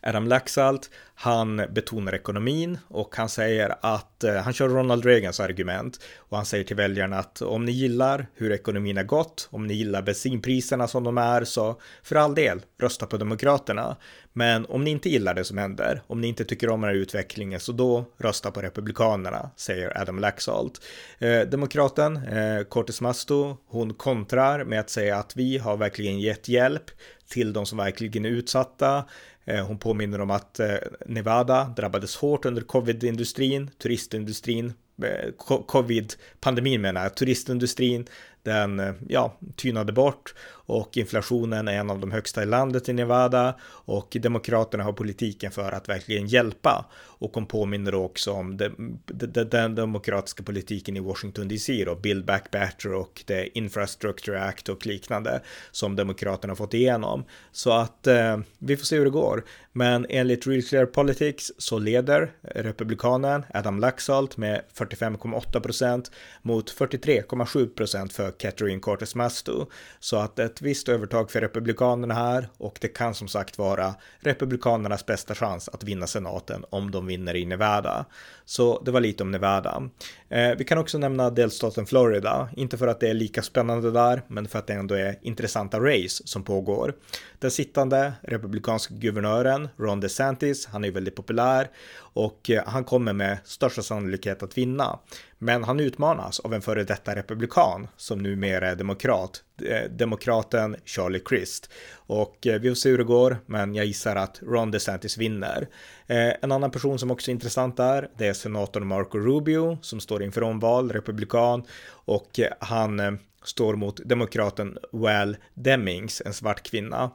Adam 0.00 0.26
Laxalt, 0.26 0.90
han 1.14 1.56
betonar 1.56 2.14
ekonomin 2.14 2.78
och 2.88 3.16
han 3.16 3.28
säger 3.28 3.74
att 3.80 4.24
han 4.44 4.52
kör 4.52 4.68
Ronald 4.68 5.04
Reagans 5.04 5.40
argument 5.40 6.00
och 6.18 6.36
han 6.36 6.46
säger 6.46 6.64
till 6.64 6.76
väljarna 6.76 7.18
att 7.18 7.42
om 7.42 7.64
ni 7.64 7.72
gillar 7.72 8.26
hur 8.34 8.52
ekonomin 8.52 8.96
har 8.96 9.04
gått, 9.04 9.48
om 9.50 9.66
ni 9.66 9.74
gillar 9.74 10.02
bensinpriserna 10.02 10.88
som 10.88 11.04
de 11.04 11.18
är, 11.18 11.44
så 11.44 11.80
för 12.02 12.16
all 12.16 12.34
del, 12.34 12.60
rösta 12.80 13.06
på 13.06 13.16
Demokraterna. 13.16 13.96
Men 14.38 14.66
om 14.66 14.84
ni 14.84 14.90
inte 14.90 15.08
gillar 15.08 15.34
det 15.34 15.44
som 15.44 15.58
händer, 15.58 16.02
om 16.06 16.20
ni 16.20 16.26
inte 16.28 16.44
tycker 16.44 16.68
om 16.70 16.80
den 16.80 16.90
här 16.90 16.96
utvecklingen, 16.96 17.60
så 17.60 17.72
då 17.72 18.04
rösta 18.18 18.50
på 18.50 18.62
Republikanerna, 18.62 19.50
säger 19.56 20.00
Adam 20.00 20.18
Laxalt. 20.18 20.80
Eh, 21.18 21.40
demokraten 21.40 22.16
eh, 22.16 22.62
Cortes 22.62 23.00
Masto, 23.00 23.56
hon 23.66 23.94
kontrar 23.94 24.64
med 24.64 24.80
att 24.80 24.90
säga 24.90 25.16
att 25.16 25.36
vi 25.36 25.58
har 25.58 25.76
verkligen 25.76 26.20
gett 26.20 26.48
hjälp 26.48 26.90
till 27.28 27.52
de 27.52 27.66
som 27.66 27.78
verkligen 27.78 28.24
är 28.24 28.28
utsatta. 28.28 29.04
Eh, 29.44 29.66
hon 29.66 29.78
påminner 29.78 30.20
om 30.20 30.30
att 30.30 30.60
eh, 30.60 30.74
Nevada 31.06 31.74
drabbades 31.76 32.16
hårt 32.16 32.44
under 32.44 32.62
covid-industrin, 32.62 33.70
turistindustrin, 33.78 34.72
eh, 35.02 35.32
covid-pandemin 35.66 36.80
menar 36.80 37.02
jag, 37.02 37.14
turistindustrin, 37.14 38.06
den 38.46 38.80
eh, 38.80 38.94
ja, 39.08 39.36
tynade 39.56 39.92
bort 39.92 40.34
och 40.66 40.96
inflationen 40.96 41.68
är 41.68 41.72
en 41.72 41.90
av 41.90 41.98
de 41.98 42.10
högsta 42.10 42.42
i 42.42 42.46
landet 42.46 42.88
i 42.88 42.92
Nevada 42.92 43.54
och 43.68 44.16
Demokraterna 44.20 44.84
har 44.84 44.92
politiken 44.92 45.50
för 45.50 45.72
att 45.72 45.88
verkligen 45.88 46.26
hjälpa. 46.26 46.86
Och 47.18 47.30
hon 47.34 47.46
påminner 47.46 47.94
också 47.94 48.32
om 48.32 48.56
den, 48.56 48.98
den, 49.06 49.48
den 49.48 49.74
demokratiska 49.74 50.42
politiken 50.42 50.96
i 50.96 51.00
Washington 51.00 51.48
DC 51.48 51.84
då, 51.84 51.94
Build 51.94 52.24
Back 52.24 52.50
Better 52.50 52.92
och 52.92 53.22
det 53.26 53.58
Infrastructure 53.58 54.40
Act 54.44 54.68
och 54.68 54.86
liknande 54.86 55.40
som 55.70 55.96
Demokraterna 55.96 56.54
fått 56.54 56.74
igenom. 56.74 57.24
Så 57.52 57.72
att 57.72 58.06
eh, 58.06 58.38
vi 58.58 58.76
får 58.76 58.84
se 58.84 58.96
hur 58.96 59.04
det 59.04 59.10
går. 59.10 59.44
Men 59.72 60.06
enligt 60.08 60.46
Real 60.46 60.62
Clear 60.62 60.86
Politics 60.86 61.52
så 61.58 61.78
leder 61.78 62.32
republikanen 62.42 63.44
Adam 63.54 63.80
Laxalt 63.80 64.36
med 64.36 64.62
45,8 64.74 65.60
procent 65.60 66.10
mot 66.42 66.74
43,7 66.74 67.74
procent 67.74 68.12
för 68.12 68.30
Catherine 68.38 68.80
Cortez 68.80 69.14
Masto. 69.14 69.66
Så 70.00 70.16
att 70.16 70.38
ett 70.38 70.62
visst 70.62 70.88
övertag 70.88 71.30
för 71.30 71.40
republikanerna 71.40 72.14
här 72.14 72.48
och 72.58 72.78
det 72.80 72.88
kan 72.88 73.14
som 73.14 73.28
sagt 73.28 73.58
vara 73.58 73.94
republikanernas 74.20 75.06
bästa 75.06 75.34
chans 75.34 75.68
att 75.68 75.84
vinna 75.84 76.06
senaten 76.06 76.64
om 76.70 76.90
de 76.90 77.06
vinner 77.06 77.36
i 77.36 77.46
Nevada. 77.46 78.04
Så 78.44 78.82
det 78.84 78.90
var 78.90 79.00
lite 79.00 79.22
om 79.22 79.30
Nevada. 79.30 79.82
Eh, 80.28 80.56
vi 80.58 80.64
kan 80.64 80.78
också 80.78 80.98
nämna 80.98 81.30
delstaten 81.30 81.86
Florida, 81.86 82.48
inte 82.56 82.78
för 82.78 82.86
att 82.86 83.00
det 83.00 83.08
är 83.08 83.14
lika 83.14 83.42
spännande 83.42 83.90
där, 83.90 84.22
men 84.28 84.48
för 84.48 84.58
att 84.58 84.66
det 84.66 84.72
ändå 84.72 84.94
är 84.94 85.18
intressanta 85.22 85.80
race 85.80 86.22
som 86.26 86.42
pågår. 86.42 86.94
Den 87.38 87.50
sittande 87.50 88.12
republikanska 88.22 88.94
guvernören 88.94 89.68
Ron 89.76 90.00
DeSantis, 90.00 90.66
han 90.66 90.84
är 90.84 90.90
väldigt 90.90 91.16
populär 91.16 91.68
och 91.98 92.50
eh, 92.50 92.62
han 92.66 92.84
kommer 92.84 93.12
med 93.12 93.38
största 93.44 93.82
sannolikhet 93.82 94.42
att 94.42 94.58
vinna. 94.58 94.98
Men 95.38 95.64
han 95.64 95.80
utmanas 95.80 96.40
av 96.40 96.54
en 96.54 96.62
före 96.62 96.84
detta 96.84 97.16
republikan 97.16 97.88
som 97.96 98.18
numera 98.18 98.70
är 98.70 98.76
demokrat, 98.76 99.42
Eh, 99.62 99.90
demokraten 99.90 100.76
Charlie 100.84 101.20
Crist. 101.24 101.70
Och 101.94 102.46
eh, 102.46 102.60
vi 102.60 102.68
får 102.68 102.74
se 102.74 102.90
hur 102.90 102.98
det 102.98 103.04
går, 103.04 103.38
men 103.46 103.74
jag 103.74 103.86
gissar 103.86 104.16
att 104.16 104.42
Ron 104.42 104.70
DeSantis 104.70 105.18
vinner. 105.18 105.68
Eh, 106.06 106.32
en 106.42 106.52
annan 106.52 106.70
person 106.70 106.98
som 106.98 107.10
också 107.10 107.30
är 107.30 107.32
intressant 107.32 107.76
där, 107.76 108.10
det 108.18 108.26
är 108.26 108.32
senatorn 108.32 108.86
Marco 108.86 109.18
Rubio 109.18 109.78
som 109.82 110.00
står 110.00 110.22
inför 110.22 110.42
omval, 110.42 110.92
republikan, 110.92 111.62
och 111.88 112.40
han 112.60 113.18
står 113.44 113.76
mot 113.76 114.00
demokraten 114.04 114.78
Val 114.92 115.36
Demings, 115.54 116.22
en 116.26 116.34
svart 116.34 116.62
kvinna. 116.62 117.10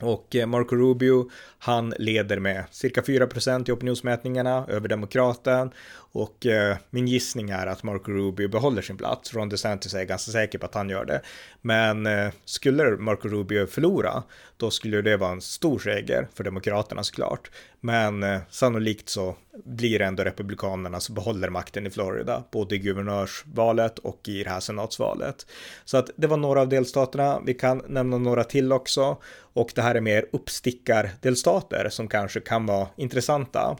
Och 0.00 0.36
Marco 0.46 0.76
Rubio, 0.76 1.30
han 1.58 1.94
leder 1.98 2.38
med 2.38 2.64
cirka 2.70 3.00
4% 3.00 3.68
i 3.68 3.72
opinionsmätningarna 3.72 4.66
över 4.68 4.88
demokraten 4.88 5.70
och 6.14 6.46
eh, 6.46 6.76
min 6.90 7.06
gissning 7.06 7.50
är 7.50 7.66
att 7.66 7.82
Marco 7.82 8.12
Rubio 8.12 8.48
behåller 8.48 8.82
sin 8.82 8.96
plats. 8.96 9.34
Ron 9.34 9.48
DeSantis 9.48 9.94
är 9.94 10.04
ganska 10.04 10.32
säker 10.32 10.58
på 10.58 10.66
att 10.66 10.74
han 10.74 10.90
gör 10.90 11.04
det. 11.04 11.20
Men 11.60 12.06
eh, 12.06 12.32
skulle 12.44 12.96
Marco 12.96 13.28
Rubio 13.28 13.66
förlora, 13.66 14.22
då 14.56 14.70
skulle 14.70 15.02
det 15.02 15.16
vara 15.16 15.32
en 15.32 15.40
stor 15.40 15.78
seger 15.78 16.28
för 16.34 16.44
Demokraterna 16.44 17.02
såklart. 17.02 17.50
Men 17.80 18.22
eh, 18.22 18.40
sannolikt 18.50 19.08
så 19.08 19.36
blir 19.64 19.98
det 19.98 20.04
ändå 20.04 20.24
Republikanerna 20.24 21.00
som 21.00 21.14
behåller 21.14 21.48
makten 21.48 21.86
i 21.86 21.90
Florida, 21.90 22.44
både 22.50 22.74
i 22.74 22.78
guvernörsvalet 22.78 23.98
och 23.98 24.28
i 24.28 24.44
det 24.44 24.50
här 24.50 24.60
senatsvalet. 24.60 25.46
Så 25.84 25.96
att 25.96 26.10
det 26.16 26.26
var 26.26 26.36
några 26.36 26.60
av 26.60 26.68
delstaterna. 26.68 27.40
Vi 27.46 27.54
kan 27.54 27.82
nämna 27.88 28.18
några 28.18 28.44
till 28.44 28.72
också. 28.72 29.16
Och 29.54 29.72
det 29.74 29.82
här 29.82 29.94
är 29.94 30.00
mer 30.00 30.26
uppstickardelstater 30.32 31.88
som 31.88 32.08
kanske 32.08 32.40
kan 32.40 32.66
vara 32.66 32.88
intressanta. 32.96 33.76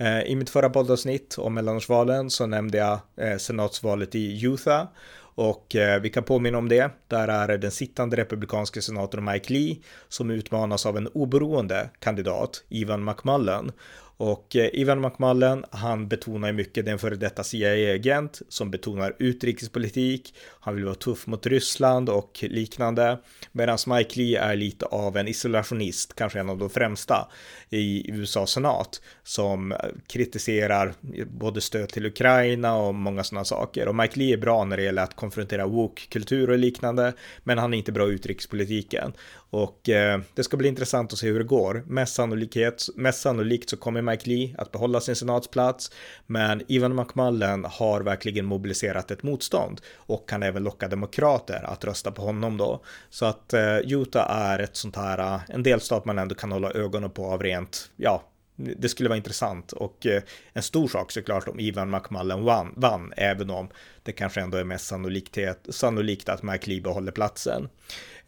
Eh, 0.00 0.22
I 0.22 0.36
mitt 0.36 0.50
förra 0.50 0.70
poddavsnitt 0.70 1.38
om 1.38 1.54
mellanårsvalen 1.54 2.30
så 2.30 2.46
nämnde 2.46 2.78
jag 2.78 3.00
eh, 3.16 3.36
senatsvalet 3.36 4.14
i 4.14 4.46
Utah 4.46 4.86
och 5.20 5.76
eh, 5.76 6.00
vi 6.00 6.10
kan 6.10 6.22
påminna 6.22 6.58
om 6.58 6.68
det. 6.68 6.90
Där 7.08 7.28
är 7.28 7.48
det 7.48 7.58
den 7.58 7.70
sittande 7.70 8.16
republikanska 8.16 8.80
senatorn 8.80 9.24
Mike 9.24 9.52
Lee 9.52 9.76
som 10.08 10.30
utmanas 10.30 10.86
av 10.86 10.96
en 10.96 11.08
oberoende 11.08 11.90
kandidat, 11.98 12.64
Ivan 12.68 13.04
McMullen. 13.04 13.72
Och 14.20 14.56
Ivan 14.72 15.00
McMullen, 15.00 15.64
han 15.70 16.08
betonar 16.08 16.52
mycket 16.52 16.84
den 16.84 16.98
före 16.98 17.16
detta 17.16 17.44
CIA-agent 17.44 18.42
som 18.48 18.70
betonar 18.70 19.16
utrikespolitik. 19.18 20.34
Han 20.68 20.74
vill 20.74 20.84
vara 20.84 20.94
tuff 20.94 21.26
mot 21.26 21.46
Ryssland 21.46 22.08
och 22.08 22.44
liknande. 22.48 23.18
Medan 23.52 23.78
Mike 23.86 24.20
Lee 24.20 24.40
är 24.40 24.56
lite 24.56 24.86
av 24.86 25.16
en 25.16 25.28
isolationist, 25.28 26.14
kanske 26.14 26.40
en 26.40 26.50
av 26.50 26.58
de 26.58 26.70
främsta 26.70 27.28
i 27.70 28.10
USAs 28.10 28.50
senat 28.50 29.00
som 29.22 29.74
kritiserar 30.06 30.94
både 31.26 31.60
stöd 31.60 31.88
till 31.88 32.06
Ukraina 32.06 32.76
och 32.76 32.94
många 32.94 33.24
sådana 33.24 33.44
saker. 33.44 33.88
Och 33.88 33.94
Mike 33.94 34.18
Lee 34.18 34.32
är 34.32 34.36
bra 34.36 34.64
när 34.64 34.76
det 34.76 34.82
gäller 34.82 35.02
att 35.02 35.16
konfrontera 35.16 35.66
woke-kultur 35.66 36.50
och 36.50 36.58
liknande, 36.58 37.12
men 37.44 37.58
han 37.58 37.74
är 37.74 37.78
inte 37.78 37.92
bra 37.92 38.08
i 38.08 38.12
utrikespolitiken. 38.12 39.12
Och 39.50 39.88
eh, 39.88 40.20
det 40.34 40.44
ska 40.44 40.56
bli 40.56 40.68
intressant 40.68 41.12
att 41.12 41.18
se 41.18 41.26
hur 41.26 41.38
det 41.38 41.44
går. 41.44 41.84
Mest, 41.86 42.14
sannolikhet, 42.14 42.86
mest 42.94 43.20
sannolikt 43.20 43.70
så 43.70 43.76
kommer 43.76 44.02
Mike 44.02 44.30
Lee 44.30 44.54
att 44.58 44.72
behålla 44.72 45.00
sin 45.00 45.16
senatsplats, 45.16 45.90
men 46.26 46.62
Ivan 46.68 46.96
McMullen 46.96 47.64
har 47.64 48.00
verkligen 48.00 48.44
mobiliserat 48.44 49.10
ett 49.10 49.22
motstånd 49.22 49.80
och 49.96 50.28
kan 50.28 50.42
även 50.42 50.57
locka 50.60 50.88
demokrater 50.88 51.62
att 51.64 51.84
rösta 51.84 52.12
på 52.12 52.22
honom 52.22 52.56
då. 52.56 52.84
Så 53.10 53.26
att 53.26 53.52
eh, 53.52 53.78
Utah 53.78 54.30
är 54.30 54.58
ett 54.58 54.76
sånt 54.76 54.96
här, 54.96 55.18
eh, 55.18 55.40
en 55.48 55.62
delstat 55.62 56.04
man 56.04 56.18
ändå 56.18 56.34
kan 56.34 56.52
hålla 56.52 56.70
ögonen 56.70 57.10
på 57.10 57.26
av 57.26 57.42
rent, 57.42 57.90
ja, 57.96 58.22
det 58.56 58.88
skulle 58.88 59.08
vara 59.08 59.16
intressant 59.16 59.72
och 59.72 60.06
eh, 60.06 60.22
en 60.52 60.62
stor 60.62 60.88
sak 60.88 61.12
såklart 61.12 61.48
om 61.48 61.60
Ivan 61.60 61.90
McMullen 61.90 62.44
vann, 62.44 62.72
vann 62.76 63.12
även 63.16 63.50
om 63.50 63.68
det 64.02 64.12
kanske 64.12 64.40
ändå 64.40 64.58
är 64.58 64.64
mest 64.64 64.86
sannolikt, 64.86 65.38
sannolikt 65.68 66.28
att 66.28 66.42
Mike 66.42 66.70
Lee 66.70 66.80
behåller 66.80 67.12
platsen. 67.12 67.68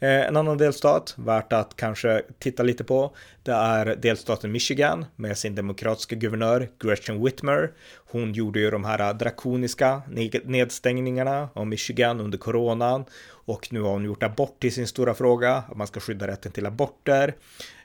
Eh, 0.03 0.27
en 0.27 0.37
annan 0.37 0.59
delstat 0.59 1.15
värt 1.17 1.53
att 1.53 1.77
kanske 1.77 2.23
titta 2.39 2.63
lite 2.63 2.85
på, 2.85 3.15
det 3.43 3.53
är 3.53 3.97
delstaten 3.97 4.53
Michigan 4.53 5.05
med 5.17 5.39
sin 5.39 5.55
demokratiska 5.55 6.17
guvernör 6.17 6.69
Gretchen 6.79 7.25
Whitmer. 7.25 7.71
Hon 8.11 8.33
gjorde 8.33 8.61
ju 8.61 8.71
de 8.71 8.85
här 8.85 9.15
drakoniska 9.15 10.03
nedstängningarna 10.45 11.49
av 11.55 11.67
Michigan 11.67 12.21
under 12.21 12.39
coronan 12.39 13.05
och 13.29 13.73
nu 13.73 13.81
har 13.81 13.91
hon 13.91 14.05
gjort 14.05 14.23
abort 14.23 14.61
till 14.61 14.75
sin 14.75 14.87
stora 14.87 15.15
fråga, 15.15 15.55
att 15.55 15.77
man 15.77 15.87
ska 15.87 16.01
skydda 16.01 16.27
rätten 16.27 16.53
till 16.53 16.67
aborter. 16.67 17.35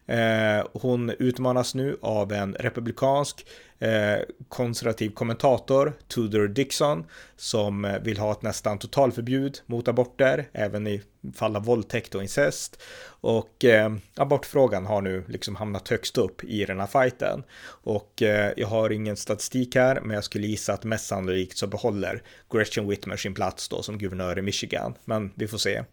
Eh, 0.07 0.67
hon 0.73 1.09
utmanas 1.09 1.75
nu 1.75 1.97
av 2.01 2.33
en 2.33 2.53
republikansk 2.53 3.45
Eh, 3.79 4.19
konservativ 4.49 5.09
kommentator, 5.09 5.93
Tudor 6.07 6.47
Dixon, 6.47 7.05
som 7.35 7.85
eh, 7.85 7.99
vill 7.99 8.17
ha 8.17 8.31
ett 8.31 8.41
nästan 8.41 8.79
totalförbud 8.79 9.59
mot 9.65 9.87
aborter, 9.87 10.49
även 10.53 10.87
i 10.87 11.01
fall 11.33 11.55
av 11.55 11.65
våldtäkt 11.65 12.15
och 12.15 12.21
incest. 12.21 12.81
Och 13.07 13.65
eh, 13.65 13.93
abortfrågan 14.15 14.85
har 14.85 15.01
nu 15.01 15.23
liksom 15.27 15.55
hamnat 15.55 15.87
högst 15.87 16.17
upp 16.17 16.43
i 16.43 16.65
den 16.65 16.79
här 16.79 16.87
fighten. 16.87 17.43
Och 17.67 18.21
eh, 18.21 18.53
jag 18.57 18.67
har 18.67 18.89
ingen 18.89 19.17
statistik 19.17 19.75
här, 19.75 20.01
men 20.01 20.15
jag 20.15 20.23
skulle 20.23 20.47
gissa 20.47 20.73
att 20.73 20.83
mest 20.83 21.07
sannolikt 21.07 21.57
så 21.57 21.67
behåller 21.67 22.21
Gretchen 22.51 22.87
Whitmer 22.87 23.17
sin 23.17 23.33
plats 23.33 23.69
då 23.69 23.81
som 23.81 23.97
guvernör 23.97 24.39
i 24.39 24.41
Michigan. 24.41 24.93
Men 25.05 25.31
vi 25.35 25.47
får 25.47 25.57
se. 25.57 25.83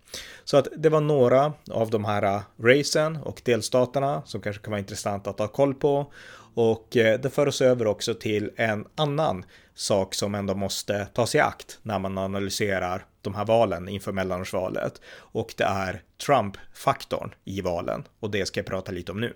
Så 0.44 0.56
att 0.56 0.68
det 0.76 0.88
var 0.88 1.00
några 1.00 1.52
av 1.70 1.90
de 1.90 2.04
här 2.04 2.22
eh, 2.22 2.42
racen 2.60 3.16
och 3.16 3.42
delstaterna 3.44 4.22
som 4.26 4.40
kanske 4.40 4.62
kan 4.62 4.70
vara 4.70 4.80
intressant 4.80 5.26
att 5.26 5.38
ha 5.38 5.48
koll 5.48 5.74
på. 5.74 6.12
Och 6.54 6.96
eh, 6.96 7.20
det 7.20 7.30
för 7.30 7.48
oss 7.48 7.62
över 7.62 7.86
också 7.86 8.14
till 8.14 8.50
en 8.56 8.86
annan 8.94 9.44
sak 9.74 10.14
som 10.14 10.34
ändå 10.34 10.54
måste 10.54 11.06
tas 11.06 11.34
i 11.34 11.38
akt 11.38 11.78
när 11.82 11.98
man 11.98 12.18
analyserar 12.18 13.06
de 13.20 13.34
här 13.34 13.44
valen 13.44 13.88
inför 13.88 14.12
mellanårsvalet. 14.12 15.00
Och 15.14 15.54
det 15.56 15.64
är 15.64 16.02
Trump-faktorn 16.26 17.34
i 17.44 17.60
valen 17.60 18.04
och 18.20 18.30
det 18.30 18.46
ska 18.46 18.60
jag 18.60 18.66
prata 18.66 18.92
lite 18.92 19.12
om 19.12 19.20
nu. 19.20 19.34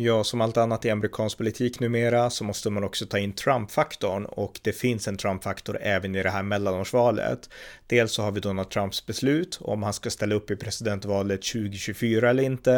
Ja, 0.00 0.24
som 0.24 0.40
allt 0.40 0.56
annat 0.56 0.84
i 0.84 0.90
amerikansk 0.90 1.38
politik 1.38 1.80
numera 1.80 2.30
så 2.30 2.44
måste 2.44 2.70
man 2.70 2.84
också 2.84 3.06
ta 3.06 3.18
in 3.18 3.32
Trump-faktorn 3.32 4.24
och 4.24 4.60
det 4.62 4.72
finns 4.72 5.08
en 5.08 5.16
Trump-faktor 5.16 5.78
även 5.80 6.14
i 6.14 6.22
det 6.22 6.30
här 6.30 6.42
mellanårsvalet. 6.42 7.50
Dels 7.86 8.12
så 8.12 8.22
har 8.22 8.32
vi 8.32 8.40
Donald 8.40 8.70
Trumps 8.70 9.06
beslut 9.06 9.58
om 9.60 9.82
han 9.82 9.92
ska 9.92 10.10
ställa 10.10 10.34
upp 10.34 10.50
i 10.50 10.56
presidentvalet 10.56 11.42
2024 11.42 12.30
eller 12.30 12.42
inte. 12.42 12.72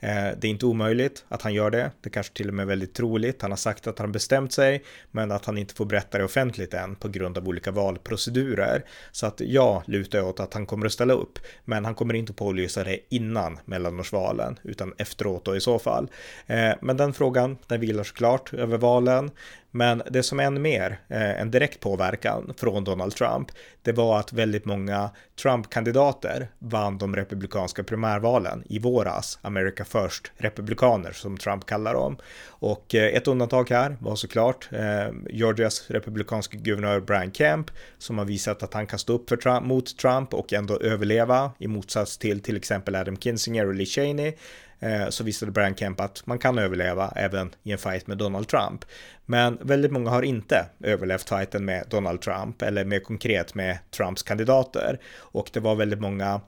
Eh, 0.00 0.08
det 0.10 0.44
är 0.44 0.50
inte 0.50 0.66
omöjligt 0.66 1.24
att 1.28 1.42
han 1.42 1.54
gör 1.54 1.70
det. 1.70 1.90
Det 2.00 2.10
kanske 2.10 2.34
till 2.34 2.48
och 2.48 2.54
med 2.54 2.62
är 2.62 2.66
väldigt 2.66 2.94
troligt. 2.94 3.42
Han 3.42 3.50
har 3.52 3.56
sagt 3.56 3.86
att 3.86 3.98
han 3.98 4.12
bestämt 4.12 4.52
sig, 4.52 4.84
men 5.10 5.32
att 5.32 5.44
han 5.44 5.58
inte 5.58 5.74
får 5.74 5.84
berätta 5.84 6.18
det 6.18 6.24
offentligt 6.24 6.74
än 6.74 6.96
på 6.96 7.08
grund 7.08 7.38
av 7.38 7.48
olika 7.48 7.70
valprocedurer. 7.70 8.84
Så 9.12 9.26
att 9.26 9.40
ja, 9.40 9.82
lutar 9.86 10.18
jag 10.18 10.28
åt 10.28 10.40
att 10.40 10.54
han 10.54 10.66
kommer 10.66 10.86
att 10.86 10.92
ställa 10.92 11.14
upp, 11.14 11.38
men 11.64 11.84
han 11.84 11.94
kommer 11.94 12.14
inte 12.14 12.30
att 12.30 12.36
pålysa 12.36 12.84
det 12.84 12.98
innan 13.08 13.58
mellanårsvalen, 13.64 14.58
utan 14.62 14.94
efteråt 14.98 15.44
då 15.44 15.56
i 15.56 15.60
så 15.60 15.78
fall. 15.78 16.10
Eh, 16.46 16.59
Eh, 16.60 16.74
men 16.80 16.96
den 16.96 17.12
frågan, 17.12 17.58
den 17.66 17.80
vilar 17.80 18.04
såklart 18.04 18.54
över 18.54 18.78
valen. 18.78 19.30
Men 19.70 20.02
det 20.10 20.22
som 20.22 20.40
är 20.40 20.44
än 20.44 20.62
mer, 20.62 21.00
eh, 21.08 21.40
en 21.40 21.50
direkt 21.50 21.80
påverkan 21.80 22.54
från 22.56 22.84
Donald 22.84 23.14
Trump, 23.14 23.48
det 23.82 23.92
var 23.92 24.18
att 24.18 24.32
väldigt 24.32 24.64
många 24.64 25.10
Trump-kandidater 25.42 26.48
vann 26.58 26.98
de 26.98 27.16
republikanska 27.16 27.84
primärvalen 27.84 28.62
i 28.66 28.78
våras, 28.78 29.38
America 29.42 29.84
First, 29.84 30.32
republikaner 30.36 31.12
som 31.12 31.36
Trump 31.36 31.66
kallar 31.66 31.94
dem. 31.94 32.16
Och 32.46 32.94
eh, 32.94 33.16
ett 33.16 33.28
undantag 33.28 33.70
här 33.70 33.96
var 34.00 34.16
såklart 34.16 34.68
eh, 34.72 35.08
Georgias 35.30 35.90
republikanska 35.90 36.56
guvernör 36.56 37.00
Brian 37.00 37.32
Kemp, 37.32 37.70
som 37.98 38.18
har 38.18 38.24
visat 38.24 38.62
att 38.62 38.74
han 38.74 38.86
kan 38.86 38.98
stå 38.98 39.12
upp 39.12 39.28
för 39.28 39.36
Trump, 39.36 39.66
mot 39.66 39.98
Trump 39.98 40.34
och 40.34 40.52
ändå 40.52 40.80
överleva, 40.80 41.52
i 41.58 41.66
motsats 41.68 42.18
till 42.18 42.40
till 42.40 42.56
exempel 42.56 42.94
Adam 42.94 43.16
Kinzinger 43.16 43.66
och 43.66 43.74
Lee 43.74 43.86
Cheney 43.86 44.32
Eh, 44.80 45.08
så 45.08 45.24
visade 45.24 45.52
Brian 45.52 45.74
Kemp 45.74 46.00
att 46.00 46.26
man 46.26 46.38
kan 46.38 46.58
överleva 46.58 47.12
även 47.16 47.50
i 47.62 47.72
en 47.72 47.78
fight 47.78 48.06
med 48.06 48.18
Donald 48.18 48.48
Trump. 48.48 48.84
Men 49.26 49.58
väldigt 49.60 49.92
många 49.92 50.10
har 50.10 50.22
inte 50.22 50.66
överlevt 50.80 51.28
fighten 51.28 51.64
med 51.64 51.84
Donald 51.90 52.20
Trump 52.20 52.62
eller 52.62 52.84
mer 52.84 53.00
konkret 53.00 53.54
med 53.54 53.78
Trumps 53.90 54.22
kandidater 54.22 54.98
och 55.16 55.50
det 55.52 55.60
var 55.60 55.74
väldigt 55.74 56.00
många 56.00 56.40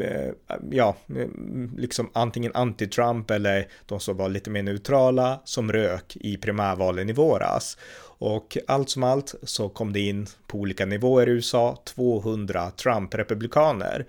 eh, 0.00 0.30
ja, 0.70 0.96
mm, 1.08 1.74
liksom 1.78 2.10
antingen 2.12 2.52
anti-Trump 2.52 3.30
eller 3.30 3.68
de 3.86 4.00
som 4.00 4.16
var 4.16 4.28
lite 4.28 4.50
mer 4.50 4.62
neutrala 4.62 5.40
som 5.44 5.72
rök 5.72 6.16
i 6.20 6.36
primärvalen 6.36 7.10
i 7.10 7.12
våras. 7.12 7.78
Och 8.18 8.58
allt 8.66 8.90
som 8.90 9.02
allt 9.02 9.34
så 9.42 9.68
kom 9.68 9.92
det 9.92 10.00
in 10.00 10.26
på 10.46 10.58
olika 10.58 10.86
nivåer 10.86 11.28
i 11.28 11.32
USA 11.32 11.82
200 11.84 12.70
Trump-republikaner 12.70 14.06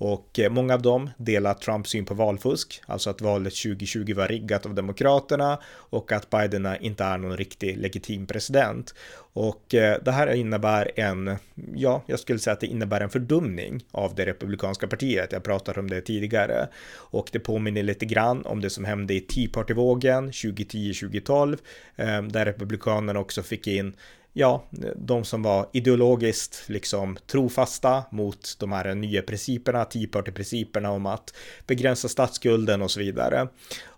och 0.00 0.38
eh, 0.38 0.50
många 0.50 0.74
av 0.74 0.82
dem 0.82 1.10
delar 1.16 1.54
Trumps 1.54 1.90
syn 1.90 2.04
på 2.04 2.14
valfusk, 2.14 2.82
alltså 2.86 3.10
att 3.10 3.20
valet 3.20 3.54
2020 3.54 4.14
var 4.14 4.28
riggat 4.28 4.66
av 4.66 4.74
Demokraterna 4.74 5.58
och 5.74 6.12
att 6.12 6.30
Biden 6.30 6.68
inte 6.80 7.04
är 7.04 7.18
någon 7.18 7.36
riktig 7.36 7.78
legitim 7.78 8.26
president. 8.26 8.94
Och 9.32 9.74
eh, 9.74 9.98
det 10.02 10.10
här 10.10 10.34
innebär 10.34 10.90
en, 10.96 11.36
ja, 11.74 12.02
jag 12.06 12.20
skulle 12.20 12.38
säga 12.38 12.54
att 12.54 12.60
det 12.60 12.66
innebär 12.66 13.00
en 13.00 13.10
fördumning 13.10 13.84
av 13.90 14.14
det 14.14 14.26
republikanska 14.26 14.86
partiet. 14.86 15.32
Jag 15.32 15.42
pratade 15.42 15.80
om 15.80 15.90
det 15.90 16.00
tidigare 16.00 16.68
och 16.94 17.28
det 17.32 17.38
påminner 17.38 17.82
lite 17.82 18.06
grann 18.06 18.46
om 18.46 18.60
det 18.60 18.70
som 18.70 18.84
hände 18.84 19.14
i 19.14 19.20
Tea 19.20 19.48
Party-vågen 19.52 20.30
2010-2012, 20.30 21.58
eh, 21.96 22.22
där 22.22 22.44
republikanerna 22.44 23.20
också 23.20 23.42
fick 23.42 23.66
in 23.66 23.94
ja, 24.32 24.64
de 24.96 25.24
som 25.24 25.42
var 25.42 25.68
ideologiskt 25.72 26.62
liksom 26.66 27.16
trofasta 27.26 28.04
mot 28.10 28.56
de 28.60 28.72
här 28.72 28.94
nya 28.94 29.22
principerna, 29.22 29.84
Tea 29.84 30.08
Party-principerna 30.12 30.90
om 30.90 31.06
att 31.06 31.34
begränsa 31.66 32.08
statsskulden 32.08 32.82
och 32.82 32.90
så 32.90 33.00
vidare 33.00 33.48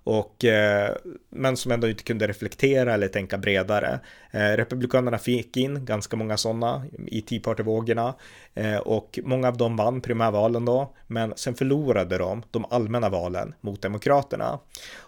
och, 0.05 0.44
eh, 0.44 0.96
men 1.30 1.57
som 1.57 1.72
ändå 1.72 1.88
inte 1.88 2.03
kunde 2.05 2.26
reflektera 2.26 2.94
eller 2.94 3.09
tänka 3.09 3.38
bredare. 3.38 4.00
Eh, 4.30 4.57
Republikanerna 4.57 5.18
fick 5.18 5.57
in 5.57 5.84
ganska 5.84 6.16
många 6.16 6.36
sådana 6.36 6.84
i 7.07 7.20
Tea 7.20 7.40
Party-vågorna 7.40 8.14
eh, 8.55 8.76
och 8.76 9.18
många 9.22 9.48
av 9.48 9.57
dem 9.57 9.76
vann 9.76 10.00
primärvalen 10.00 10.64
då, 10.64 10.94
men 11.07 11.32
sen 11.36 11.55
förlorade 11.55 12.18
de 12.18 12.42
de 12.50 12.64
allmänna 12.70 13.09
valen 13.09 13.55
mot 13.61 13.82
Demokraterna. 13.82 14.59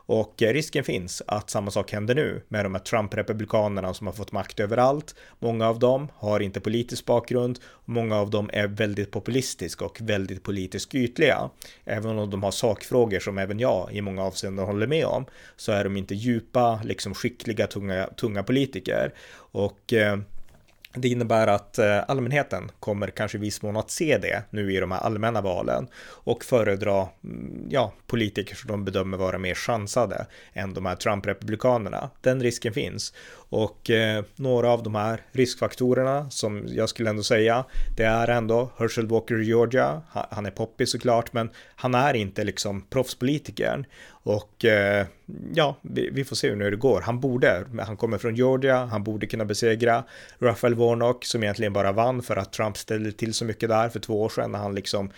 Och 0.06 0.42
eh, 0.42 0.52
risken 0.52 0.84
finns 0.84 1.22
att 1.26 1.50
samma 1.50 1.70
sak 1.70 1.92
händer 1.92 2.14
nu 2.14 2.42
med 2.48 2.64
de 2.64 2.74
här 2.74 2.82
Trump-republikanerna 2.82 3.94
som 3.94 4.06
har 4.06 4.14
fått 4.14 4.32
makt 4.32 4.60
överallt. 4.60 5.14
Många 5.38 5.68
av 5.68 5.78
dem 5.78 6.08
har 6.14 6.40
inte 6.40 6.60
politisk 6.60 7.04
bakgrund, 7.04 7.58
många 7.84 8.16
av 8.16 8.30
dem 8.30 8.50
är 8.52 8.66
väldigt 8.66 9.10
populistiska 9.10 9.84
och 9.84 10.00
väldigt 10.00 10.42
politiskt 10.42 10.94
ytliga. 10.94 11.50
Även 11.84 12.18
om 12.18 12.30
de 12.30 12.42
har 12.42 12.50
sakfrågor 12.50 13.20
som 13.20 13.38
även 13.38 13.58
jag 13.58 13.92
i 13.92 14.00
många 14.00 14.22
avseenden 14.22 14.66
håller 14.66 14.83
med 14.86 15.06
om, 15.06 15.26
så 15.56 15.72
är 15.72 15.84
de 15.84 15.96
inte 15.96 16.14
djupa, 16.14 16.80
liksom 16.84 17.14
skickliga, 17.14 17.66
tunga, 17.66 18.06
tunga 18.06 18.42
politiker. 18.42 19.14
Och 19.36 19.92
eh, 19.92 20.18
det 20.96 21.08
innebär 21.08 21.46
att 21.46 21.78
eh, 21.78 22.02
allmänheten 22.08 22.70
kommer 22.80 23.08
kanske 23.08 23.38
i 23.38 23.40
viss 23.40 23.62
mån 23.62 23.76
att 23.76 23.90
se 23.90 24.18
det 24.18 24.42
nu 24.50 24.72
i 24.74 24.80
de 24.80 24.90
här 24.90 24.98
allmänna 24.98 25.40
valen 25.40 25.88
och 26.06 26.44
föredra 26.44 27.08
mm, 27.24 27.66
ja, 27.70 27.92
politiker 28.06 28.56
som 28.56 28.68
de 28.68 28.84
bedömer 28.84 29.16
vara 29.16 29.38
mer 29.38 29.54
chansade 29.54 30.26
än 30.52 30.74
de 30.74 30.86
här 30.86 30.96
Trump-republikanerna. 30.96 32.10
Den 32.20 32.42
risken 32.42 32.72
finns 32.72 33.14
och 33.54 33.90
eh, 33.90 34.24
några 34.36 34.70
av 34.70 34.82
de 34.82 34.94
här 34.94 35.20
riskfaktorerna 35.32 36.30
som 36.30 36.64
jag 36.68 36.88
skulle 36.88 37.10
ändå 37.10 37.22
säga, 37.22 37.64
det 37.96 38.04
är 38.04 38.28
ändå 38.28 38.70
Herschel 38.78 39.06
Walker 39.06 39.40
i 39.40 39.44
Georgia. 39.44 40.02
Han 40.30 40.46
är 40.46 40.50
poppis 40.50 40.90
såklart, 40.90 41.32
men 41.32 41.50
han 41.76 41.94
är 41.94 42.14
inte 42.14 42.44
liksom 42.44 42.82
proffspolitikern. 42.90 43.86
Och 44.06 44.64
eh, 44.64 45.06
ja, 45.54 45.76
vi, 45.82 46.10
vi, 46.12 46.24
får 46.24 46.36
se 46.36 46.50
hur 46.50 46.70
det 46.70 46.76
går. 46.76 47.00
Han 47.00 47.20
borde, 47.20 47.64
han 47.86 47.96
kommer 47.96 48.18
från 48.18 48.34
Georgia, 48.34 48.84
han 48.84 49.04
borde 49.04 49.26
kunna 49.26 49.44
besegra 49.44 50.04
Raphael 50.38 50.74
Warnock 50.74 51.24
som 51.24 51.42
egentligen 51.42 51.72
bara 51.72 51.92
vann 51.92 52.22
för 52.22 52.36
att 52.36 52.52
Trump 52.52 52.76
ställde 52.76 53.12
till 53.12 53.34
så 53.34 53.44
mycket 53.44 53.68
där 53.68 53.88
för 53.88 54.00
två 54.00 54.22
år 54.22 54.28
sedan 54.28 54.52
när 54.52 54.58
han 54.58 54.74
liksom 54.74 55.10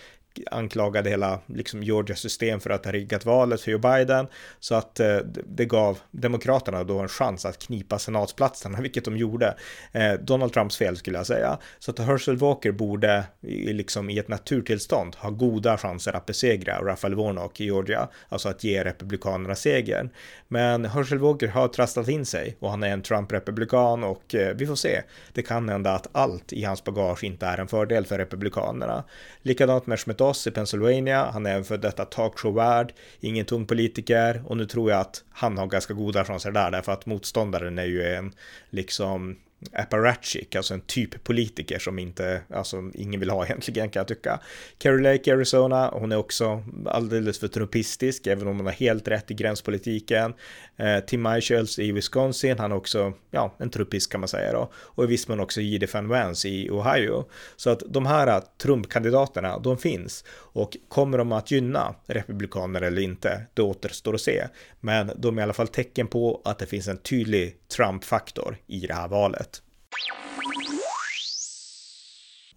anklagade 0.51 1.09
hela 1.09 1.39
liksom 1.45 1.83
Georgias 1.83 2.19
system 2.19 2.59
för 2.59 2.69
att 2.69 2.85
ha 2.85 2.91
riggat 2.91 3.25
valet 3.25 3.61
för 3.61 3.71
Joe 3.71 3.79
Biden. 3.79 4.27
Så 4.59 4.75
att 4.75 4.99
eh, 4.99 5.17
det 5.45 5.65
gav 5.65 5.99
Demokraterna 6.11 6.83
då 6.83 6.99
en 6.99 7.07
chans 7.07 7.45
att 7.45 7.59
knipa 7.59 7.99
senatsplatserna, 7.99 8.81
vilket 8.81 9.05
de 9.05 9.17
gjorde. 9.17 9.57
Eh, 9.91 10.13
Donald 10.13 10.53
Trumps 10.53 10.77
fel 10.77 10.97
skulle 10.97 11.17
jag 11.17 11.27
säga. 11.27 11.57
Så 11.79 11.91
att 11.91 11.99
Herschel 11.99 12.37
Walker 12.37 12.71
borde 12.71 13.23
i, 13.41 13.73
liksom 13.73 14.09
i 14.09 14.19
ett 14.19 14.27
naturtillstånd 14.27 15.15
ha 15.15 15.29
goda 15.29 15.77
chanser 15.77 16.13
att 16.13 16.25
besegra 16.25 16.81
Raphael 16.81 17.15
Warnock 17.15 17.61
i 17.61 17.65
Georgia, 17.65 18.07
alltså 18.29 18.49
att 18.49 18.63
ge 18.63 18.83
Republikanerna 18.83 19.55
segern. 19.55 20.09
Men 20.47 20.85
Herschel 20.85 21.19
Walker 21.19 21.47
har 21.47 21.67
trasslat 21.67 22.07
in 22.07 22.25
sig 22.25 22.57
och 22.59 22.69
han 22.69 22.83
är 22.83 22.89
en 22.89 23.01
Trump-republikan 23.01 24.03
och 24.03 24.35
eh, 24.35 24.55
vi 24.55 24.67
får 24.67 24.75
se. 24.75 25.01
Det 25.33 25.41
kan 25.41 25.69
hända 25.69 25.91
att 25.91 26.07
allt 26.11 26.53
i 26.53 26.63
hans 26.63 26.83
bagage 26.83 27.23
inte 27.23 27.45
är 27.45 27.57
en 27.57 27.67
fördel 27.67 28.05
för 28.05 28.17
Republikanerna. 28.17 29.03
Likadant 29.41 29.87
med 29.87 29.99
Schmidt 29.99 30.21
Doss 30.27 30.47
i 30.47 30.51
Pennsylvania. 30.51 31.31
Han 31.31 31.45
är 31.45 31.55
en 31.55 31.63
för 31.63 31.77
detta 31.77 32.05
talkshow-värd, 32.05 32.93
ingen 33.19 33.45
tung 33.45 33.65
politiker 33.65 34.43
och 34.45 34.57
nu 34.57 34.65
tror 34.65 34.91
jag 34.91 34.99
att 34.99 35.23
han 35.29 35.57
har 35.57 35.67
ganska 35.67 35.93
goda 35.93 36.25
chanser 36.25 36.51
där 36.51 36.71
därför 36.71 36.91
att 36.91 37.05
motståndaren 37.05 37.79
är 37.79 37.85
ju 37.85 38.03
en 38.03 38.33
liksom 38.69 39.37
apparatchik, 39.71 40.55
alltså 40.55 40.73
en 40.73 40.81
typ 40.81 41.23
politiker 41.23 41.79
som 41.79 41.99
inte, 41.99 42.41
alltså 42.53 42.91
ingen 42.93 43.19
vill 43.19 43.29
ha 43.29 43.45
egentligen 43.45 43.89
kan 43.89 43.99
jag 43.99 44.07
tycka. 44.07 44.39
Carrie 44.77 45.11
Lake, 45.11 45.33
Arizona, 45.33 45.89
hon 45.93 46.11
är 46.11 46.17
också 46.17 46.63
alldeles 46.85 47.39
för 47.39 47.47
trumpistisk, 47.47 48.27
även 48.27 48.47
om 48.47 48.57
hon 48.57 48.65
har 48.65 48.73
helt 48.73 49.07
rätt 49.07 49.31
i 49.31 49.33
gränspolitiken. 49.33 50.33
Eh, 50.77 50.99
Tim 50.99 51.21
Michels 51.21 51.79
i 51.79 51.91
Wisconsin, 51.91 52.59
han 52.59 52.71
är 52.71 52.75
också, 52.75 53.13
ja, 53.31 53.55
en 53.59 53.69
trumpist 53.69 54.11
kan 54.11 54.19
man 54.19 54.27
säga 54.27 54.53
då. 54.53 54.71
Och 54.75 55.03
i 55.03 55.07
viss 55.07 55.27
mån 55.27 55.39
också 55.39 55.61
J.D. 55.61 55.87
Van 55.93 56.07
Vance 56.07 56.49
i 56.49 56.69
Ohio. 56.69 57.25
Så 57.55 57.69
att 57.69 57.83
de 57.87 58.05
här 58.05 58.27
eh, 58.27 58.43
Trump-kandidaterna, 58.57 59.59
de 59.59 59.77
finns. 59.77 60.23
Och 60.29 60.77
kommer 60.87 61.17
de 61.17 61.31
att 61.31 61.51
gynna 61.51 61.95
republikaner 62.05 62.81
eller 62.81 63.01
inte, 63.01 63.41
det 63.53 63.61
återstår 63.61 64.15
att 64.15 64.21
se. 64.21 64.47
Men 64.79 65.11
de 65.15 65.37
är 65.37 65.41
i 65.41 65.43
alla 65.43 65.53
fall 65.53 65.67
tecken 65.67 66.07
på 66.07 66.41
att 66.45 66.59
det 66.59 66.65
finns 66.65 66.87
en 66.87 66.97
tydlig 66.97 67.55
Trump-faktor 67.75 68.57
i 68.67 68.79
det 68.79 68.93
här 68.93 69.07
valet. 69.07 69.46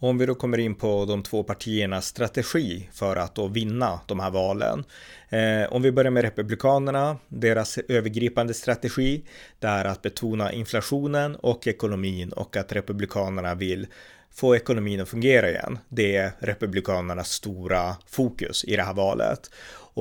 Om 0.02 0.18
vi 0.18 0.26
då 0.26 0.34
kommer 0.34 0.58
in 0.58 0.74
på 0.74 1.04
de 1.04 1.22
två 1.22 1.42
partiernas 1.42 2.06
strategi 2.06 2.88
för 2.92 3.16
att 3.16 3.34
då 3.34 3.46
vinna 3.46 4.00
de 4.06 4.20
här 4.20 4.30
valen. 4.30 4.84
Eh, 5.28 5.72
om 5.72 5.82
vi 5.82 5.92
börjar 5.92 6.10
med 6.10 6.22
Republikanerna, 6.22 7.16
deras 7.28 7.78
övergripande 7.78 8.54
strategi, 8.54 9.22
det 9.58 9.66
är 9.66 9.84
att 9.84 10.02
betona 10.02 10.52
inflationen 10.52 11.36
och 11.36 11.66
ekonomin 11.66 12.32
och 12.32 12.56
att 12.56 12.72
Republikanerna 12.72 13.54
vill 13.54 13.86
få 14.30 14.56
ekonomin 14.56 15.00
att 15.00 15.08
fungera 15.08 15.50
igen. 15.50 15.78
Det 15.88 16.16
är 16.16 16.32
Republikanernas 16.38 17.30
stora 17.30 17.96
fokus 18.06 18.64
i 18.64 18.76
det 18.76 18.82
här 18.82 18.94
valet. 18.94 19.50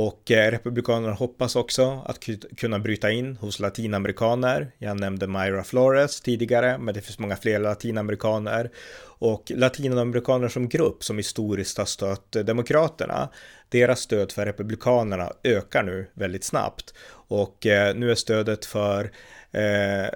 Och 0.02 0.32
eh, 0.32 0.52
Republikanerna 0.52 1.14
hoppas 1.14 1.56
också 1.56 2.04
att 2.06 2.20
kunna 2.58 2.80
bryta 2.80 3.12
in 3.12 3.36
hos 3.36 3.60
latinamerikaner. 3.60 4.72
Jag 4.78 5.00
nämnde 5.00 5.28
Myra 5.28 5.64
Flores 5.64 6.22
tidigare, 6.22 6.78
men 6.78 6.94
det 6.94 7.02
finns 7.02 7.20
många 7.20 7.36
fler 7.36 7.60
latinamerikaner. 7.60 8.70
Och 9.04 9.52
latinamerikaner 9.56 10.48
som 10.48 10.70
grupp 10.70 11.04
som 11.04 11.18
historiskt 11.18 11.78
har 11.78 11.86
stött 11.86 12.32
Demokraterna, 12.32 13.30
deras 13.70 14.00
stöd 14.00 14.32
för 14.32 14.46
Republikanerna 14.46 15.34
ökar 15.44 15.84
nu 15.84 16.08
väldigt 16.14 16.44
snabbt. 16.44 16.94
Och 17.12 17.66
eh, 17.66 17.96
nu 17.96 18.12
är 18.12 18.16
stödet 18.16 18.66
för 18.66 19.12
eh, 19.52 20.10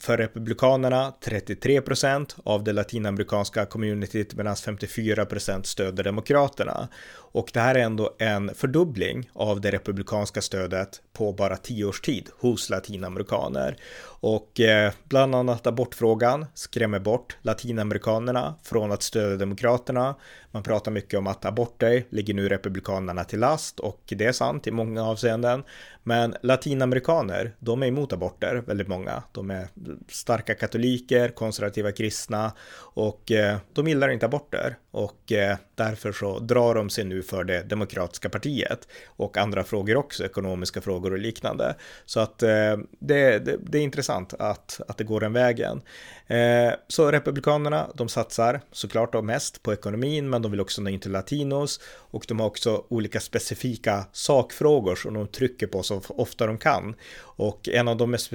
för 0.00 0.16
Republikanerna 0.16 1.14
33 1.24 1.80
procent 1.80 2.36
av 2.44 2.64
det 2.64 2.72
latinamerikanska 2.72 3.66
communityt 3.66 4.34
medan 4.34 4.56
54 4.56 5.26
procent 5.26 5.66
stöder 5.66 6.04
Demokraterna. 6.04 6.88
Och 7.34 7.50
det 7.52 7.60
här 7.60 7.74
är 7.74 7.82
ändå 7.82 8.14
en 8.18 8.54
fördubbling 8.54 9.30
av 9.32 9.60
det 9.60 9.70
republikanska 9.70 10.42
stödet 10.42 11.02
på 11.12 11.32
bara 11.32 11.56
tio 11.56 11.84
års 11.84 12.00
tid 12.00 12.28
hos 12.38 12.70
latinamerikaner. 12.70 13.76
Och 14.04 14.60
eh, 14.60 14.92
bland 15.04 15.34
annat 15.34 15.66
abortfrågan 15.66 16.46
skrämmer 16.54 16.98
bort 16.98 17.36
latinamerikanerna 17.42 18.54
från 18.62 18.92
att 18.92 19.02
stödja 19.02 19.36
demokraterna. 19.36 20.14
Man 20.50 20.62
pratar 20.62 20.90
mycket 20.90 21.18
om 21.18 21.26
att 21.26 21.44
aborter 21.44 22.04
ligger 22.10 22.34
nu 22.34 22.48
republikanerna 22.48 23.24
till 23.24 23.40
last 23.40 23.80
och 23.80 24.02
det 24.06 24.24
är 24.24 24.32
sant 24.32 24.66
i 24.66 24.70
många 24.70 25.04
avseenden. 25.04 25.64
Men 26.02 26.36
latinamerikaner, 26.42 27.54
de 27.58 27.82
är 27.82 27.86
emot 27.86 28.12
aborter, 28.12 28.62
väldigt 28.66 28.88
många. 28.88 29.22
De 29.32 29.50
är 29.50 29.68
starka 30.08 30.54
katoliker, 30.54 31.28
konservativa 31.28 31.92
kristna 31.92 32.52
och 32.78 33.32
eh, 33.32 33.56
de 33.72 33.88
gillar 33.88 34.08
inte 34.08 34.26
aborter 34.26 34.76
och 34.94 35.32
eh, 35.32 35.56
därför 35.74 36.12
så 36.12 36.38
drar 36.38 36.74
de 36.74 36.90
sig 36.90 37.04
nu 37.04 37.22
för 37.22 37.44
det 37.44 37.62
demokratiska 37.62 38.28
partiet 38.28 38.88
och 39.06 39.36
andra 39.36 39.64
frågor 39.64 39.96
också, 39.96 40.24
ekonomiska 40.24 40.80
frågor 40.80 41.12
och 41.12 41.18
liknande. 41.18 41.74
Så 42.06 42.20
att 42.20 42.42
eh, 42.42 42.76
det, 42.98 43.38
det, 43.38 43.56
det 43.62 43.78
är 43.78 43.82
intressant 43.82 44.14
intressant 44.14 44.34
att, 44.34 44.80
att 44.88 44.98
det 44.98 45.04
går 45.04 45.20
den 45.20 45.32
vägen. 45.32 45.82
Eh, 46.26 46.72
så 46.88 47.10
Republikanerna, 47.10 47.90
de 47.94 48.08
satsar 48.08 48.60
såklart 48.72 49.12
då 49.12 49.22
mest 49.22 49.62
på 49.62 49.72
ekonomin, 49.72 50.30
men 50.30 50.42
de 50.42 50.50
vill 50.50 50.60
också 50.60 50.82
nå 50.82 50.90
in 50.90 51.00
till 51.00 51.12
latinos 51.12 51.80
och 52.12 52.24
de 52.28 52.40
har 52.40 52.46
också 52.46 52.84
olika 52.90 53.20
specifika 53.20 54.06
sakfrågor 54.12 54.96
som 54.96 55.14
de 55.14 55.26
trycker 55.26 55.66
på 55.66 55.82
så 55.82 56.02
ofta 56.08 56.46
de 56.46 56.58
kan. 56.58 56.94
Och 57.38 57.68
en 57.68 57.88
av 57.88 57.96
de 57.96 58.10
mest, 58.10 58.32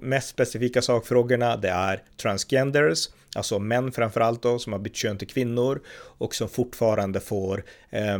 mest 0.00 0.28
specifika 0.28 0.82
sakfrågorna, 0.82 1.56
det 1.56 1.70
är 1.70 2.02
transgenders, 2.16 3.08
alltså 3.38 3.58
män 3.58 3.92
framförallt 3.92 4.42
då 4.42 4.58
som 4.58 4.72
har 4.72 4.80
bytt 4.80 4.96
kön 4.96 5.18
till 5.18 5.28
kvinnor 5.28 5.80
och 6.18 6.34
som 6.34 6.48
fortfarande 6.48 7.20
får 7.20 7.64
eh, 7.90 8.18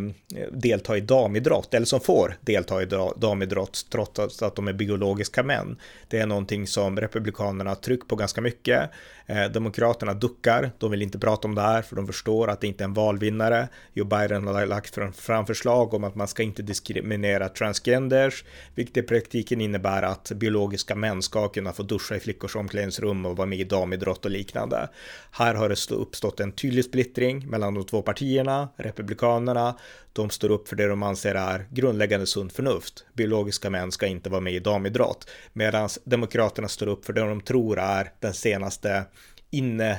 delta 0.52 0.96
i 0.96 1.00
damidrott 1.00 1.74
eller 1.74 1.86
som 1.86 2.00
får 2.00 2.36
delta 2.40 2.82
i 2.82 2.86
damidrott 3.16 3.86
trots 3.90 4.42
att 4.42 4.56
de 4.56 4.68
är 4.68 4.72
biologiska 4.72 5.42
män. 5.42 5.76
Det 6.08 6.18
är 6.18 6.26
någonting 6.26 6.66
som 6.66 7.00
republikanerna 7.00 7.70
har 7.70 7.74
tryckt 7.74 8.08
på 8.08 8.16
ganska 8.16 8.40
mycket. 8.40 8.90
Eh, 9.26 9.44
demokraterna 9.44 10.14
duckar, 10.14 10.70
de 10.78 10.90
vill 10.90 11.02
inte 11.02 11.18
prata 11.18 11.48
om 11.48 11.54
det 11.54 11.60
här 11.60 11.82
för 11.82 11.96
de 11.96 12.06
förstår 12.06 12.50
att 12.50 12.60
det 12.60 12.66
inte 12.66 12.84
är 12.84 12.88
en 12.88 12.94
valvinnare. 12.94 13.68
Joe 13.92 14.04
Biden 14.04 14.46
har 14.46 14.66
lagt 14.66 14.98
fram 15.16 15.46
förslag 15.46 15.94
om 15.94 16.04
att 16.04 16.14
man 16.14 16.28
ska 16.28 16.42
inte 16.42 16.62
diskriminera 16.62 17.48
transgenders, 17.48 18.44
vilket 18.74 18.96
i 18.96 19.02
praktiken 19.02 19.60
innebär 19.60 20.02
att 20.02 20.32
biologiska 20.34 20.94
män 20.94 21.22
ska 21.22 21.48
kunna 21.48 21.72
få 21.72 21.82
duscha 21.82 22.16
i 22.16 22.20
flickors 22.20 22.56
omklädningsrum 22.56 23.26
och 23.26 23.36
vara 23.36 23.46
med 23.46 23.58
i 23.58 23.64
damidrott 23.64 24.24
och 24.24 24.30
liknande. 24.30 24.88
Här 25.30 25.54
har 25.54 25.68
det 25.68 25.94
uppstått 25.94 26.40
en 26.40 26.52
tydlig 26.52 26.84
splittring 26.84 27.48
mellan 27.48 27.74
de 27.74 27.84
två 27.84 28.02
partierna, 28.02 28.68
Republikanerna, 28.76 29.78
de 30.12 30.30
står 30.30 30.50
upp 30.50 30.68
för 30.68 30.76
det 30.76 30.86
de 30.86 31.02
anser 31.02 31.34
är 31.34 31.66
grundläggande 31.70 32.26
sunt 32.26 32.52
förnuft. 32.52 33.04
Biologiska 33.12 33.70
män 33.70 33.92
ska 33.92 34.06
inte 34.06 34.30
vara 34.30 34.40
med 34.40 34.52
i 34.52 34.58
damidrott, 34.58 35.30
medan 35.52 35.88
Demokraterna 36.04 36.68
står 36.68 36.86
upp 36.86 37.04
för 37.04 37.12
det 37.12 37.20
de 37.20 37.40
tror 37.40 37.78
är 37.78 38.12
den 38.20 38.34
senaste 38.34 39.04
inne 39.50 39.98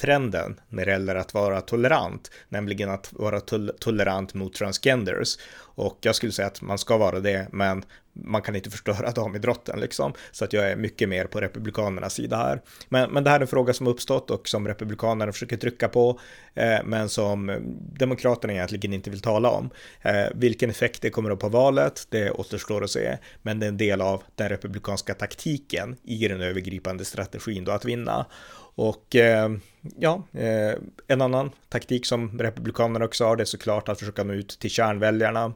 trenden 0.00 0.60
när 0.68 0.86
det 0.86 0.92
gäller 0.92 1.14
att 1.14 1.34
vara 1.34 1.60
tolerant, 1.60 2.30
nämligen 2.48 2.90
att 2.90 3.12
vara 3.12 3.40
tol 3.40 3.70
tolerant 3.80 4.34
mot 4.34 4.54
transgenders. 4.54 5.36
Och 5.58 5.98
jag 6.00 6.14
skulle 6.14 6.32
säga 6.32 6.48
att 6.48 6.62
man 6.62 6.78
ska 6.78 6.96
vara 6.96 7.20
det, 7.20 7.48
men 7.52 7.84
man 8.24 8.42
kan 8.42 8.56
inte 8.56 8.70
förstöra 8.70 9.10
damidrotten 9.14 9.80
liksom. 9.80 10.12
Så 10.30 10.44
att 10.44 10.52
jag 10.52 10.70
är 10.70 10.76
mycket 10.76 11.08
mer 11.08 11.24
på 11.24 11.40
republikanernas 11.40 12.14
sida 12.14 12.36
här. 12.36 12.60
Men, 12.88 13.10
men 13.10 13.24
det 13.24 13.30
här 13.30 13.36
är 13.36 13.40
en 13.40 13.46
fråga 13.46 13.72
som 13.72 13.86
uppstått 13.86 14.30
och 14.30 14.48
som 14.48 14.68
republikanerna 14.68 15.32
försöker 15.32 15.56
trycka 15.56 15.88
på, 15.88 16.20
eh, 16.54 16.78
men 16.84 17.08
som 17.08 17.58
demokraterna 17.98 18.52
egentligen 18.52 18.92
inte 18.92 19.10
vill 19.10 19.20
tala 19.20 19.50
om. 19.50 19.70
Eh, 20.02 20.26
vilken 20.34 20.70
effekt 20.70 21.02
det 21.02 21.10
kommer 21.10 21.30
att 21.30 21.38
på 21.38 21.48
valet, 21.48 22.06
det 22.10 22.30
återstår 22.30 22.84
att 22.84 22.90
se, 22.90 23.18
men 23.42 23.60
det 23.60 23.66
är 23.66 23.68
en 23.68 23.76
del 23.76 24.00
av 24.00 24.22
den 24.34 24.48
republikanska 24.48 25.14
taktiken 25.14 25.96
i 26.02 26.28
den 26.28 26.40
övergripande 26.40 27.04
strategin 27.04 27.64
då 27.64 27.72
att 27.72 27.84
vinna. 27.84 28.26
Och 28.74 29.16
eh, 29.16 29.50
ja, 29.98 30.22
eh, 30.32 30.74
en 31.06 31.22
annan 31.22 31.50
taktik 31.68 32.06
som 32.06 32.38
republikanerna 32.38 33.04
också 33.04 33.24
har 33.24 33.36
det 33.36 33.42
är 33.42 33.44
såklart 33.44 33.88
att 33.88 33.98
försöka 33.98 34.24
nå 34.24 34.32
ut 34.32 34.58
till 34.58 34.70
kärnväljarna 34.70 35.52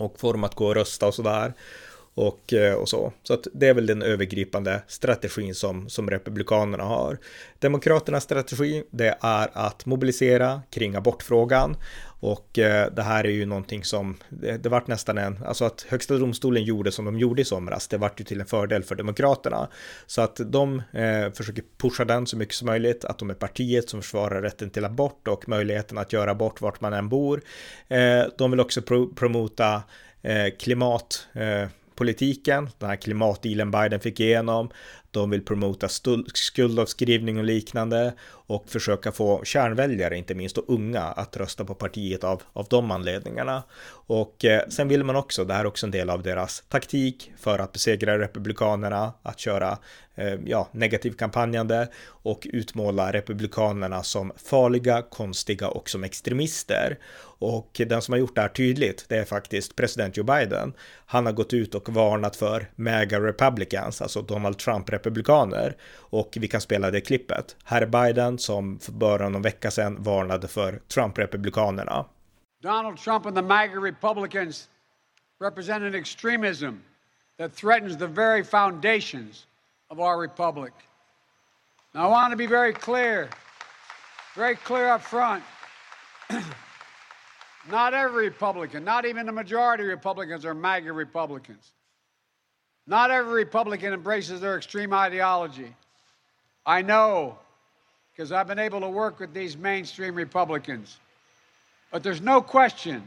och 0.00 0.20
få 0.20 0.32
dem 0.32 0.44
att 0.44 0.54
gå 0.54 0.66
och 0.66 0.74
rösta 0.74 1.06
och 1.06 1.14
sådär. 1.14 1.54
Och, 2.14 2.52
eh, 2.52 2.74
och 2.74 2.88
så. 2.88 3.12
Så 3.22 3.34
att 3.34 3.46
det 3.52 3.68
är 3.68 3.74
väl 3.74 3.86
den 3.86 4.02
övergripande 4.02 4.82
strategin 4.86 5.54
som, 5.54 5.88
som 5.88 6.10
Republikanerna 6.10 6.84
har. 6.84 7.18
Demokraternas 7.58 8.24
strategi, 8.24 8.84
det 8.90 9.18
är 9.20 9.50
att 9.52 9.86
mobilisera 9.86 10.62
kring 10.70 10.96
abortfrågan. 10.96 11.76
Och 12.20 12.58
eh, 12.58 12.92
det 12.92 13.02
här 13.02 13.24
är 13.24 13.30
ju 13.30 13.46
någonting 13.46 13.84
som, 13.84 14.16
det, 14.28 14.56
det 14.56 14.68
vart 14.68 14.86
nästan 14.86 15.18
en, 15.18 15.44
alltså 15.44 15.64
att 15.64 15.86
högsta 15.88 16.16
domstolen 16.16 16.64
gjorde 16.64 16.92
som 16.92 17.04
de 17.04 17.18
gjorde 17.18 17.42
i 17.42 17.44
somras, 17.44 17.88
det 17.88 17.98
vart 17.98 18.20
ju 18.20 18.24
till 18.24 18.40
en 18.40 18.46
fördel 18.46 18.82
för 18.82 18.94
Demokraterna. 18.94 19.68
Så 20.06 20.22
att 20.22 20.40
de 20.44 20.82
eh, 20.92 21.32
försöker 21.32 21.64
pusha 21.78 22.04
den 22.04 22.26
så 22.26 22.36
mycket 22.36 22.54
som 22.54 22.66
möjligt, 22.66 23.04
att 23.04 23.18
de 23.18 23.30
är 23.30 23.34
partiet 23.34 23.88
som 23.88 24.02
försvarar 24.02 24.42
rätten 24.42 24.70
till 24.70 24.84
abort 24.84 25.28
och 25.28 25.48
möjligheten 25.48 25.98
att 25.98 26.12
göra 26.12 26.30
abort 26.30 26.60
vart 26.60 26.80
man 26.80 26.92
än 26.92 27.08
bor. 27.08 27.42
Eh, 27.88 28.22
de 28.38 28.50
vill 28.50 28.60
också 28.60 28.82
pro 28.82 29.14
promota 29.14 29.82
eh, 30.22 30.54
klimat 30.58 31.26
eh, 31.32 31.68
politiken, 31.94 32.70
den 32.78 32.88
här 32.88 32.96
klimatdealen 32.96 33.70
Biden 33.70 34.00
fick 34.00 34.20
igenom. 34.20 34.70
De 35.10 35.30
vill 35.30 35.44
promota 35.44 35.88
skuldavskrivning 36.34 37.38
och 37.38 37.44
liknande 37.44 38.14
och 38.50 38.68
försöka 38.68 39.12
få 39.12 39.44
kärnväljare, 39.44 40.16
inte 40.16 40.34
minst 40.34 40.58
och 40.58 40.64
unga, 40.68 41.02
att 41.02 41.36
rösta 41.36 41.64
på 41.64 41.74
partiet 41.74 42.24
av, 42.24 42.42
av 42.52 42.66
de 42.70 42.90
anledningarna. 42.90 43.62
Och 43.90 44.44
eh, 44.44 44.68
sen 44.68 44.88
vill 44.88 45.04
man 45.04 45.16
också, 45.16 45.44
det 45.44 45.54
här 45.54 45.60
är 45.60 45.66
också 45.66 45.86
en 45.86 45.90
del 45.90 46.10
av 46.10 46.22
deras 46.22 46.64
taktik 46.68 47.32
för 47.38 47.58
att 47.58 47.72
besegra 47.72 48.18
republikanerna, 48.18 49.12
att 49.22 49.38
köra 49.38 49.78
eh, 50.14 50.34
ja, 50.44 50.68
negativ 50.72 51.12
kampanjande 51.12 51.88
och 52.06 52.46
utmåla 52.52 53.12
republikanerna 53.12 54.02
som 54.02 54.32
farliga, 54.36 55.02
konstiga 55.02 55.68
och 55.68 55.90
som 55.90 56.04
extremister. 56.04 56.98
Och 57.42 57.80
den 57.86 58.02
som 58.02 58.12
har 58.12 58.18
gjort 58.18 58.34
det 58.34 58.40
här 58.40 58.48
tydligt, 58.48 59.04
det 59.08 59.16
är 59.16 59.24
faktiskt 59.24 59.76
president 59.76 60.16
Joe 60.16 60.24
Biden. 60.24 60.72
Han 61.06 61.26
har 61.26 61.32
gått 61.32 61.52
ut 61.52 61.74
och 61.74 61.88
varnat 61.88 62.36
för 62.36 62.70
MAGA 62.76 63.20
Republicans, 63.20 64.02
alltså 64.02 64.22
Donald 64.22 64.58
Trump 64.58 64.90
republikaner 65.00 65.76
Och 66.10 66.36
vi 66.40 66.48
kan 66.48 66.60
spela 66.60 66.90
det 66.90 67.00
klippet. 67.00 67.56
Här 67.64 67.82
är 67.82 67.86
Biden 67.86 68.38
som 68.38 68.78
för 68.78 68.92
bara 68.92 69.28
någon 69.28 69.42
vecka 69.42 69.70
sedan 69.70 70.02
varnade 70.02 70.48
för 70.48 70.80
Trump-republikanerna. 70.88 72.04
Donald 72.62 72.98
Trump 72.98 73.26
and 73.26 73.36
the 73.36 73.42
MAGA 73.42 73.80
Republicans 73.80 74.68
represent 75.40 75.84
an 75.84 75.94
extremism 75.94 76.82
that 77.38 77.54
threatens 77.54 77.96
the 77.96 78.06
very 78.06 78.44
foundations 78.44 79.46
of 79.88 79.98
our 79.98 80.20
republic. 80.20 80.72
Now, 81.94 82.06
I 82.06 82.10
want 82.10 82.32
to 82.32 82.36
be 82.36 82.46
very 82.46 82.72
clear, 82.72 83.28
very 84.36 84.56
clear 84.56 84.88
up 84.94 85.02
front. 85.02 85.42
not 87.70 87.94
every 87.94 88.28
Republican, 88.28 88.84
not 88.84 89.04
even 89.06 89.26
the 89.26 89.32
majority 89.32 89.84
of 89.84 89.88
Republicans 89.88 90.44
are 90.44 90.54
MAGA 90.54 90.92
Republicans. 90.92 91.72
Not 92.90 93.12
every 93.12 93.34
Republican 93.34 93.92
embraces 93.92 94.40
their 94.40 94.56
extreme 94.56 94.92
ideology. 94.92 95.72
I 96.66 96.82
know 96.82 97.38
because 98.12 98.32
I've 98.32 98.48
been 98.48 98.58
able 98.58 98.80
to 98.80 98.88
work 98.88 99.20
with 99.20 99.32
these 99.32 99.56
mainstream 99.56 100.16
Republicans. 100.16 100.98
But 101.92 102.02
there's 102.02 102.20
no 102.20 102.42
question 102.42 103.06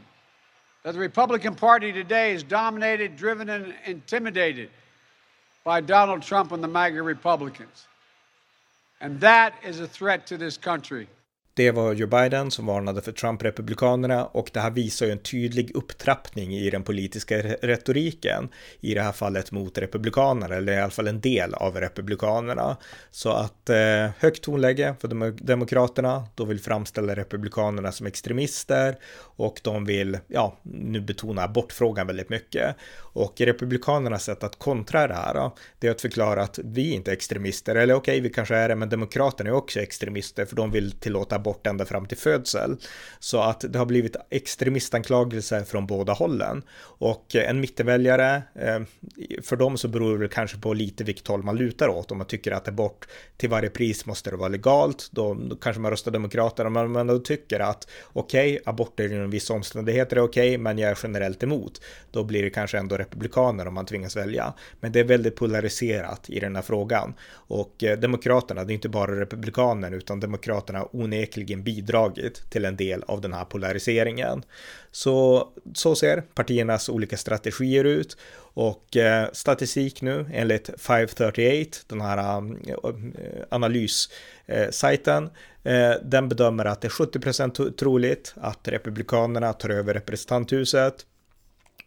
that 0.84 0.92
the 0.92 0.98
Republican 0.98 1.54
Party 1.54 1.92
today 1.92 2.32
is 2.32 2.42
dominated, 2.42 3.14
driven, 3.14 3.50
and 3.50 3.74
intimidated 3.84 4.70
by 5.64 5.82
Donald 5.82 6.22
Trump 6.22 6.52
and 6.52 6.64
the 6.64 6.68
MAGA 6.68 7.02
Republicans. 7.02 7.86
And 9.02 9.20
that 9.20 9.54
is 9.62 9.80
a 9.80 9.86
threat 9.86 10.26
to 10.28 10.38
this 10.38 10.56
country. 10.56 11.08
Det 11.56 11.70
var 11.70 11.92
Joe 11.92 12.06
Biden 12.06 12.50
som 12.50 12.66
varnade 12.66 13.02
för 13.02 13.12
Trump-republikanerna 13.12 14.24
och 14.24 14.50
det 14.52 14.60
här 14.60 14.70
visar 14.70 15.06
ju 15.06 15.12
en 15.12 15.18
tydlig 15.18 15.70
upptrappning 15.74 16.54
i 16.54 16.70
den 16.70 16.82
politiska 16.82 17.38
retoriken. 17.42 18.48
I 18.80 18.94
det 18.94 19.02
här 19.02 19.12
fallet 19.12 19.52
mot 19.52 19.78
republikanerna, 19.78 20.54
eller 20.54 20.72
i 20.72 20.80
alla 20.80 20.90
fall 20.90 21.08
en 21.08 21.20
del 21.20 21.54
av 21.54 21.76
republikanerna. 21.76 22.76
Så 23.10 23.30
att 23.30 23.70
eh, 23.70 24.10
högt 24.18 24.42
tonläge 24.42 24.94
för 25.00 25.30
demokraterna, 25.44 26.24
då 26.34 26.44
vill 26.44 26.60
framställa 26.60 27.16
republikanerna 27.16 27.92
som 27.92 28.06
extremister 28.06 28.96
och 29.36 29.60
de 29.62 29.84
vill, 29.84 30.18
ja, 30.26 30.58
nu 30.62 31.00
betona 31.00 31.42
abortfrågan 31.42 32.06
väldigt 32.06 32.28
mycket. 32.28 32.76
Och 32.96 33.40
republikanernas 33.40 34.24
sätt 34.24 34.44
att 34.44 34.58
kontra 34.58 35.08
det 35.08 35.14
här, 35.14 35.50
det 35.78 35.86
är 35.86 35.90
att 35.90 36.00
förklara 36.00 36.42
att 36.42 36.58
vi 36.64 36.92
inte 36.92 37.10
är 37.10 37.12
extremister, 37.12 37.74
eller 37.74 37.94
okej, 37.94 38.12
okay, 38.12 38.20
vi 38.20 38.30
kanske 38.30 38.56
är 38.56 38.68
det, 38.68 38.74
men 38.74 38.88
demokraterna 38.88 39.50
är 39.50 39.54
också 39.54 39.80
extremister, 39.80 40.46
för 40.46 40.56
de 40.56 40.70
vill 40.70 40.92
tillåta 40.92 41.36
abort 41.36 41.66
ända 41.66 41.84
fram 41.84 42.06
till 42.06 42.16
födsel. 42.16 42.76
Så 43.18 43.40
att 43.40 43.64
det 43.68 43.78
har 43.78 43.86
blivit 43.86 44.16
extremistanklagelser 44.30 45.64
från 45.64 45.86
båda 45.86 46.12
hållen. 46.12 46.62
Och 46.80 47.34
en 47.34 47.60
mittenväljare, 47.60 48.42
eh, 48.54 48.80
för 49.42 49.56
dem 49.56 49.78
så 49.78 49.88
beror 49.88 50.18
det 50.18 50.28
kanske 50.28 50.58
på 50.58 50.74
lite 50.74 51.04
vilket 51.04 51.26
håll 51.26 51.42
man 51.42 51.56
lutar 51.56 51.88
åt. 51.88 52.10
Om 52.10 52.18
man 52.18 52.26
tycker 52.26 52.52
att 52.52 52.68
abort 52.68 53.06
till 53.36 53.50
varje 53.50 53.70
pris 53.70 54.06
måste 54.06 54.30
det 54.30 54.36
vara 54.36 54.48
legalt, 54.48 55.08
då, 55.12 55.34
då 55.34 55.56
kanske 55.56 55.80
man 55.80 55.90
röstar 55.90 56.12
demokraterna, 56.12 56.70
men 56.70 56.90
man 56.90 57.06
då 57.06 57.18
tycker 57.18 57.60
att 57.60 57.88
okej, 58.12 58.52
okay, 58.52 58.62
aborter 58.66 59.23
under 59.24 59.32
vissa 59.32 59.54
omständigheter 59.54 60.16
är 60.16 60.20
okej, 60.20 60.48
okay, 60.48 60.58
men 60.58 60.78
jag 60.78 60.90
är 60.90 60.98
generellt 61.02 61.42
emot. 61.42 61.80
Då 62.10 62.24
blir 62.24 62.42
det 62.42 62.50
kanske 62.50 62.78
ändå 62.78 62.96
republikaner 62.96 63.68
om 63.68 63.74
man 63.74 63.86
tvingas 63.86 64.16
välja. 64.16 64.54
Men 64.80 64.92
det 64.92 65.00
är 65.00 65.04
väldigt 65.04 65.36
polariserat 65.36 66.30
i 66.30 66.40
den 66.40 66.56
här 66.56 66.62
frågan. 66.62 67.14
Och 67.32 67.84
eh, 67.84 67.98
demokraterna, 67.98 68.64
det 68.64 68.72
är 68.72 68.74
inte 68.74 68.88
bara 68.88 69.20
republikaner, 69.20 69.92
utan 69.92 70.20
demokraterna 70.20 70.88
onekligen 70.92 71.62
bidragit 71.62 72.50
till 72.50 72.64
en 72.64 72.76
del 72.76 73.02
av 73.06 73.20
den 73.20 73.32
här 73.32 73.44
polariseringen. 73.44 74.42
Så, 74.90 75.48
så 75.74 75.94
ser 75.94 76.20
partiernas 76.20 76.88
olika 76.88 77.16
strategier 77.16 77.84
ut 77.84 78.16
och 78.54 78.96
eh, 78.96 79.28
statistik 79.32 80.02
nu 80.02 80.26
enligt 80.32 80.70
538, 80.78 81.78
den 81.86 82.00
här 82.00 82.18
eh, 82.18 82.74
analyssajten, 83.48 85.24
eh, 85.24 85.30
Eh, 85.64 85.92
den 86.02 86.28
bedömer 86.28 86.64
att 86.64 86.80
det 86.80 86.88
är 86.88 86.90
70% 86.90 87.72
troligt 87.76 88.34
att 88.36 88.68
republikanerna 88.68 89.52
tar 89.52 89.68
över 89.68 89.94
representanthuset 89.94 91.06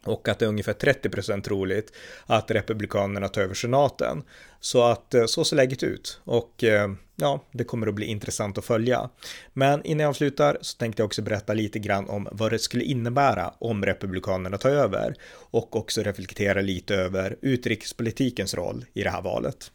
och 0.04 0.28
att 0.28 0.40
det 0.40 0.46
är 0.46 0.50
ungefär 0.50 0.74
30% 0.74 1.42
troligt 1.42 1.94
att 2.26 2.52
republikanerna 2.52 3.28
tar 3.28 3.42
över 3.42 3.54
senaten. 3.54 4.24
Så 4.60 4.84
att 4.84 5.14
eh, 5.14 5.26
så 5.26 5.46
ser 5.46 5.56
läget 5.56 5.84
ut 5.84 6.20
och 6.24 6.64
eh, 6.64 6.92
ja, 7.16 7.44
det 7.52 7.64
kommer 7.64 7.88
att 7.88 7.96
bli 7.96 8.06
intressant 8.06 8.58
att 8.58 8.66
följa. 8.66 9.10
Men 9.54 9.84
innan 9.84 10.02
jag 10.02 10.10
avslutar 10.10 10.58
så 10.62 10.78
tänkte 10.78 11.02
jag 11.02 11.06
också 11.06 11.22
berätta 11.22 11.54
lite 11.54 11.80
grann 11.80 12.10
om 12.10 12.28
vad 12.32 12.52
det 12.52 12.60
skulle 12.60 12.84
innebära 12.84 13.54
om 13.60 13.86
republikanerna 13.86 14.58
tar 14.58 14.70
över 14.70 15.16
och 15.32 15.76
också 15.76 16.02
reflektera 16.02 16.62
lite 16.62 16.96
över 16.96 17.38
utrikespolitikens 17.42 18.54
roll 18.54 18.86
i 18.94 19.04
det 19.04 19.10
här 19.10 19.22
valet. 19.22 19.72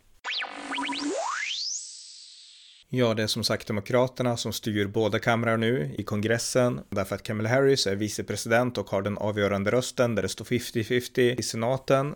Ja, 2.94 3.14
det 3.14 3.22
är 3.22 3.26
som 3.26 3.44
sagt 3.44 3.66
Demokraterna 3.66 4.36
som 4.36 4.52
styr 4.52 4.86
båda 4.86 5.18
kamrar 5.18 5.56
nu 5.56 5.94
i 5.98 6.02
kongressen 6.02 6.80
därför 6.90 7.14
att 7.14 7.22
Kamala 7.22 7.48
Harris 7.48 7.86
är 7.86 7.96
vicepresident 7.96 8.78
och 8.78 8.90
har 8.90 9.02
den 9.02 9.18
avgörande 9.18 9.70
rösten 9.70 10.14
där 10.14 10.22
det 10.22 10.28
står 10.28 10.44
50-50 10.44 11.20
i 11.20 11.42
senaten 11.42 12.14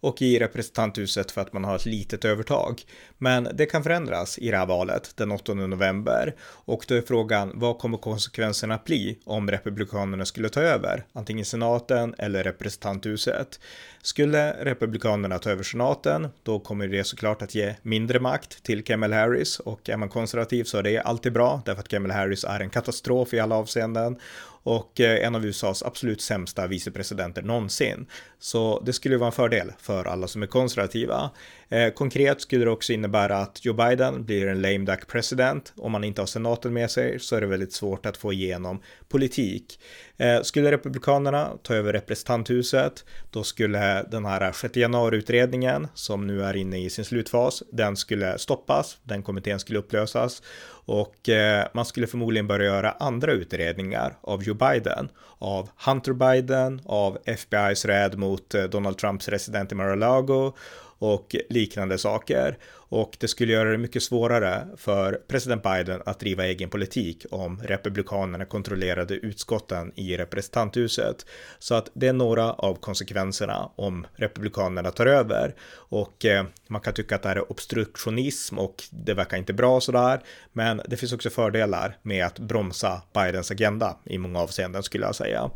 och 0.00 0.22
i 0.22 0.38
representanthuset 0.38 1.30
för 1.30 1.40
att 1.40 1.52
man 1.52 1.64
har 1.64 1.76
ett 1.76 1.86
litet 1.86 2.24
övertag. 2.24 2.82
Men 3.18 3.48
det 3.54 3.66
kan 3.66 3.82
förändras 3.82 4.38
i 4.38 4.50
det 4.50 4.56
här 4.56 4.66
valet 4.66 5.12
den 5.16 5.32
8 5.32 5.54
november 5.54 6.34
och 6.42 6.84
då 6.88 6.94
är 6.94 7.02
frågan 7.02 7.52
vad 7.54 7.78
kommer 7.78 7.98
konsekvenserna 7.98 8.80
bli 8.84 9.18
om 9.24 9.50
republikanerna 9.50 10.24
skulle 10.24 10.48
ta 10.48 10.60
över 10.60 11.04
antingen 11.12 11.44
senaten 11.44 12.14
eller 12.18 12.44
representanthuset. 12.44 13.60
Skulle 14.02 14.64
republikanerna 14.64 15.38
ta 15.38 15.50
över 15.50 15.62
senaten, 15.62 16.28
då 16.42 16.58
kommer 16.58 16.88
det 16.88 17.04
såklart 17.04 17.42
att 17.42 17.54
ge 17.54 17.74
mindre 17.82 18.20
makt 18.20 18.62
till 18.62 18.84
Kamala 18.84 19.16
Harris 19.16 19.60
och 19.60 19.88
är 19.88 19.96
man 19.96 20.08
konservativ 20.08 20.64
så 20.64 20.78
är 20.78 20.82
det 20.82 20.98
alltid 20.98 21.32
bra 21.32 21.62
därför 21.64 21.80
att 21.80 21.88
Kamala 21.88 22.14
Harris 22.14 22.44
är 22.44 22.60
en 22.60 22.70
katastrof 22.70 23.34
i 23.34 23.40
alla 23.40 23.54
avseenden 23.54 24.18
och 24.62 25.00
eh, 25.00 25.26
en 25.26 25.34
av 25.34 25.46
USAs 25.46 25.82
absolut 25.82 26.20
sämsta 26.20 26.66
vicepresidenter 26.66 27.42
någonsin. 27.42 28.06
Så 28.38 28.80
det 28.80 28.92
skulle 28.92 29.16
vara 29.16 29.26
en 29.26 29.32
fördel 29.32 29.72
för 29.78 30.04
alla 30.04 30.28
som 30.28 30.42
är 30.42 30.46
konservativa. 30.46 31.30
Eh, 31.70 31.92
konkret 31.92 32.40
skulle 32.40 32.64
det 32.64 32.70
också 32.70 32.92
innebära 32.92 33.36
att 33.36 33.64
Joe 33.64 33.74
Biden 33.74 34.24
blir 34.24 34.46
en 34.46 34.62
lame 34.62 34.78
duck 34.78 35.06
president. 35.06 35.72
Om 35.76 35.92
man 35.92 36.04
inte 36.04 36.22
har 36.22 36.26
senaten 36.26 36.72
med 36.72 36.90
sig 36.90 37.18
så 37.18 37.36
är 37.36 37.40
det 37.40 37.46
väldigt 37.46 37.72
svårt 37.72 38.06
att 38.06 38.16
få 38.16 38.32
igenom 38.32 38.82
politik. 39.08 39.80
Eh, 40.16 40.42
skulle 40.42 40.70
republikanerna 40.70 41.50
ta 41.62 41.74
över 41.74 41.92
representanthuset, 41.92 43.04
då 43.30 43.42
skulle 43.42 44.02
den 44.02 44.24
här 44.24 44.52
6 44.52 44.76
januari-utredningen 44.76 45.88
som 45.94 46.26
nu 46.26 46.42
är 46.42 46.56
inne 46.56 46.84
i 46.84 46.90
sin 46.90 47.04
slutfas, 47.04 47.62
den 47.72 47.96
skulle 47.96 48.38
stoppas, 48.38 48.98
den 49.02 49.22
kommittén 49.22 49.60
skulle 49.60 49.78
upplösas 49.78 50.42
och 50.84 51.28
eh, 51.28 51.66
man 51.74 51.84
skulle 51.84 52.06
förmodligen 52.06 52.46
börja 52.46 52.66
göra 52.66 52.90
andra 52.90 53.32
utredningar 53.32 54.18
av 54.20 54.42
Joe 54.42 54.54
Biden, 54.54 55.08
av 55.38 55.68
Hunter 55.86 56.12
Biden, 56.12 56.80
av 56.86 57.18
FBI's 57.24 57.86
räd 57.86 58.18
mot 58.18 58.54
eh, 58.54 58.64
Donald 58.64 58.98
Trumps 58.98 59.28
resident 59.28 59.72
i 59.72 59.74
Mar-a-Lago 59.74 60.52
och 61.00 61.36
liknande 61.48 61.98
saker. 61.98 62.58
Och 62.90 63.16
det 63.20 63.28
skulle 63.28 63.52
göra 63.52 63.70
det 63.70 63.78
mycket 63.78 64.02
svårare 64.02 64.66
för 64.76 65.20
president 65.28 65.62
Biden 65.62 66.02
att 66.06 66.20
driva 66.20 66.46
egen 66.46 66.70
politik 66.70 67.26
om 67.30 67.60
republikanerna 67.64 68.44
kontrollerade 68.44 69.14
utskotten 69.14 69.92
i 69.96 70.16
representanthuset. 70.16 71.26
Så 71.58 71.74
att 71.74 71.90
det 71.94 72.08
är 72.08 72.12
några 72.12 72.52
av 72.52 72.74
konsekvenserna 72.74 73.70
om 73.76 74.06
republikanerna 74.14 74.90
tar 74.90 75.06
över. 75.06 75.54
Och 75.72 76.24
eh, 76.24 76.44
man 76.66 76.80
kan 76.80 76.94
tycka 76.94 77.14
att 77.14 77.22
det 77.22 77.28
här 77.28 77.36
är 77.36 77.52
obstruktionism 77.52 78.58
och 78.58 78.84
det 78.90 79.14
verkar 79.14 79.36
inte 79.36 79.52
bra 79.52 79.80
sådär. 79.80 80.20
Men 80.52 80.82
det 80.88 80.96
finns 80.96 81.12
också 81.12 81.30
fördelar 81.30 81.96
med 82.02 82.26
att 82.26 82.38
bromsa 82.38 83.02
Bidens 83.14 83.50
agenda 83.50 83.96
i 84.04 84.18
många 84.18 84.38
avseenden 84.38 84.82
skulle 84.82 85.06
jag 85.06 85.14
säga. 85.14 85.50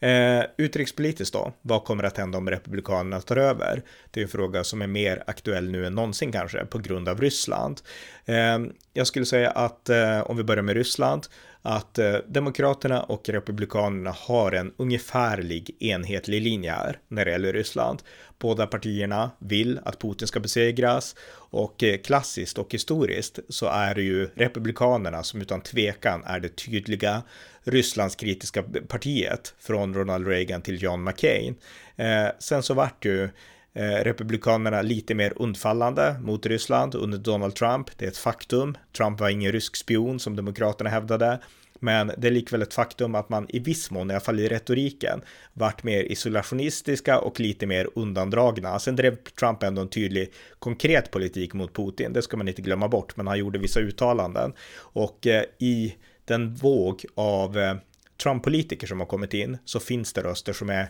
Eh, 0.00 0.44
utrikespolitiskt 0.56 1.32
då, 1.32 1.52
vad 1.62 1.84
kommer 1.84 2.04
att 2.04 2.16
hända 2.16 2.38
om 2.38 2.50
republikanerna 2.50 3.20
tar 3.20 3.36
över? 3.36 3.82
Det 4.10 4.20
är 4.20 4.24
en 4.24 4.28
fråga 4.28 4.64
som 4.64 4.82
är 4.82 4.86
mer 4.86 5.22
aktuell 5.26 5.70
nu 5.70 5.86
än 5.86 5.94
någonsin 5.94 6.32
kanske 6.32 6.64
på 6.76 6.82
grund 6.82 7.08
av 7.08 7.20
Ryssland. 7.20 7.80
Ehm, 8.26 8.72
jag 8.92 9.06
skulle 9.06 9.26
säga 9.26 9.50
att 9.50 9.88
eh, 9.88 10.20
om 10.20 10.36
vi 10.36 10.44
börjar 10.44 10.62
med 10.62 10.76
Ryssland, 10.76 11.26
att 11.62 11.98
eh, 11.98 12.14
Demokraterna 12.28 13.02
och 13.02 13.28
Republikanerna 13.28 14.14
har 14.18 14.52
en 14.52 14.72
ungefärlig 14.76 15.76
enhetlig 15.78 16.42
linje 16.42 16.70
här 16.70 16.98
när 17.08 17.24
det 17.24 17.30
gäller 17.30 17.52
Ryssland. 17.52 18.02
Båda 18.38 18.66
partierna 18.66 19.30
vill 19.38 19.80
att 19.84 19.98
Putin 19.98 20.28
ska 20.28 20.40
besegras 20.40 21.16
och 21.34 21.82
eh, 21.82 21.98
klassiskt 21.98 22.58
och 22.58 22.72
historiskt 22.72 23.38
så 23.48 23.66
är 23.66 23.94
det 23.94 24.02
ju 24.02 24.28
Republikanerna 24.34 25.22
som 25.22 25.40
utan 25.40 25.60
tvekan 25.60 26.24
är 26.24 26.40
det 26.40 26.56
tydliga 26.56 27.22
Rysslandskritiska 27.64 28.64
partiet 28.88 29.54
från 29.58 29.94
Ronald 29.94 30.26
Reagan 30.28 30.62
till 30.62 30.82
John 30.82 31.04
McCain. 31.04 31.54
Eh, 31.96 32.26
sen 32.38 32.62
så 32.62 32.74
vart 32.74 33.04
ju 33.04 33.28
Eh, 33.76 34.04
republikanerna 34.04 34.82
lite 34.82 35.14
mer 35.14 35.32
undfallande 35.36 36.16
mot 36.20 36.46
Ryssland 36.46 36.94
under 36.94 37.18
Donald 37.18 37.54
Trump. 37.54 37.90
Det 37.98 38.04
är 38.04 38.08
ett 38.08 38.16
faktum. 38.16 38.76
Trump 38.96 39.20
var 39.20 39.28
ingen 39.28 39.52
rysk 39.52 39.76
spion 39.76 40.20
som 40.20 40.36
demokraterna 40.36 40.90
hävdade. 40.90 41.40
Men 41.80 42.12
det 42.18 42.26
är 42.26 42.30
likväl 42.30 42.62
ett 42.62 42.74
faktum 42.74 43.14
att 43.14 43.28
man 43.28 43.46
i 43.48 43.58
viss 43.58 43.90
mån, 43.90 44.10
i 44.10 44.14
alla 44.14 44.20
fall 44.20 44.40
i 44.40 44.48
retoriken, 44.48 45.20
vart 45.52 45.82
mer 45.82 46.02
isolationistiska 46.02 47.18
och 47.18 47.40
lite 47.40 47.66
mer 47.66 47.88
undandragna. 47.94 48.78
Sen 48.78 48.96
drev 48.96 49.16
Trump 49.16 49.62
ändå 49.62 49.82
en 49.82 49.88
tydlig 49.88 50.32
konkret 50.58 51.10
politik 51.10 51.54
mot 51.54 51.74
Putin, 51.74 52.12
det 52.12 52.22
ska 52.22 52.36
man 52.36 52.48
inte 52.48 52.62
glömma 52.62 52.88
bort, 52.88 53.16
men 53.16 53.26
han 53.26 53.38
gjorde 53.38 53.58
vissa 53.58 53.80
uttalanden. 53.80 54.52
Och 54.78 55.26
eh, 55.26 55.44
i 55.58 55.96
den 56.24 56.54
våg 56.54 57.04
av 57.14 57.58
eh, 57.58 57.74
Trump-politiker 58.22 58.86
som 58.86 59.00
har 59.00 59.06
kommit 59.06 59.34
in 59.34 59.58
så 59.64 59.80
finns 59.80 60.12
det 60.12 60.22
röster 60.22 60.52
som 60.52 60.70
är 60.70 60.88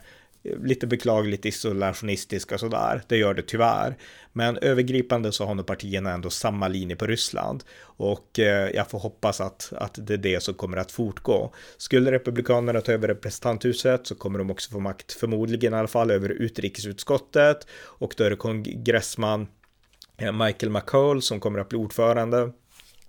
lite 0.64 0.86
beklagligt 0.86 1.46
isolationistiska 1.46 2.54
och 2.54 2.60
sådär. 2.60 3.02
Det 3.08 3.16
gör 3.16 3.34
det 3.34 3.42
tyvärr. 3.42 3.96
Men 4.32 4.58
övergripande 4.58 5.32
så 5.32 5.46
har 5.46 5.54
nog 5.54 5.66
partierna 5.66 6.12
ändå 6.12 6.30
samma 6.30 6.68
linje 6.68 6.96
på 6.96 7.06
Ryssland 7.06 7.64
och 7.80 8.38
eh, 8.38 8.70
jag 8.74 8.90
får 8.90 8.98
hoppas 8.98 9.40
att, 9.40 9.72
att 9.76 9.98
det 10.06 10.14
är 10.14 10.18
det 10.18 10.42
som 10.42 10.54
kommer 10.54 10.76
att 10.76 10.92
fortgå. 10.92 11.54
Skulle 11.76 12.12
Republikanerna 12.12 12.80
ta 12.80 12.92
över 12.92 13.08
representanthuset 13.08 14.06
så 14.06 14.14
kommer 14.14 14.38
de 14.38 14.50
också 14.50 14.70
få 14.70 14.80
makt, 14.80 15.12
förmodligen 15.12 15.74
i 15.74 15.76
alla 15.76 15.88
fall, 15.88 16.10
över 16.10 16.28
utrikesutskottet 16.28 17.66
och 17.82 18.14
då 18.16 18.24
är 18.24 18.30
det 18.30 18.36
kongressman 18.36 19.46
eh, 20.18 20.32
Michael 20.32 20.72
McCall 20.72 21.22
som 21.22 21.40
kommer 21.40 21.58
att 21.58 21.68
bli 21.68 21.78
ordförande 21.78 22.52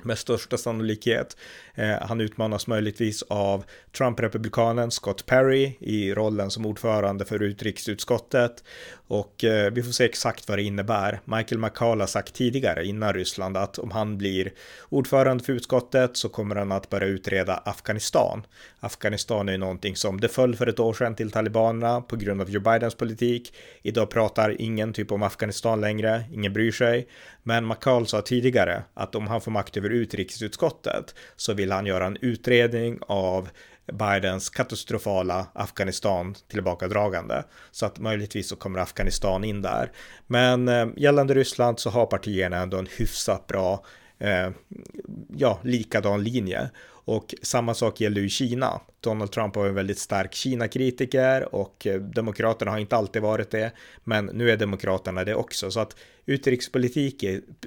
med 0.03 0.17
största 0.17 0.57
sannolikhet. 0.57 1.37
Eh, 1.77 1.95
han 2.01 2.21
utmanas 2.21 2.67
möjligtvis 2.67 3.23
av 3.23 3.63
Trump-republikanen 3.97 4.91
Scott 4.91 5.25
Perry 5.25 5.77
i 5.79 6.13
rollen 6.13 6.51
som 6.51 6.65
ordförande 6.65 7.25
för 7.25 7.43
utrikesutskottet 7.43 8.63
och 9.07 9.43
eh, 9.43 9.71
vi 9.71 9.83
får 9.83 9.91
se 9.91 10.05
exakt 10.05 10.47
vad 10.47 10.57
det 10.57 10.63
innebär. 10.63 11.19
Michael 11.25 11.61
McCall 11.61 11.99
har 11.99 12.07
sagt 12.07 12.33
tidigare 12.33 12.85
innan 12.85 13.13
Ryssland 13.13 13.57
att 13.57 13.79
om 13.79 13.91
han 13.91 14.17
blir 14.17 14.51
ordförande 14.89 15.43
för 15.43 15.53
utskottet 15.53 16.17
så 16.17 16.29
kommer 16.29 16.55
han 16.55 16.71
att 16.71 16.89
börja 16.89 17.07
utreda 17.07 17.61
Afghanistan. 17.65 18.45
Afghanistan 18.79 19.47
är 19.47 19.51
ju 19.51 19.57
någonting 19.57 19.95
som 19.95 20.21
det 20.21 20.27
föll 20.27 20.55
för 20.55 20.67
ett 20.67 20.79
år 20.79 20.93
sedan 20.93 21.15
till 21.15 21.31
talibanerna 21.31 22.01
på 22.01 22.15
grund 22.15 22.41
av 22.41 22.49
Joe 22.49 22.61
Bidens 22.61 22.95
politik. 22.95 23.53
Idag 23.81 24.09
pratar 24.09 24.61
ingen 24.61 24.93
typ 24.93 25.11
om 25.11 25.23
Afghanistan 25.23 25.81
längre, 25.81 26.23
ingen 26.33 26.53
bryr 26.53 26.71
sig. 26.71 27.07
Men 27.43 27.67
McCall 27.67 28.07
sa 28.07 28.21
tidigare 28.21 28.83
att 28.93 29.15
om 29.15 29.27
han 29.27 29.41
får 29.41 29.51
makt 29.51 29.77
över 29.77 29.89
utrikesutskottet 29.89 31.15
så 31.35 31.53
vill 31.53 31.66
han 31.71 31.85
göra 31.85 32.05
en 32.05 32.17
utredning 32.21 32.99
av 33.07 33.49
Bidens 33.93 34.49
katastrofala 34.49 35.47
Afghanistan 35.53 36.35
tillbakadragande. 36.47 37.43
Så 37.71 37.85
att 37.85 37.99
möjligtvis 37.99 38.49
så 38.49 38.55
kommer 38.55 38.79
Afghanistan 38.79 39.43
in 39.43 39.61
där. 39.61 39.91
Men 40.27 40.67
eh, 40.67 40.87
gällande 40.97 41.33
Ryssland 41.33 41.79
så 41.79 41.89
har 41.89 42.05
partierna 42.05 42.57
ändå 42.57 42.77
en 42.77 42.87
hyfsat 42.97 43.47
bra, 43.47 43.85
eh, 44.19 44.49
ja, 45.37 45.59
likadan 45.63 46.23
linje. 46.23 46.69
Och 47.07 47.35
samma 47.41 47.73
sak 47.73 48.01
gäller 48.01 48.21
ju 48.21 48.29
Kina. 48.29 48.81
Donald 48.99 49.31
Trump 49.31 49.55
var 49.55 49.67
en 49.67 49.75
väldigt 49.75 49.99
stark 49.99 50.33
Kina-kritiker 50.33 51.55
och 51.55 51.87
eh, 51.87 52.01
Demokraterna 52.01 52.71
har 52.71 52.77
inte 52.77 52.95
alltid 52.95 53.21
varit 53.21 53.51
det. 53.51 53.71
Men 54.03 54.25
nu 54.25 54.51
är 54.51 54.57
Demokraterna 54.57 55.23
det 55.23 55.35
också. 55.35 55.71
Så 55.71 55.79
att 55.79 55.95
utrikespolitik, 56.25 57.23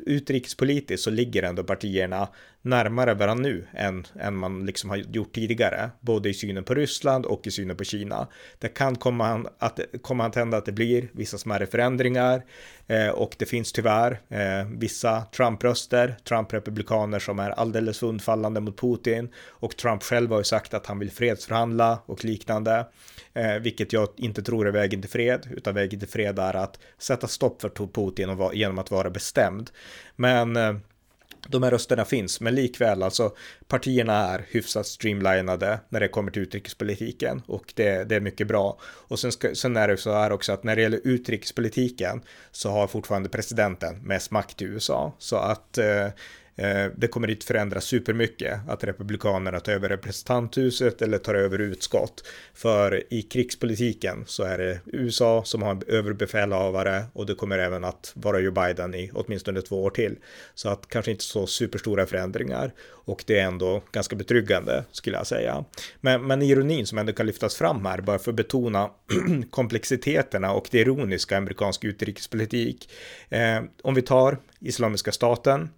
utrikespolitiskt 0.06 1.04
så 1.04 1.10
ligger 1.10 1.42
ändå 1.42 1.64
partierna 1.64 2.28
närmare 2.62 3.14
varandra 3.14 3.48
nu 3.48 3.66
än, 3.72 4.06
än 4.20 4.36
man 4.36 4.66
liksom 4.66 4.90
har 4.90 4.96
gjort 4.96 5.34
tidigare, 5.34 5.90
både 6.00 6.28
i 6.28 6.34
synen 6.34 6.64
på 6.64 6.74
Ryssland 6.74 7.26
och 7.26 7.46
i 7.46 7.50
synen 7.50 7.76
på 7.76 7.84
Kina. 7.84 8.28
Det 8.58 8.68
kan 8.68 8.96
komma 8.96 9.46
att, 9.58 9.80
komma 10.02 10.26
att 10.26 10.34
hända 10.34 10.56
att 10.56 10.64
det 10.64 10.72
blir 10.72 11.08
vissa 11.12 11.38
smärre 11.38 11.66
förändringar 11.66 12.42
eh, 12.86 13.08
och 13.08 13.34
det 13.38 13.46
finns 13.46 13.72
tyvärr 13.72 14.20
eh, 14.28 14.68
vissa 14.78 15.22
Trump-röster, 15.36 16.16
Trump-republikaner 16.28 17.18
som 17.18 17.38
är 17.38 17.50
alldeles 17.50 17.98
för 17.98 18.06
undfallande 18.06 18.60
mot 18.60 18.80
Putin 18.80 19.29
och 19.36 19.76
Trump 19.76 20.02
själv 20.02 20.30
har 20.30 20.38
ju 20.38 20.44
sagt 20.44 20.74
att 20.74 20.86
han 20.86 20.98
vill 20.98 21.10
fredsförhandla 21.10 22.02
och 22.06 22.24
liknande, 22.24 22.86
eh, 23.34 23.54
vilket 23.54 23.92
jag 23.92 24.08
inte 24.16 24.42
tror 24.42 24.68
är 24.68 24.72
vägen 24.72 25.00
till 25.00 25.10
fred, 25.10 25.48
utan 25.50 25.74
vägen 25.74 26.00
till 26.00 26.08
fred 26.08 26.38
är 26.38 26.56
att 26.56 26.78
sätta 26.98 27.28
stopp 27.28 27.60
för 27.60 27.68
Putin 27.68 28.30
och 28.30 28.54
genom 28.54 28.78
att 28.78 28.90
vara 28.90 29.10
bestämd. 29.10 29.70
Men 30.16 30.56
eh, 30.56 30.74
de 31.48 31.62
här 31.62 31.70
rösterna 31.70 32.04
finns, 32.04 32.40
men 32.40 32.54
likväl 32.54 33.02
alltså 33.02 33.32
partierna 33.68 34.12
är 34.12 34.46
hyfsat 34.48 34.86
streamlinade 34.86 35.80
när 35.88 36.00
det 36.00 36.08
kommer 36.08 36.30
till 36.30 36.42
utrikespolitiken 36.42 37.42
och 37.46 37.72
det, 37.76 38.08
det 38.08 38.16
är 38.16 38.20
mycket 38.20 38.46
bra. 38.46 38.78
Och 38.82 39.18
sen, 39.18 39.32
ska, 39.32 39.54
sen 39.54 39.76
är 39.76 39.88
det 39.88 39.96
så 39.96 40.12
här 40.12 40.32
också 40.32 40.52
att 40.52 40.64
när 40.64 40.76
det 40.76 40.82
gäller 40.82 41.00
utrikespolitiken 41.04 42.22
så 42.50 42.70
har 42.70 42.86
fortfarande 42.86 43.28
presidenten 43.28 44.02
mest 44.02 44.30
makt 44.30 44.62
i 44.62 44.64
USA 44.64 45.12
så 45.18 45.36
att 45.36 45.78
Eh, 45.78 46.10
Eh, 46.56 46.86
det 46.96 47.08
kommer 47.08 47.30
inte 47.30 47.46
förändra 47.46 47.80
supermycket 47.80 48.60
att 48.68 48.84
republikanerna 48.84 49.60
tar 49.60 49.72
över 49.72 49.88
representanthuset 49.88 51.02
eller 51.02 51.18
tar 51.18 51.34
över 51.34 51.58
utskott. 51.58 52.24
För 52.54 53.14
i 53.14 53.22
krigspolitiken 53.22 54.24
så 54.26 54.42
är 54.42 54.58
det 54.58 54.80
USA 54.86 55.44
som 55.44 55.62
har 55.62 55.70
en 55.70 55.82
överbefälhavare 55.86 57.04
och 57.12 57.26
det 57.26 57.34
kommer 57.34 57.58
även 57.58 57.84
att 57.84 58.12
vara 58.14 58.40
Joe 58.40 58.52
Biden 58.52 58.94
i 58.94 59.10
åtminstone 59.14 59.62
två 59.62 59.84
år 59.84 59.90
till. 59.90 60.16
Så 60.54 60.68
att 60.68 60.88
kanske 60.88 61.10
inte 61.10 61.24
så 61.24 61.46
superstora 61.46 62.06
förändringar 62.06 62.72
och 62.80 63.24
det 63.26 63.38
är 63.38 63.44
ändå 63.44 63.82
ganska 63.92 64.16
betryggande 64.16 64.84
skulle 64.92 65.16
jag 65.16 65.26
säga. 65.26 65.64
Men, 66.00 66.26
men 66.26 66.42
ironin 66.42 66.86
som 66.86 66.98
ändå 66.98 67.12
kan 67.12 67.26
lyftas 67.26 67.54
fram 67.54 67.86
här 67.86 68.00
bara 68.00 68.18
för 68.18 68.30
att 68.30 68.36
betona 68.36 68.90
komplexiteterna 69.50 70.52
och 70.52 70.68
det 70.70 70.78
ironiska 70.78 71.34
i 71.34 71.38
amerikansk 71.38 71.84
utrikespolitik. 71.84 72.90
Eh, 73.28 73.62
om 73.82 73.94
vi 73.94 74.02
tar 74.02 74.38
Islamiska 74.60 75.12
staten 75.12 75.68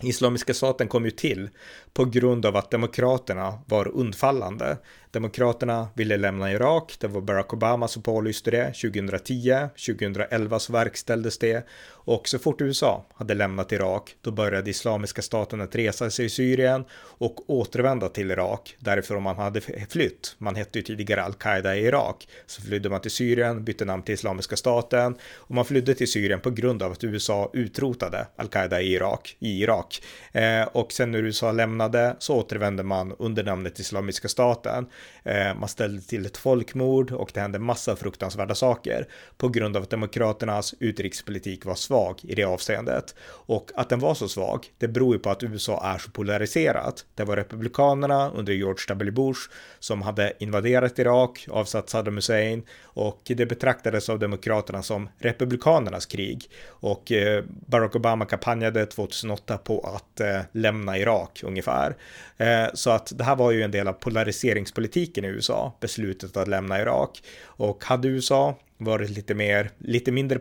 Islamiska 0.00 0.54
staten 0.54 0.88
kom 0.88 1.04
ju 1.04 1.10
till 1.10 1.50
på 1.92 2.04
grund 2.04 2.46
av 2.46 2.56
att 2.56 2.70
demokraterna 2.70 3.58
var 3.66 3.88
undfallande. 3.88 4.78
Demokraterna 5.12 5.88
ville 5.94 6.16
lämna 6.16 6.52
Irak, 6.52 6.96
det 7.00 7.08
var 7.08 7.20
Barack 7.20 7.52
Obama 7.52 7.88
som 7.88 8.02
pålyste 8.02 8.50
det 8.50 8.64
2010, 8.66 9.68
2011 9.86 10.58
så 10.58 10.72
verkställdes 10.72 11.38
det 11.38 11.66
och 12.04 12.28
så 12.28 12.38
fort 12.38 12.60
USA 12.60 13.04
hade 13.14 13.34
lämnat 13.34 13.72
Irak 13.72 14.16
då 14.20 14.30
började 14.30 14.70
Islamiska 14.70 15.22
staten 15.22 15.60
att 15.60 15.74
resa 15.74 16.10
sig 16.10 16.26
i 16.26 16.28
Syrien 16.28 16.84
och 16.94 17.50
återvända 17.50 18.08
till 18.08 18.30
Irak 18.30 18.76
därifrån 18.78 19.22
man 19.22 19.36
hade 19.36 19.60
flytt. 19.88 20.34
Man 20.38 20.54
hette 20.54 20.78
ju 20.78 20.82
tidigare 20.82 21.22
Al-Qaida 21.22 21.76
i 21.76 21.84
Irak. 21.84 22.28
Så 22.46 22.62
flydde 22.62 22.90
man 22.90 23.00
till 23.00 23.10
Syrien, 23.10 23.64
bytte 23.64 23.84
namn 23.84 24.02
till 24.02 24.14
Islamiska 24.14 24.56
staten 24.56 25.16
och 25.34 25.54
man 25.54 25.64
flydde 25.64 25.94
till 25.94 26.12
Syrien 26.12 26.40
på 26.40 26.50
grund 26.50 26.82
av 26.82 26.92
att 26.92 27.04
USA 27.04 27.50
utrotade 27.52 28.26
Al-Qaida 28.36 28.80
i 28.80 28.92
Irak. 28.92 29.36
I 29.38 29.62
Irak. 29.62 30.02
Eh, 30.32 30.62
och 30.62 30.92
sen 30.92 31.10
när 31.10 31.18
USA 31.18 31.52
lämnade 31.52 32.16
så 32.18 32.36
återvände 32.36 32.82
man 32.82 33.14
under 33.18 33.44
namnet 33.44 33.78
Islamiska 33.78 34.28
staten. 34.28 34.86
Eh, 35.22 35.54
man 35.54 35.68
ställde 35.68 36.02
till 36.02 36.26
ett 36.26 36.36
folkmord 36.36 37.12
och 37.12 37.30
det 37.34 37.40
hände 37.40 37.58
massa 37.58 37.96
fruktansvärda 37.96 38.54
saker 38.54 39.08
på 39.36 39.48
grund 39.48 39.76
av 39.76 39.82
att 39.82 39.90
demokraternas 39.90 40.74
utrikespolitik 40.78 41.64
var 41.64 41.74
svag 41.74 42.20
i 42.22 42.34
det 42.34 42.44
avseendet. 42.44 43.14
Och 43.28 43.70
att 43.74 43.88
den 43.88 43.98
var 43.98 44.14
så 44.14 44.28
svag, 44.28 44.66
det 44.78 44.88
beror 44.88 45.14
ju 45.14 45.18
på 45.18 45.30
att 45.30 45.42
USA 45.42 45.82
är 45.94 45.98
så 45.98 46.10
polariserat. 46.10 47.04
Det 47.14 47.24
var 47.24 47.36
republikanerna 47.36 48.30
under 48.30 48.52
George 48.52 48.84
W. 48.88 49.10
Bush 49.10 49.40
som 49.78 50.02
hade 50.02 50.32
invaderat 50.38 50.98
Irak, 50.98 51.46
avsatt 51.50 51.90
Saddam 51.90 52.16
Hussein 52.16 52.62
och 52.82 53.20
det 53.24 53.46
betraktades 53.46 54.08
av 54.08 54.18
demokraterna 54.18 54.82
som 54.82 55.08
republikanernas 55.18 56.06
krig. 56.06 56.50
Och 56.68 57.12
eh, 57.12 57.44
Barack 57.66 57.96
Obama 57.96 58.24
kampanjade 58.24 58.86
2008 58.86 59.58
på 59.58 59.80
att 59.80 60.20
eh, 60.20 60.40
lämna 60.52 60.98
Irak 60.98 61.40
ungefär. 61.44 61.96
Eh, 62.36 62.66
så 62.74 62.90
att 62.90 63.12
det 63.18 63.24
här 63.24 63.36
var 63.36 63.50
ju 63.50 63.62
en 63.62 63.70
del 63.70 63.88
av 63.88 63.92
polariseringspolitiken 63.92 64.91
i 64.96 65.28
USA, 65.28 65.72
beslutet 65.80 66.36
att 66.36 66.48
lämna 66.48 66.80
Irak. 66.80 67.22
Och 67.44 67.84
hade 67.84 68.08
USA 68.08 68.58
varit 68.78 69.10
lite 69.10 69.34
mer, 69.34 69.70
lite 69.78 70.12
mindre 70.12 70.38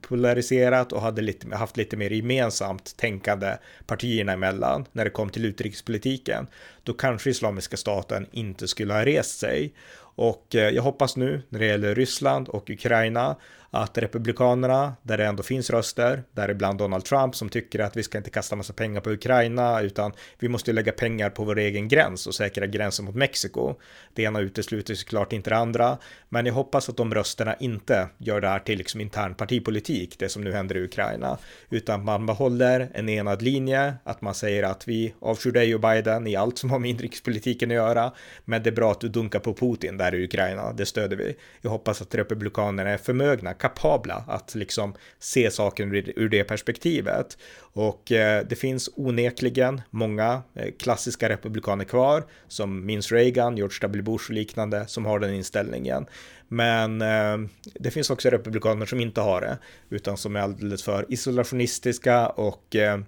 polariserat 0.00 0.92
och 0.92 1.02
hade 1.02 1.22
lite, 1.22 1.56
haft 1.56 1.76
lite 1.76 1.96
mer 1.96 2.10
gemensamt 2.10 2.96
tänkande 2.96 3.56
partierna 3.86 4.32
emellan 4.32 4.86
när 4.92 5.04
det 5.04 5.10
kom 5.10 5.30
till 5.30 5.44
utrikespolitiken, 5.44 6.46
då 6.82 6.92
kanske 6.92 7.30
Islamiska 7.30 7.76
staten 7.76 8.26
inte 8.32 8.68
skulle 8.68 8.92
ha 8.92 9.04
rest 9.04 9.38
sig. 9.38 9.74
Och 10.16 10.54
eh, 10.54 10.68
jag 10.68 10.82
hoppas 10.82 11.16
nu 11.16 11.42
när 11.48 11.58
det 11.58 11.66
gäller 11.66 11.94
Ryssland 11.94 12.48
och 12.48 12.70
Ukraina 12.70 13.36
att 13.74 13.98
Republikanerna, 13.98 14.96
där 15.02 15.18
det 15.18 15.26
ändå 15.26 15.42
finns 15.42 15.70
röster, 15.70 16.22
däribland 16.32 16.78
Donald 16.78 17.04
Trump 17.04 17.34
som 17.34 17.48
tycker 17.48 17.78
att 17.78 17.96
vi 17.96 18.02
ska 18.02 18.18
inte 18.18 18.30
kasta 18.30 18.56
massa 18.56 18.72
pengar 18.72 19.00
på 19.00 19.10
Ukraina 19.10 19.80
utan 19.80 20.12
vi 20.38 20.48
måste 20.48 20.72
lägga 20.72 20.92
pengar 20.92 21.30
på 21.30 21.44
vår 21.44 21.58
egen 21.58 21.88
gräns 21.88 22.26
och 22.26 22.34
säkra 22.34 22.66
gränsen 22.66 23.04
mot 23.04 23.14
Mexiko. 23.14 23.74
Det 24.12 24.22
ena 24.22 24.40
utesluter 24.40 24.94
såklart 24.94 25.32
inte 25.32 25.50
det 25.50 25.56
andra, 25.56 25.98
men 26.28 26.46
jag 26.46 26.54
hoppas 26.54 26.88
att 26.88 26.96
de 26.96 27.14
rösterna 27.14 27.54
inte 27.54 28.08
gör 28.18 28.40
det 28.40 28.48
här 28.48 28.58
till 28.58 28.78
liksom 28.78 29.00
intern 29.00 29.34
partipolitik, 29.34 30.18
det 30.18 30.28
som 30.28 30.44
nu 30.44 30.52
händer 30.52 30.76
i 30.76 30.84
Ukraina, 30.84 31.38
utan 31.70 32.04
man 32.04 32.26
behåller 32.26 32.90
en 32.94 33.08
enad 33.08 33.42
linje, 33.42 33.94
att 34.04 34.20
man 34.20 34.34
säger 34.34 34.62
att 34.62 34.88
vi 34.88 35.14
avskyr 35.20 35.52
dig 35.52 35.74
och 35.74 35.80
Biden 35.80 36.26
i 36.26 36.36
allt 36.36 36.58
som 36.58 36.70
har 36.70 36.78
med 36.78 36.90
inrikespolitiken 36.90 37.70
att 37.70 37.74
göra, 37.74 38.12
men 38.44 38.62
det 38.62 38.70
är 38.70 38.74
bra 38.74 38.92
att 38.92 39.00
du 39.00 39.08
dunkar 39.08 39.38
på 39.38 39.54
Putin 39.54 39.96
där 39.96 40.14
i 40.14 40.24
Ukraina, 40.24 40.72
det 40.72 40.86
stöder 40.86 41.16
vi. 41.16 41.36
Jag 41.60 41.70
hoppas 41.70 42.02
att 42.02 42.14
republikanerna 42.14 42.90
är 42.90 42.98
förmögna, 42.98 43.54
kapabla 43.64 44.24
att 44.28 44.54
liksom 44.54 44.94
se 45.18 45.50
saken 45.50 45.94
ur 45.94 46.28
det 46.28 46.44
perspektivet. 46.44 47.38
Och 47.58 48.12
eh, 48.12 48.46
det 48.46 48.56
finns 48.56 48.90
onekligen 48.96 49.80
många 49.90 50.42
eh, 50.54 50.72
klassiska 50.78 51.28
republikaner 51.28 51.84
kvar 51.84 52.24
som 52.48 52.86
minns 52.86 53.12
Reagan, 53.12 53.56
George 53.56 53.78
W. 53.80 54.02
Bush 54.02 54.30
och 54.30 54.34
liknande 54.34 54.86
som 54.86 55.04
har 55.04 55.18
den 55.18 55.34
inställningen. 55.34 56.06
Men 56.48 57.02
eh, 57.02 57.36
det 57.74 57.90
finns 57.90 58.10
också 58.10 58.30
republikaner 58.30 58.86
som 58.86 59.00
inte 59.00 59.20
har 59.20 59.40
det 59.40 59.58
utan 59.90 60.16
som 60.16 60.36
är 60.36 60.40
alldeles 60.40 60.82
för 60.82 61.06
isolationistiska 61.08 62.28
och 62.28 62.76
eh, 62.76 62.98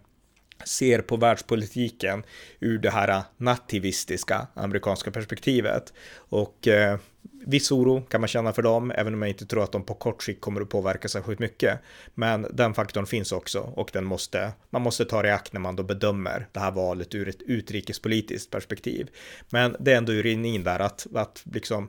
ser 0.65 1.01
på 1.01 1.17
världspolitiken 1.17 2.23
ur 2.61 2.79
det 2.79 2.91
här 2.91 3.23
nativistiska 3.37 4.47
amerikanska 4.55 5.11
perspektivet. 5.11 5.93
Och 6.17 6.69
eh, 6.69 6.99
viss 7.47 7.73
oro 7.73 8.03
kan 8.03 8.21
man 8.21 8.29
känna 8.29 8.53
för 8.53 8.63
dem, 8.63 8.93
även 8.95 9.15
om 9.15 9.23
jag 9.23 9.29
inte 9.29 9.47
tror 9.47 9.63
att 9.63 9.73
de 9.73 9.83
på 9.85 9.95
kort 9.95 10.23
sikt 10.23 10.41
kommer 10.41 10.61
att 10.61 10.69
påverka 10.69 11.09
särskilt 11.09 11.39
mycket. 11.39 11.79
Men 12.15 12.47
den 12.51 12.75
faktorn 12.75 13.07
finns 13.07 13.33
också 13.33 13.61
och 13.61 13.91
den 13.93 14.05
måste, 14.05 14.53
man 14.71 14.83
måste 14.83 15.05
ta 15.05 15.23
det 15.23 15.29
i 15.29 15.33
akt 15.33 15.53
när 15.53 15.61
man 15.61 15.77
då 15.77 15.83
bedömer 15.83 16.49
det 16.53 16.61
här 16.61 16.71
valet 16.71 17.15
ur 17.15 17.29
ett 17.29 17.43
utrikespolitiskt 17.43 18.51
perspektiv. 18.51 19.09
Men 19.51 19.77
det 19.81 19.93
är 19.93 19.97
ändå 19.97 20.13
urinin 20.13 20.65
där 20.65 20.79
att, 20.79 21.07
att 21.15 21.43
liksom 21.53 21.89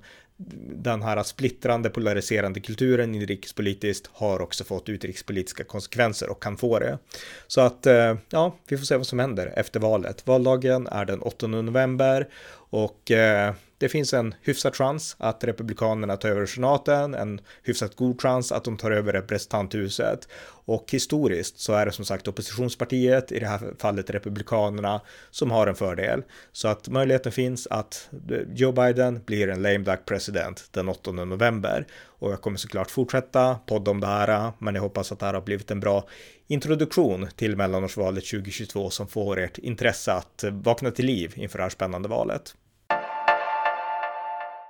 den 0.75 1.01
här 1.01 1.23
splittrande, 1.23 1.89
polariserande 1.89 2.59
kulturen 2.59 3.15
inrikespolitiskt 3.15 4.09
har 4.13 4.41
också 4.41 4.63
fått 4.63 4.89
utrikespolitiska 4.89 5.63
konsekvenser 5.63 6.29
och 6.29 6.43
kan 6.43 6.57
få 6.57 6.79
det. 6.79 6.99
Så 7.47 7.61
att, 7.61 7.85
eh, 7.85 8.15
ja, 8.29 8.55
vi 8.67 8.77
får 8.77 8.85
se 8.85 8.97
vad 8.97 9.07
som 9.07 9.19
händer 9.19 9.53
efter 9.55 9.79
valet. 9.79 10.27
Valdagen 10.27 10.87
är 10.87 11.05
den 11.05 11.21
8 11.21 11.47
november 11.47 12.27
och 12.69 13.11
eh, 13.11 13.53
det 13.79 13.89
finns 13.89 14.13
en 14.13 14.35
hyfsad 14.41 14.75
chans 14.75 15.15
att 15.19 15.43
Republikanerna 15.43 16.17
tar 16.17 16.29
över 16.29 16.45
senaten, 16.45 17.13
en 17.13 17.41
hyfsat 17.63 17.95
god 17.95 18.21
chans 18.21 18.51
att 18.51 18.63
de 18.63 18.77
tar 18.77 18.91
över 18.91 19.13
representanthuset. 19.13 20.27
Och 20.65 20.85
historiskt 20.91 21.59
så 21.59 21.73
är 21.73 21.85
det 21.85 21.91
som 21.91 22.05
sagt 22.05 22.27
oppositionspartiet, 22.27 23.31
i 23.31 23.39
det 23.39 23.47
här 23.47 23.59
fallet 23.79 24.09
Republikanerna, 24.09 25.01
som 25.31 25.51
har 25.51 25.67
en 25.67 25.75
fördel. 25.75 26.23
Så 26.51 26.67
att 26.67 26.87
möjligheten 26.87 27.31
finns 27.31 27.67
att 27.67 28.09
Joe 28.53 28.71
Biden 28.71 29.23
blir 29.25 29.49
en 29.49 29.61
lame 29.61 29.77
duck 29.77 30.05
president 30.05 30.69
den 30.71 30.89
8 30.89 31.11
november. 31.11 31.87
Och 32.19 32.31
jag 32.31 32.41
kommer 32.41 32.57
såklart 32.57 32.91
fortsätta 32.91 33.55
podda 33.55 33.91
om 33.91 33.99
det 33.99 34.07
här, 34.07 34.51
men 34.59 34.75
jag 34.75 34.81
hoppas 34.81 35.11
att 35.11 35.19
det 35.19 35.25
här 35.25 35.33
har 35.33 35.41
blivit 35.41 35.71
en 35.71 35.79
bra 35.79 36.07
introduktion 36.47 37.27
till 37.35 37.55
mellanårsvalet 37.55 38.25
2022 38.25 38.89
som 38.89 39.07
får 39.07 39.39
ert 39.39 39.57
intresse 39.57 40.13
att 40.13 40.43
vakna 40.51 40.91
till 40.91 41.05
liv 41.05 41.33
inför 41.35 41.57
det 41.57 41.63
här 41.63 41.69
spännande 41.69 42.09
valet. 42.09 42.55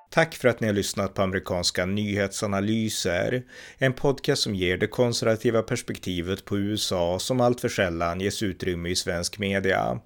Tack 0.10 0.36
för 0.36 0.48
att 0.48 0.60
ni 0.60 0.68
har 0.68 0.74
lyssnat 0.74 1.14
på 1.14 1.22
amerikanska 1.22 1.86
nyhetsanalyser, 1.86 3.44
en 3.78 3.94
podcast 3.94 4.42
som 4.42 4.56
ger 4.56 4.78
det 4.78 4.88
konservativa 4.88 5.62
perspektivet 5.62 6.46
på 6.46 6.58
USA 6.58 7.20
som 7.20 7.42
alltför 7.42 7.70
sällan 7.70 8.22
ges 8.22 8.44
utrymme 8.44 8.90
i 8.90 8.96
svensk 8.96 9.40
media. 9.40 10.00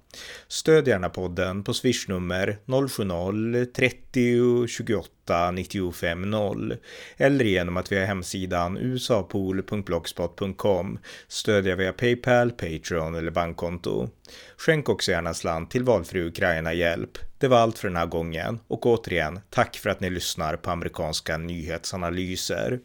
Stöd 0.48 0.88
gärna 0.88 1.08
podden 1.08 1.64
på 1.64 1.74
swishnummer 1.74 2.58
070-30 2.66 4.66
28 4.66 5.10
95 5.52 6.30
0 6.30 6.76
eller 7.16 7.44
genom 7.44 7.76
att 7.76 7.92
via 7.92 8.06
hemsidan 8.06 8.78
usapool.blogspot.com 8.78 10.98
stödja 11.28 11.76
via 11.76 11.92
Paypal, 11.92 12.50
Patreon 12.50 13.14
eller 13.14 13.30
bankkonto. 13.30 14.08
Skänk 14.56 14.88
också 14.88 15.10
gärna 15.10 15.34
slant 15.34 15.70
till 15.70 15.84
valfri 15.84 16.22
Ukraina-hjälp. 16.22 17.18
Det 17.38 17.48
var 17.48 17.58
allt 17.58 17.78
för 17.78 17.88
den 17.88 17.96
här 17.96 18.06
gången 18.06 18.60
och 18.68 18.86
återigen 18.86 19.40
tack 19.50 19.76
för 19.76 19.90
att 19.90 20.00
ni 20.00 20.10
lyssnar 20.10 20.56
på 20.56 20.70
amerikanska 20.70 21.36
nyhetsanalyser. 21.36 22.80